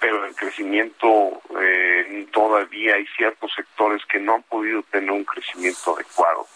Pero 0.00 0.24
el 0.24 0.34
crecimiento 0.34 1.40
eh, 1.60 2.26
todavía 2.32 2.96
hay 2.96 3.06
ciertos 3.16 3.52
sectores 3.54 4.04
que 4.06 4.18
no 4.18 4.34
han 4.34 4.42
podido 4.42 4.82
tener 4.84 5.10
un 5.10 5.24
crecimiento 5.24 5.94
adecuado, 5.94 6.46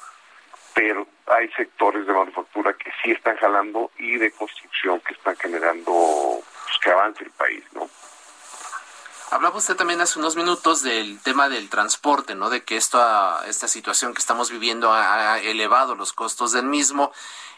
pero 0.75 1.07
hay 1.27 1.49
sectores 1.53 2.07
de 2.07 2.13
manufactura 2.13 2.73
que 2.73 2.91
sí 3.03 3.13
están 3.13 3.37
jalando 3.37 3.91
y 3.99 4.17
de 4.17 4.31
construcción 4.33 5.01
que 5.01 5.15
están 5.15 5.37
generando 5.37 5.93
pues, 5.93 6.79
que 6.83 6.91
avance 6.91 7.25
el 7.25 7.31
país, 7.31 7.65
¿no? 7.73 7.89
Hablaba 9.37 9.59
usted 9.59 9.77
también 9.77 10.01
hace 10.01 10.19
unos 10.19 10.35
minutos 10.35 10.81
del 10.81 11.21
tema 11.21 11.51
del 11.51 11.69
transporte, 11.69 12.35
¿no? 12.35 12.49
De 12.49 12.65
que 12.65 12.79
esta, 12.79 13.45
esta 13.47 13.69
situación 13.69 14.15
que 14.15 14.19
estamos 14.21 14.51
viviendo 14.51 14.91
ha 14.91 15.39
elevado 15.41 15.95
los 15.95 16.15
costos 16.15 16.53
del 16.53 16.65
mismo. 16.65 17.13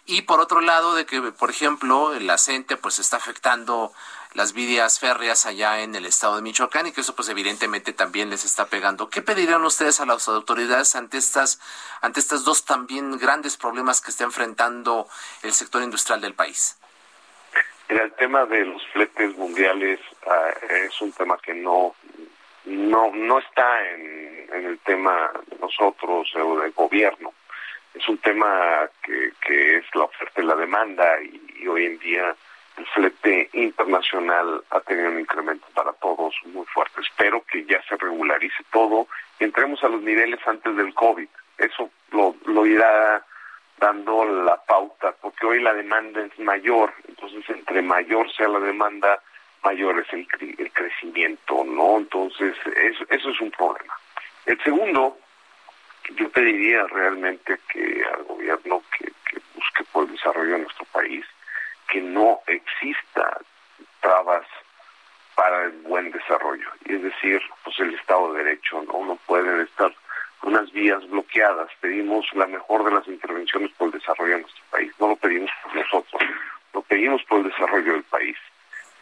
Y 0.05 0.23
por 0.23 0.41
otro 0.41 0.61
lado, 0.61 0.95
de 0.95 1.07
que, 1.07 1.23
por 1.31 1.51
ejemplo, 1.51 2.15
el 2.15 2.29
acente 2.31 2.77
pues 2.77 2.99
está 2.99 3.19
afectando 3.19 3.93
las 4.35 4.55
vías 4.55 4.99
férreas 4.99 5.47
allá 5.47 5.79
en 5.79 5.95
el 5.95 6.05
estado 6.05 6.35
de 6.35 6.43
Michoacán 6.43 6.89
y 6.89 6.91
que 6.91 7.03
eso 7.03 7.15
pues 7.15 7.29
evidentemente 7.29 7.93
también 7.93 8.29
les 8.29 8.45
está 8.45 8.67
pegando. 8.67 9.09
¿Qué 9.09 9.23
pedirían 9.23 9.63
ustedes 9.63 10.01
a 10.01 10.07
las 10.07 10.27
autoridades 10.27 10.97
ante 10.97 11.17
estas, 11.17 11.61
ante 12.01 12.19
estas 12.19 12.43
dos 12.43 12.65
también 12.65 13.19
grandes 13.19 13.57
problemas 13.57 14.01
que 14.01 14.11
está 14.11 14.25
enfrentando 14.25 15.07
el 15.43 15.53
sector 15.53 15.81
industrial 15.81 16.21
del 16.21 16.35
país? 16.35 16.77
El 17.97 18.13
tema 18.13 18.45
de 18.47 18.65
los 18.65 18.87
fletes 18.89 19.37
mundiales 19.37 19.99
ah, 20.27 20.51
es 20.87 21.01
un 21.01 21.13
tema 21.13 21.39
que 21.39 21.55
no 21.55 21.95
no 22.67 23.11
no 23.15 23.39
está 23.39 23.89
en, 23.91 24.47
el 24.53 24.79
tema 24.81 25.31
de 25.47 25.57
nosotros 25.59 26.29
o 26.37 26.61
del 26.61 26.73
gobierno. 26.73 27.33
Es 27.95 28.07
un 28.09 28.19
tema 28.19 28.89
que, 29.03 29.33
que 29.41 29.79
es 29.79 29.85
la 29.95 30.05
oferta 30.05 30.41
y 30.41 30.45
la 30.45 30.55
demanda 30.55 31.21
y, 31.23 31.67
hoy 31.67 31.87
en 31.87 31.99
día 31.99 32.35
el 32.77 32.87
flete 32.87 33.51
internacional 33.55 34.63
ha 34.71 34.81
tenido 34.81 35.11
un 35.11 35.21
incremento 35.21 35.67
para 35.75 35.93
todos 35.95 36.35
muy 36.47 36.65
fuerte. 36.67 37.01
Espero 37.01 37.43
que 37.51 37.65
ya 37.65 37.83
se 37.89 37.97
regularice 37.97 38.63
todo 38.71 39.09
y 39.41 39.45
entremos 39.45 39.83
a 39.83 39.89
los 39.89 40.03
niveles 40.03 40.39
antes 40.47 40.77
del 40.77 40.95
COVID. 40.95 41.29
Eso 41.59 41.91
lo, 42.13 42.37
lo 42.47 42.67
irá 42.67 43.25
dando 43.79 44.25
la 44.25 44.57
pauta, 44.65 45.15
porque 45.21 45.47
hoy 45.47 45.63
la 45.63 45.75
demanda 45.75 46.21
es 46.23 46.39
mayor, 46.39 46.93
entonces 47.07 47.49
entre 47.49 47.83
mayor 47.83 48.31
sea 48.33 48.49
la 48.49 48.61
demanda, 48.61 49.21
mayor 49.63 49.99
es 50.01 50.13
el, 50.13 50.27
el 50.59 50.73
crecimiento, 50.73 51.65
¿no? 51.65 51.99
Entonces, 51.99 52.57
eso, 52.77 53.05
eso 53.09 53.31
es 53.31 53.41
un 53.41 53.51
problema. 53.51 53.95
El 54.47 54.61
segundo, 54.63 55.19
yo 56.17 56.29
pediría 56.31 56.85
realmente 56.85 57.59
que 57.73 58.03
al 58.15 58.25
gobierno 58.25 58.83
que, 58.97 59.07
que 59.07 59.41
busque 59.55 59.85
por 59.93 60.05
el 60.05 60.13
desarrollo 60.13 60.53
de 60.53 60.63
nuestro 60.63 60.85
país, 60.87 61.25
que 61.89 62.01
no 62.01 62.41
exista 62.47 63.39
trabas 64.01 64.47
para 65.35 65.65
el 65.65 65.73
buen 65.83 66.11
desarrollo, 66.11 66.69
y 66.85 66.95
es 66.95 67.03
decir, 67.03 67.41
pues 67.63 67.79
el 67.79 67.95
Estado 67.95 68.33
de 68.33 68.45
Derecho, 68.45 68.83
¿no? 68.83 69.05
No 69.05 69.17
pueden 69.27 69.61
estar 69.61 69.95
unas 70.43 70.71
vías 70.73 71.03
Pedimos 71.81 72.27
la 72.35 72.47
mejor 72.47 72.85
de 72.85 72.91
las 72.91 73.07
intervenciones 73.07 73.71
por 73.73 73.87
el 73.89 74.01
desarrollo 74.01 74.35
de 74.35 74.41
nuestro 74.43 74.65
país. 74.71 74.93
No 74.99 75.09
lo 75.09 75.17
pedimos 75.17 75.51
por 75.63 75.75
nosotros, 75.75 76.23
lo 76.73 76.83
pedimos 76.83 77.23
por 77.25 77.39
el 77.39 77.51
desarrollo 77.51 77.93
del 77.93 78.03
país 78.05 78.37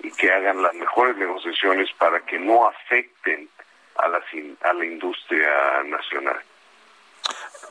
y 0.01 0.11
que 0.13 0.31
hagan 0.31 0.63
las 0.63 0.75
mejores 0.75 1.17
negociaciones 1.17 1.91
para 1.99 2.21
que 2.21 2.39
no 2.39 2.67
afecten 2.67 3.49
a 3.97 4.09
la, 4.09 4.21
a 4.63 4.73
la 4.75 4.85
industria 4.85 5.83
nacional. 5.85 6.39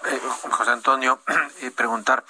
Eh, 0.05 0.20
José 0.49 0.72
Antonio, 0.72 1.20
eh, 1.61 1.72
preguntar, 1.72 2.24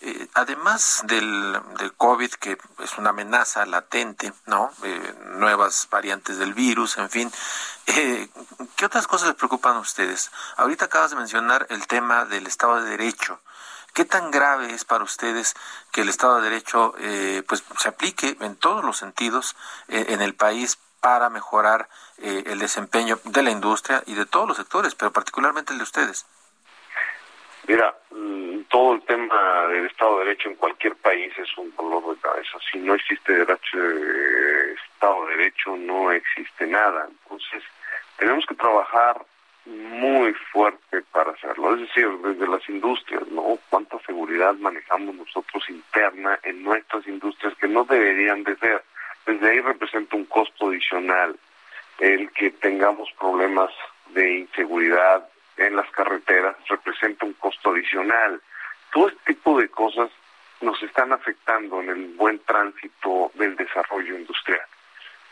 eh, 0.00 0.26
además 0.34 1.02
del, 1.06 1.58
del, 1.78 1.92
COVID, 1.94 2.32
que 2.34 2.58
es 2.82 2.98
una 2.98 3.10
amenaza 3.10 3.66
latente, 3.66 4.32
¿no? 4.46 4.70
Nuevas 5.36 5.88
variantes 5.90 6.38
del 6.38 6.54
virus, 6.54 6.98
en 6.98 7.10
fin, 7.10 7.30
¿qué 8.78 8.86
otras 8.86 9.08
cosas 9.08 9.28
les 9.28 9.36
preocupan 9.36 9.76
a 9.76 9.80
ustedes? 9.80 10.30
Ahorita 10.56 10.84
acabas 10.84 11.10
de 11.10 11.16
mencionar 11.16 11.66
el 11.68 11.86
tema 11.88 12.24
del 12.24 12.46
Estado 12.46 12.80
de 12.80 12.90
Derecho. 12.90 13.40
¿Qué 13.92 14.04
tan 14.04 14.30
grave 14.30 14.72
es 14.72 14.84
para 14.84 15.02
ustedes 15.02 15.56
que 15.92 16.02
el 16.02 16.08
Estado 16.08 16.36
de 16.36 16.48
Derecho 16.48 16.94
eh, 17.00 17.42
pues 17.48 17.64
se 17.76 17.88
aplique 17.88 18.36
en 18.40 18.54
todos 18.54 18.84
los 18.84 18.96
sentidos 18.96 19.56
eh, 19.88 20.06
en 20.10 20.22
el 20.22 20.34
país 20.34 20.78
para 21.00 21.28
mejorar 21.28 21.88
el 22.18 22.58
desempeño 22.58 23.20
de 23.22 23.42
la 23.44 23.52
industria 23.52 24.02
y 24.06 24.14
de 24.14 24.26
todos 24.26 24.48
los 24.48 24.56
sectores, 24.56 24.96
pero 24.96 25.12
particularmente 25.12 25.72
el 25.72 25.78
de 25.78 25.84
ustedes? 25.84 26.26
Mira, 27.68 27.94
mm, 28.10 28.62
todo 28.68 28.94
el 28.94 29.02
tema 29.02 29.68
del 29.68 29.86
Estado 29.86 30.18
de 30.18 30.24
Derecho 30.24 30.48
en 30.48 30.56
cualquier 30.56 30.96
país 30.96 31.32
es 31.38 31.56
un 31.56 31.72
dolor 31.76 32.16
de 32.16 32.20
cabeza. 32.20 32.58
Si 32.72 32.78
no 32.78 32.94
existe 32.94 33.32
derecho 33.32 33.78
de 33.78 34.72
Estado 34.72 35.26
de 35.26 35.36
Derecho, 35.36 35.76
no 35.76 36.10
existe 36.10 36.66
nada. 36.66 37.06
Entonces, 37.08 37.62
tenemos 38.18 38.44
que 38.46 38.54
trabajar 38.54 39.24
muy 39.64 40.32
fuerte 40.52 41.02
para 41.12 41.32
hacerlo. 41.32 41.74
Es 41.74 41.80
decir, 41.82 42.08
desde 42.24 42.48
las 42.48 42.66
industrias, 42.68 43.26
¿no? 43.28 43.58
¿Cuánta 43.70 43.98
seguridad 44.00 44.54
manejamos 44.54 45.14
nosotros 45.14 45.68
interna 45.68 46.38
en 46.42 46.62
nuestras 46.62 47.06
industrias 47.06 47.54
que 47.56 47.68
no 47.68 47.84
deberían 47.84 48.42
de 48.44 48.56
ser? 48.56 48.82
Desde 49.26 49.50
ahí 49.50 49.60
representa 49.60 50.16
un 50.16 50.24
costo 50.24 50.68
adicional 50.68 51.38
el 51.98 52.30
que 52.32 52.50
tengamos 52.50 53.10
problemas 53.18 53.70
de 54.10 54.38
inseguridad 54.38 55.28
en 55.56 55.76
las 55.76 55.90
carreteras, 55.90 56.56
representa 56.68 57.26
un 57.26 57.32
costo 57.34 57.70
adicional. 57.70 58.40
Todo 58.92 59.08
este 59.08 59.34
tipo 59.34 59.60
de 59.60 59.68
cosas 59.68 60.10
nos 60.60 60.82
están 60.82 61.12
afectando 61.12 61.82
en 61.82 61.90
el 61.90 62.06
buen 62.14 62.38
tránsito 62.40 63.30
del 63.34 63.54
desarrollo 63.56 64.16
industrial 64.16 64.66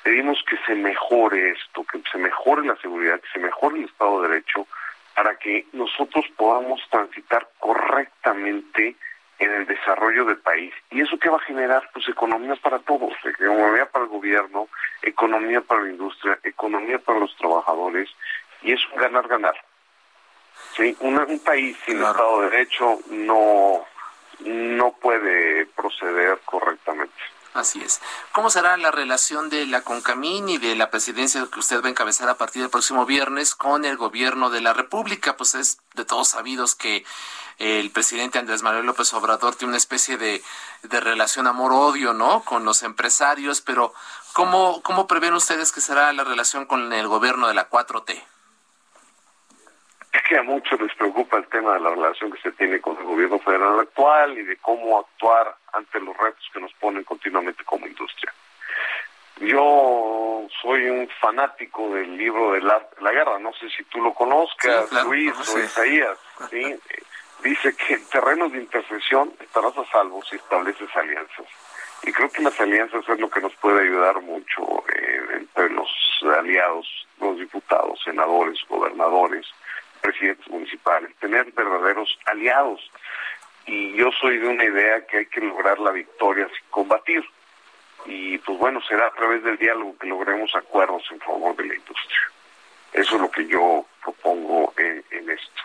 pedimos 0.06 0.38
que 0.48 0.56
se 0.58 0.76
mejore 0.76 1.50
esto, 1.50 1.82
que 1.82 2.00
se 2.12 2.18
mejore 2.18 2.64
la 2.64 2.76
seguridad, 2.76 3.20
que 3.20 3.28
se 3.32 3.40
mejore 3.40 3.78
el 3.78 3.86
Estado 3.86 4.22
de 4.22 4.28
Derecho, 4.28 4.68
para 5.16 5.36
que 5.36 5.66
nosotros 5.72 6.24
podamos 6.36 6.80
transitar 6.92 7.48
correctamente 7.58 8.94
en 9.40 9.50
el 9.50 9.66
desarrollo 9.66 10.24
del 10.24 10.38
país. 10.38 10.72
¿Y 10.92 11.00
eso 11.00 11.18
qué 11.18 11.28
va 11.28 11.38
a 11.38 11.40
generar? 11.40 11.90
Pues 11.92 12.08
economía 12.08 12.54
para 12.54 12.78
todos, 12.78 13.14
economía 13.24 13.86
para 13.86 14.04
el 14.04 14.10
gobierno, 14.12 14.68
economía 15.02 15.60
para 15.62 15.82
la 15.82 15.90
industria, 15.90 16.38
economía 16.44 17.00
para 17.00 17.18
los 17.18 17.36
trabajadores, 17.36 18.08
y 18.62 18.74
es 18.74 18.80
un 18.92 19.00
ganar-ganar. 19.00 19.56
¿Sí? 20.76 20.96
un 21.00 21.40
país 21.40 21.76
sin 21.84 22.00
Estado 22.00 22.42
de 22.42 22.50
Derecho 22.50 23.00
no, 23.10 23.84
no 24.38 24.92
puede 24.92 25.66
proceder 25.66 26.38
correctamente. 26.44 27.35
Así 27.56 27.82
es. 27.82 28.02
¿Cómo 28.32 28.50
será 28.50 28.76
la 28.76 28.90
relación 28.90 29.48
de 29.48 29.64
la 29.64 29.80
CONCAMIN 29.80 30.50
y 30.50 30.58
de 30.58 30.76
la 30.76 30.90
presidencia 30.90 31.46
que 31.50 31.58
usted 31.58 31.82
va 31.82 31.86
a 31.86 31.90
encabezar 31.90 32.28
a 32.28 32.36
partir 32.36 32.60
del 32.60 32.70
próximo 32.70 33.06
viernes 33.06 33.54
con 33.54 33.86
el 33.86 33.96
gobierno 33.96 34.50
de 34.50 34.60
la 34.60 34.74
República? 34.74 35.38
Pues 35.38 35.54
es 35.54 35.78
de 35.94 36.04
todos 36.04 36.28
sabidos 36.28 36.74
que 36.74 37.06
el 37.56 37.90
presidente 37.90 38.38
Andrés 38.38 38.62
Manuel 38.62 38.84
López 38.84 39.10
Obrador 39.14 39.54
tiene 39.54 39.70
una 39.70 39.78
especie 39.78 40.18
de, 40.18 40.44
de 40.82 41.00
relación 41.00 41.46
amor-odio, 41.46 42.12
¿no? 42.12 42.42
Con 42.44 42.66
los 42.66 42.82
empresarios, 42.82 43.62
pero 43.62 43.94
¿cómo, 44.34 44.82
¿cómo 44.82 45.06
prevén 45.06 45.32
ustedes 45.32 45.72
que 45.72 45.80
será 45.80 46.12
la 46.12 46.24
relación 46.24 46.66
con 46.66 46.92
el 46.92 47.08
gobierno 47.08 47.48
de 47.48 47.54
la 47.54 47.70
4T? 47.70 48.22
Que 50.28 50.38
a 50.38 50.42
muchos 50.42 50.80
les 50.80 50.94
preocupa 50.94 51.36
el 51.36 51.46
tema 51.46 51.74
de 51.74 51.80
la 51.80 51.90
relación 51.90 52.32
que 52.32 52.40
se 52.40 52.52
tiene 52.52 52.80
con 52.80 52.96
el 52.96 53.04
gobierno 53.04 53.38
federal 53.38 53.78
actual 53.78 54.36
y 54.36 54.42
de 54.42 54.56
cómo 54.56 54.98
actuar 54.98 55.54
ante 55.72 56.00
los 56.00 56.16
retos 56.16 56.44
que 56.52 56.60
nos 56.60 56.72
ponen 56.74 57.04
continuamente 57.04 57.62
como 57.64 57.86
industria. 57.86 58.32
Yo 59.40 60.46
soy 60.62 60.88
un 60.88 61.08
fanático 61.20 61.90
del 61.90 62.16
libro 62.16 62.52
de 62.52 62.62
la, 62.62 62.88
la 63.00 63.12
guerra, 63.12 63.38
no 63.38 63.52
sé 63.52 63.68
si 63.68 63.84
tú 63.84 64.00
lo 64.00 64.14
conozcas, 64.14 64.90
Luis 65.04 65.32
o 65.54 65.58
Isaías, 65.58 66.18
dice 67.42 67.76
que 67.76 67.94
en 67.94 68.08
terrenos 68.08 68.50
de 68.52 68.58
intersección 68.58 69.32
estarás 69.40 69.76
a 69.76 69.84
salvo 69.86 70.24
si 70.24 70.36
estableces 70.36 70.88
alianzas. 70.96 71.46
Y 72.02 72.12
creo 72.12 72.30
que 72.30 72.42
las 72.42 72.58
alianzas 72.60 73.06
es 73.08 73.20
lo 73.20 73.28
que 73.28 73.40
nos 73.40 73.54
puede 73.56 73.82
ayudar 73.82 74.20
mucho 74.22 74.84
eh, 74.94 75.20
entre 75.34 75.70
los 75.70 75.88
aliados, 76.38 77.06
los 77.20 77.38
diputados, 77.38 78.00
senadores, 78.02 78.58
gobernadores, 78.68 79.46
presidentes 80.06 80.48
municipales, 80.48 81.10
tener 81.18 81.50
verdaderos 81.52 82.16
aliados. 82.26 82.80
Y 83.66 83.92
yo 83.96 84.10
soy 84.20 84.38
de 84.38 84.46
una 84.46 84.64
idea 84.64 85.04
que 85.06 85.18
hay 85.18 85.26
que 85.26 85.40
lograr 85.40 85.80
la 85.80 85.90
victoria 85.90 86.46
sin 86.46 86.70
combatir. 86.70 87.24
Y 88.04 88.38
pues 88.38 88.56
bueno, 88.56 88.80
será 88.88 89.08
a 89.08 89.14
través 89.14 89.42
del 89.42 89.58
diálogo 89.58 89.96
que 89.98 90.06
logremos 90.06 90.54
acuerdos 90.54 91.02
en 91.10 91.18
favor 91.18 91.56
de 91.56 91.66
la 91.66 91.74
industria. 91.74 92.20
Eso 92.92 93.16
es 93.16 93.20
lo 93.20 93.30
que 93.30 93.46
yo 93.48 93.84
propongo 94.00 94.72
en, 94.76 95.04
esto. 95.28 95.62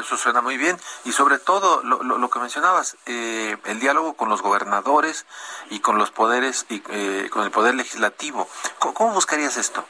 Eso 0.00 0.16
suena 0.16 0.40
muy 0.40 0.56
bien 0.58 0.76
y 1.04 1.12
sobre 1.12 1.38
todo 1.38 1.82
lo, 1.84 2.28
que 2.28 2.38
mencionabas, 2.40 2.96
eh, 3.06 3.56
el 3.66 3.78
diálogo 3.78 4.14
con 4.14 4.28
los 4.28 4.42
gobernadores 4.42 5.26
y 5.70 5.78
con 5.78 5.96
los 5.96 6.10
poderes 6.10 6.66
y 6.68 6.82
eh, 6.90 7.28
con 7.30 7.44
el 7.44 7.52
poder 7.52 7.76
legislativo. 7.76 8.48
¿Cómo 8.80 9.14
buscarías 9.14 9.56
esto? 9.56 9.86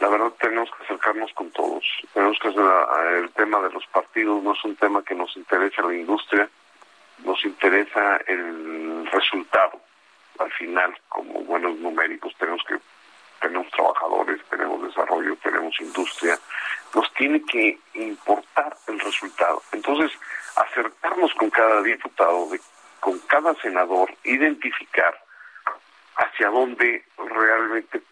La 0.00 0.08
verdad 0.08 0.32
tenemos 0.40 0.70
que 0.70 0.84
acercarnos 0.84 1.32
con 1.34 1.50
todos. 1.50 1.84
Tenemos 2.12 2.38
que 2.38 2.48
hacer 2.48 2.64
el 3.16 3.30
tema 3.30 3.60
de 3.60 3.70
los 3.70 3.86
partidos 3.86 4.42
no 4.42 4.52
es 4.52 4.64
un 4.64 4.76
tema 4.76 5.02
que 5.02 5.14
nos 5.14 5.36
interesa 5.36 5.82
la 5.82 5.94
industria, 5.94 6.48
nos 7.24 7.44
interesa 7.44 8.16
el 8.26 9.06
resultado. 9.10 9.80
Al 10.38 10.50
final, 10.52 10.98
como 11.08 11.40
buenos 11.44 11.76
numéricos, 11.78 12.34
tenemos 12.38 12.62
que 12.66 12.76
tenemos 13.40 13.70
trabajadores, 13.72 14.40
tenemos 14.48 14.82
desarrollo, 14.82 15.36
tenemos 15.36 15.78
industria, 15.78 16.38
nos 16.94 17.12
tiene 17.12 17.44
que 17.44 17.78
importar 17.92 18.74
el 18.88 18.98
resultado. 18.98 19.62
Entonces, 19.72 20.10
acercarnos 20.56 21.34
con 21.34 21.50
cada 21.50 21.82
diputado, 21.82 22.48
con 23.00 23.18
cada 23.20 23.54
senador, 23.56 24.10
identificar 24.24 25.14
hacia 26.16 26.48
dónde 26.48 27.04
realmente 27.18 28.02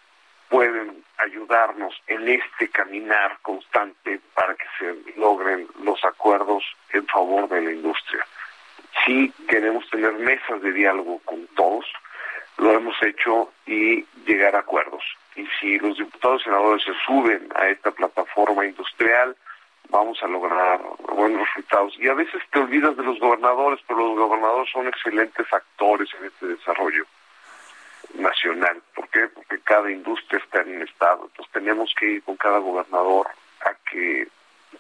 pueden 0.51 1.02
ayudarnos 1.19 1.95
en 2.07 2.29
este 2.29 2.69
caminar 2.69 3.39
constante 3.43 4.21
para 4.35 4.55
que 4.55 4.67
se 4.79 5.19
logren 5.21 5.67
los 5.83 6.03
acuerdos 6.05 6.65
en 6.93 7.07
favor 7.07 7.49
de 7.49 7.61
la 7.61 7.73
industria. 7.73 8.27
Sí 9.05 9.33
queremos 9.49 9.89
tener 9.91 10.13
mesas 10.15 10.63
de 10.63 10.73
diálogo 10.73 11.21
con 11.25 11.47
todos, 11.49 11.87
lo 12.59 12.73
hemos 12.73 13.01
hecho 13.03 13.53
y 13.67 14.05
llegar 14.27 14.55
a 14.57 14.61
acuerdos. 14.61 15.03
Y 15.35 15.47
si 15.61 15.79
los 15.79 15.97
diputados 15.97 16.43
y 16.43 16.45
senadores 16.45 16.85
se 16.85 16.93
suben 17.07 17.49
a 17.55 17.69
esta 17.69 17.91
plataforma 17.91 18.67
industrial, 18.67 19.37
vamos 19.89 20.23
a 20.23 20.27
lograr 20.27 20.81
buenos 21.15 21.47
resultados. 21.49 21.95
Y 21.99 22.09
a 22.09 22.15
veces 22.15 22.43
te 22.51 22.61
olvidas 22.61 22.97
de 22.97 23.03
los 23.03 23.19
gobernadores, 23.19 23.81
pero 23.87 24.01
los 24.01 24.19
gobernadores 24.19 24.71
son 24.71 24.87
excelentes 24.87 25.51
actores 25.53 26.09
en 26.21 26.27
este 26.27 26.47
desarrollo 26.47 27.07
nacional. 28.15 28.83
¿Por 28.95 29.09
qué? 29.09 29.29
Porque 29.29 29.61
cada 29.61 29.91
industria 29.91 30.39
está 30.39 30.63
en 30.63 30.77
un 30.77 30.83
estado. 30.83 31.25
Entonces 31.25 31.53
tenemos 31.53 31.95
que 31.99 32.07
ir 32.07 32.23
con 32.23 32.37
cada 32.37 32.59
gobernador 32.59 33.29
a 33.61 33.75
que 33.91 34.29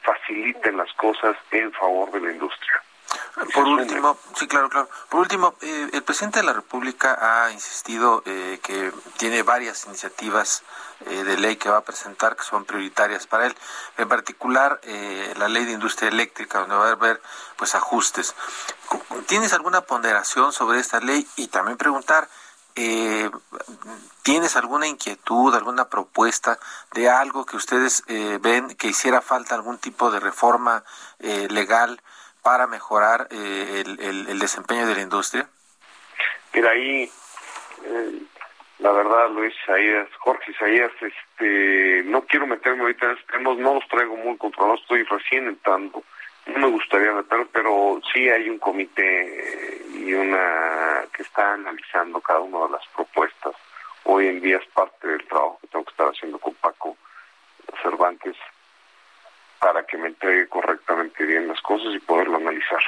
faciliten 0.01 0.77
las 0.77 0.93
cosas 0.95 1.37
en 1.51 1.73
favor 1.73 2.11
de 2.13 2.21
la 2.21 2.33
industria. 2.33 2.83
Por 3.55 3.65
último, 3.67 4.19
sí, 4.35 4.47
claro, 4.47 4.69
claro. 4.69 4.89
Por 5.09 5.21
último, 5.21 5.55
eh, 5.63 5.89
el 5.93 6.03
presidente 6.03 6.41
de 6.41 6.47
la 6.47 6.53
República 6.53 7.19
ha 7.21 7.51
insistido 7.51 8.23
eh, 8.27 8.59
que 8.63 8.93
tiene 9.17 9.43
varias 9.43 9.87
iniciativas 9.87 10.63
eh, 11.07 11.25
de 11.25 11.39
ley 11.39 11.57
que 11.57 11.69
va 11.69 11.79
a 11.79 11.85
presentar 11.85 12.37
que 12.37 12.43
son 12.43 12.65
prioritarias 12.65 13.27
para 13.27 13.47
él. 13.47 13.55
En 13.97 14.09
particular, 14.09 14.81
la 15.37 15.49
ley 15.49 15.65
de 15.65 15.73
industria 15.73 16.09
eléctrica, 16.09 16.61
donde 16.61 16.77
va 16.77 16.89
a 16.89 16.93
haber 16.93 17.21
pues 17.57 17.75
ajustes. 17.75 18.35
¿Tienes 19.27 19.53
alguna 19.53 19.81
ponderación 19.81 20.53
sobre 20.53 20.79
esta 20.79 21.01
ley? 21.01 21.27
Y 21.37 21.49
también 21.49 21.79
preguntar 21.79 22.29
eh, 22.77 23.31
¿tienes 24.23 24.57
alguna 24.57 24.87
inquietud, 24.87 25.55
alguna 25.55 25.89
propuesta 25.89 26.59
de 26.95 27.09
algo 27.09 27.45
que 27.45 27.57
ustedes 27.57 28.03
eh, 28.09 28.39
ven 28.41 28.75
que 28.77 28.89
hiciera 28.89 29.21
falta 29.21 29.55
algún 29.55 29.79
tipo 29.79 30.11
de 30.11 30.21
reforma 30.21 30.85
eh, 31.21 31.49
legal 31.51 32.01
para 32.43 32.67
mejorar 32.67 33.29
eh, 33.31 33.85
el, 33.87 34.39
desempeño 34.39 34.87
de 34.87 34.95
la 34.95 35.03
industria? 35.03 35.49
Mira, 36.53 36.71
ahí, 36.71 37.11
la 38.79 38.91
verdad, 38.91 39.31
Luis 39.31 39.55
Isaías, 39.63 40.09
Jorge 40.19 40.51
Isaías, 40.51 40.91
este, 41.01 42.03
no 42.05 42.23
quiero 42.23 42.47
meterme 42.47 42.83
ahorita 42.83 43.07
en 43.07 43.13
estos 43.13 43.27
temas, 43.29 43.59
no 43.59 43.75
los 43.75 43.89
traigo 43.89 44.17
muy 44.17 44.37
controlados, 44.37 44.81
estoy 44.83 45.05
recién 45.05 45.47
entrando 45.47 46.03
no 46.47 46.59
me 46.59 46.67
gustaría 46.69 47.13
meter, 47.13 47.47
pero 47.53 48.01
sí 48.13 48.29
hay 48.29 48.49
un 48.49 48.59
comité 48.59 49.83
y 50.03 50.15
una 50.15 51.05
que 51.13 51.23
está 51.23 51.55
analizando 51.55 52.21
cada 52.21 52.41
una 52.41 52.67
de 52.67 52.73
las 52.73 52.87
propuestas. 52.95 53.55
Hoy 54.05 54.27
en 54.27 54.41
día 54.41 54.59
es 54.59 54.67
parte 54.75 55.07
del 55.07 55.25
trabajo 55.29 55.59
que 55.61 55.69
tengo 55.69 55.85
que 55.85 55.91
estar 55.93 56.09
haciendo 56.09 56.39
con 56.39 56.55
Paco 56.55 56.97
Cervantes 57.83 58.37
para 59.61 59.85
que 59.87 59.97
me 59.97 60.09
entregue 60.09 60.49
correctamente 60.49 61.25
bien 61.25 61.47
las 61.47 61.61
cosas 61.61 61.95
y 61.95 62.01
poderlo 62.01 62.39
analizar. 62.39 62.83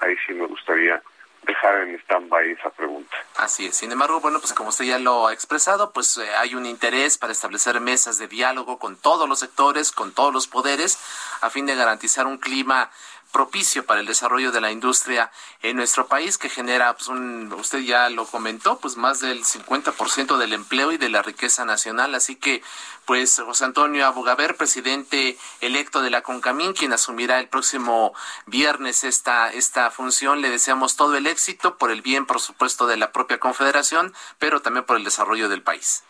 Ahí 0.00 0.14
sí 0.26 0.34
me 0.34 0.46
gustaría 0.46 1.02
dejar 1.42 1.88
en 1.88 1.94
stand-by 2.00 2.52
esa 2.52 2.68
pregunta. 2.70 3.16
Así 3.36 3.66
es. 3.66 3.76
Sin 3.76 3.90
embargo, 3.90 4.20
bueno, 4.20 4.38
pues 4.38 4.52
como 4.52 4.68
usted 4.68 4.84
ya 4.84 4.98
lo 4.98 5.28
ha 5.28 5.32
expresado, 5.32 5.92
pues 5.92 6.18
eh, 6.18 6.28
hay 6.36 6.54
un 6.54 6.66
interés 6.66 7.16
para 7.16 7.32
establecer 7.32 7.80
mesas 7.80 8.18
de 8.18 8.28
diálogo 8.28 8.78
con 8.78 8.96
todos 8.96 9.26
los 9.26 9.38
sectores, 9.38 9.90
con 9.90 10.12
todos 10.12 10.34
los 10.34 10.46
poderes, 10.46 10.98
a 11.40 11.48
fin 11.48 11.64
de 11.64 11.74
garantizar 11.74 12.26
un 12.26 12.36
clima 12.36 12.90
propicio 13.32 13.84
para 13.84 14.00
el 14.00 14.06
desarrollo 14.06 14.52
de 14.52 14.60
la 14.60 14.70
industria 14.70 15.30
en 15.62 15.76
nuestro 15.76 16.06
país, 16.06 16.38
que 16.38 16.48
genera, 16.48 16.92
pues 16.94 17.08
un, 17.08 17.52
usted 17.52 17.80
ya 17.80 18.08
lo 18.10 18.26
comentó, 18.26 18.78
pues 18.78 18.96
más 18.96 19.20
del 19.20 19.44
50% 19.44 20.36
del 20.36 20.52
empleo 20.52 20.92
y 20.92 20.96
de 20.96 21.08
la 21.08 21.22
riqueza 21.22 21.64
nacional. 21.64 22.14
Así 22.14 22.36
que, 22.36 22.62
pues 23.04 23.40
José 23.40 23.64
Antonio 23.64 24.06
Abugaber, 24.06 24.56
presidente 24.56 25.36
electo 25.60 26.02
de 26.02 26.10
la 26.10 26.22
CONCAMIN, 26.22 26.72
quien 26.72 26.92
asumirá 26.92 27.38
el 27.38 27.48
próximo 27.48 28.14
viernes 28.46 29.04
esta, 29.04 29.52
esta 29.52 29.90
función, 29.90 30.40
le 30.40 30.50
deseamos 30.50 30.96
todo 30.96 31.16
el 31.16 31.26
éxito 31.26 31.76
por 31.76 31.90
el 31.90 32.02
bien, 32.02 32.26
por 32.26 32.40
supuesto, 32.40 32.86
de 32.86 32.96
la 32.96 33.12
propia 33.12 33.38
Confederación, 33.38 34.14
pero 34.38 34.60
también 34.60 34.84
por 34.84 34.96
el 34.96 35.04
desarrollo 35.04 35.48
del 35.48 35.62
país. 35.62 36.04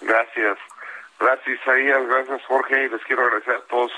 Gracias. 0.00 0.58
Gracias, 1.18 1.60
Isaías. 1.60 2.06
Gracias, 2.08 2.42
Jorge. 2.46 2.84
Y 2.84 2.88
les 2.88 3.02
quiero 3.04 3.22
agradecer 3.22 3.54
a 3.54 3.60
todos 3.68 3.92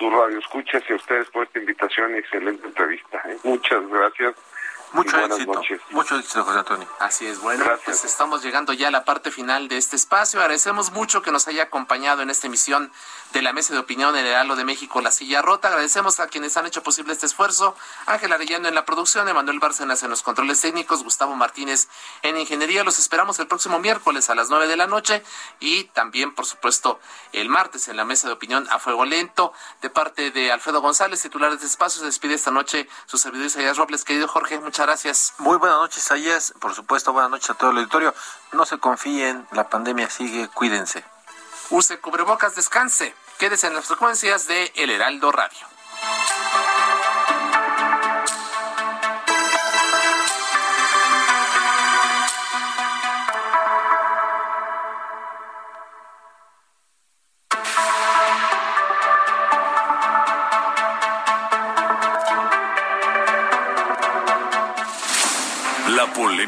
tus 0.00 0.10
radioescuchas 0.10 0.82
y 0.88 0.94
a 0.94 0.96
ustedes 0.96 1.28
por 1.28 1.44
esta 1.44 1.58
invitación 1.58 2.14
y 2.14 2.18
excelente 2.18 2.66
entrevista. 2.66 3.22
¿eh? 3.26 3.36
Muchas 3.44 3.86
gracias. 3.86 4.34
Mucho 4.92 5.18
éxito. 5.18 5.62
Mucho 5.90 6.16
éxito, 6.16 6.44
José 6.44 6.58
Antonio. 6.58 6.88
Así 6.98 7.26
es, 7.26 7.40
bueno, 7.40 7.64
pues 7.84 8.04
estamos 8.04 8.42
llegando 8.42 8.72
ya 8.72 8.88
a 8.88 8.90
la 8.90 9.04
parte 9.04 9.30
final 9.30 9.68
de 9.68 9.76
este 9.76 9.96
espacio. 9.96 10.40
Agradecemos 10.40 10.90
mucho 10.90 11.22
que 11.22 11.30
nos 11.30 11.46
haya 11.46 11.64
acompañado 11.64 12.22
en 12.22 12.30
esta 12.30 12.48
emisión 12.48 12.92
de 13.32 13.42
la 13.42 13.52
Mesa 13.52 13.72
de 13.72 13.78
Opinión 13.78 14.16
en 14.16 14.26
el 14.26 14.34
Halo 14.34 14.56
de 14.56 14.64
México, 14.64 15.00
La 15.00 15.12
Silla 15.12 15.42
Rota. 15.42 15.68
Agradecemos 15.68 16.18
a 16.18 16.26
quienes 16.26 16.56
han 16.56 16.66
hecho 16.66 16.82
posible 16.82 17.12
este 17.12 17.26
esfuerzo. 17.26 17.76
Ángel 18.06 18.32
Arellano 18.32 18.66
en 18.66 18.74
la 18.74 18.84
producción, 18.84 19.28
Emanuel 19.28 19.60
Bárcenas 19.60 20.02
en 20.02 20.10
los 20.10 20.22
controles 20.22 20.60
técnicos, 20.60 21.04
Gustavo 21.04 21.36
Martínez 21.36 21.88
en 22.22 22.36
Ingeniería. 22.36 22.82
Los 22.82 22.98
esperamos 22.98 23.38
el 23.38 23.46
próximo 23.46 23.78
miércoles 23.78 24.28
a 24.30 24.34
las 24.34 24.50
nueve 24.50 24.66
de 24.66 24.76
la 24.76 24.88
noche 24.88 25.22
y 25.60 25.84
también, 25.84 26.34
por 26.34 26.46
supuesto, 26.46 26.98
el 27.32 27.48
martes 27.48 27.86
en 27.88 27.96
la 27.96 28.04
Mesa 28.04 28.26
de 28.26 28.34
Opinión 28.34 28.66
a 28.70 28.80
Fuego 28.80 29.04
Lento. 29.04 29.52
De 29.82 29.90
parte 29.90 30.32
de 30.32 30.50
Alfredo 30.50 30.80
González, 30.80 31.22
titular 31.22 31.50
de 31.50 31.56
este 31.56 31.66
espacio, 31.66 32.00
se 32.00 32.06
despide 32.06 32.34
esta 32.34 32.50
noche 32.50 32.88
su 33.06 33.18
servidor 33.18 33.46
Isaías 33.46 33.76
Robles. 33.76 34.04
Querido 34.04 34.26
Jorge, 34.26 34.58
muchas 34.58 34.79
gracias. 34.86 35.34
Muy 35.38 35.58
buenas 35.58 35.78
noches, 35.78 35.98
Isaías. 35.98 36.54
Por 36.60 36.74
supuesto, 36.74 37.12
buenas 37.12 37.30
noches 37.30 37.50
a 37.50 37.54
todo 37.54 37.70
el 37.70 37.78
auditorio. 37.78 38.14
No 38.52 38.64
se 38.64 38.78
confíen, 38.78 39.46
la 39.52 39.68
pandemia 39.68 40.10
sigue, 40.10 40.48
cuídense. 40.48 41.04
Use 41.70 42.00
cubrebocas, 42.00 42.56
descanse. 42.56 43.14
Quédese 43.38 43.68
en 43.68 43.74
las 43.74 43.86
frecuencias 43.86 44.46
de 44.46 44.72
El 44.76 44.90
Heraldo 44.90 45.32
Radio. 45.32 45.66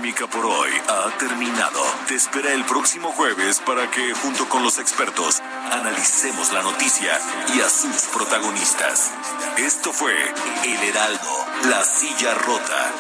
Polémica 0.02 0.26
por 0.26 0.44
hoy 0.44 0.70
ha 0.88 1.16
terminado. 1.16 1.80
Te 2.08 2.16
espera 2.16 2.52
el 2.52 2.64
próximo 2.64 3.12
jueves 3.12 3.60
para 3.60 3.88
que, 3.88 4.12
junto 4.14 4.48
con 4.48 4.64
los 4.64 4.78
expertos, 4.80 5.40
analicemos 5.70 6.52
la 6.52 6.62
noticia 6.62 7.16
y 7.54 7.60
a 7.60 7.68
sus 7.68 8.08
protagonistas. 8.12 9.12
Esto 9.58 9.92
fue 9.92 10.12
El 10.64 10.82
Heraldo, 10.88 11.46
la 11.70 11.84
silla 11.84 12.34
rota, 12.34 12.92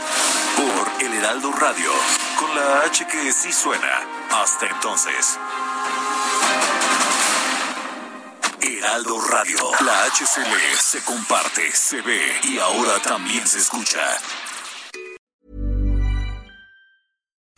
por 0.56 1.04
El 1.04 1.12
Heraldo 1.14 1.50
Radio, 1.52 1.90
con 2.38 2.54
la 2.54 2.82
H 2.82 3.04
que 3.08 3.32
sí 3.32 3.52
suena. 3.52 4.06
Hasta 4.30 4.66
entonces. 4.66 5.38
Heraldo 8.60 9.20
Radio, 9.26 9.58
la 9.80 10.04
HCL 10.04 10.78
se 10.78 11.02
comparte, 11.02 11.74
se 11.74 12.00
ve 12.00 12.40
y 12.44 12.58
ahora 12.58 13.00
también 13.00 13.44
se 13.46 13.58
escucha. 13.58 14.00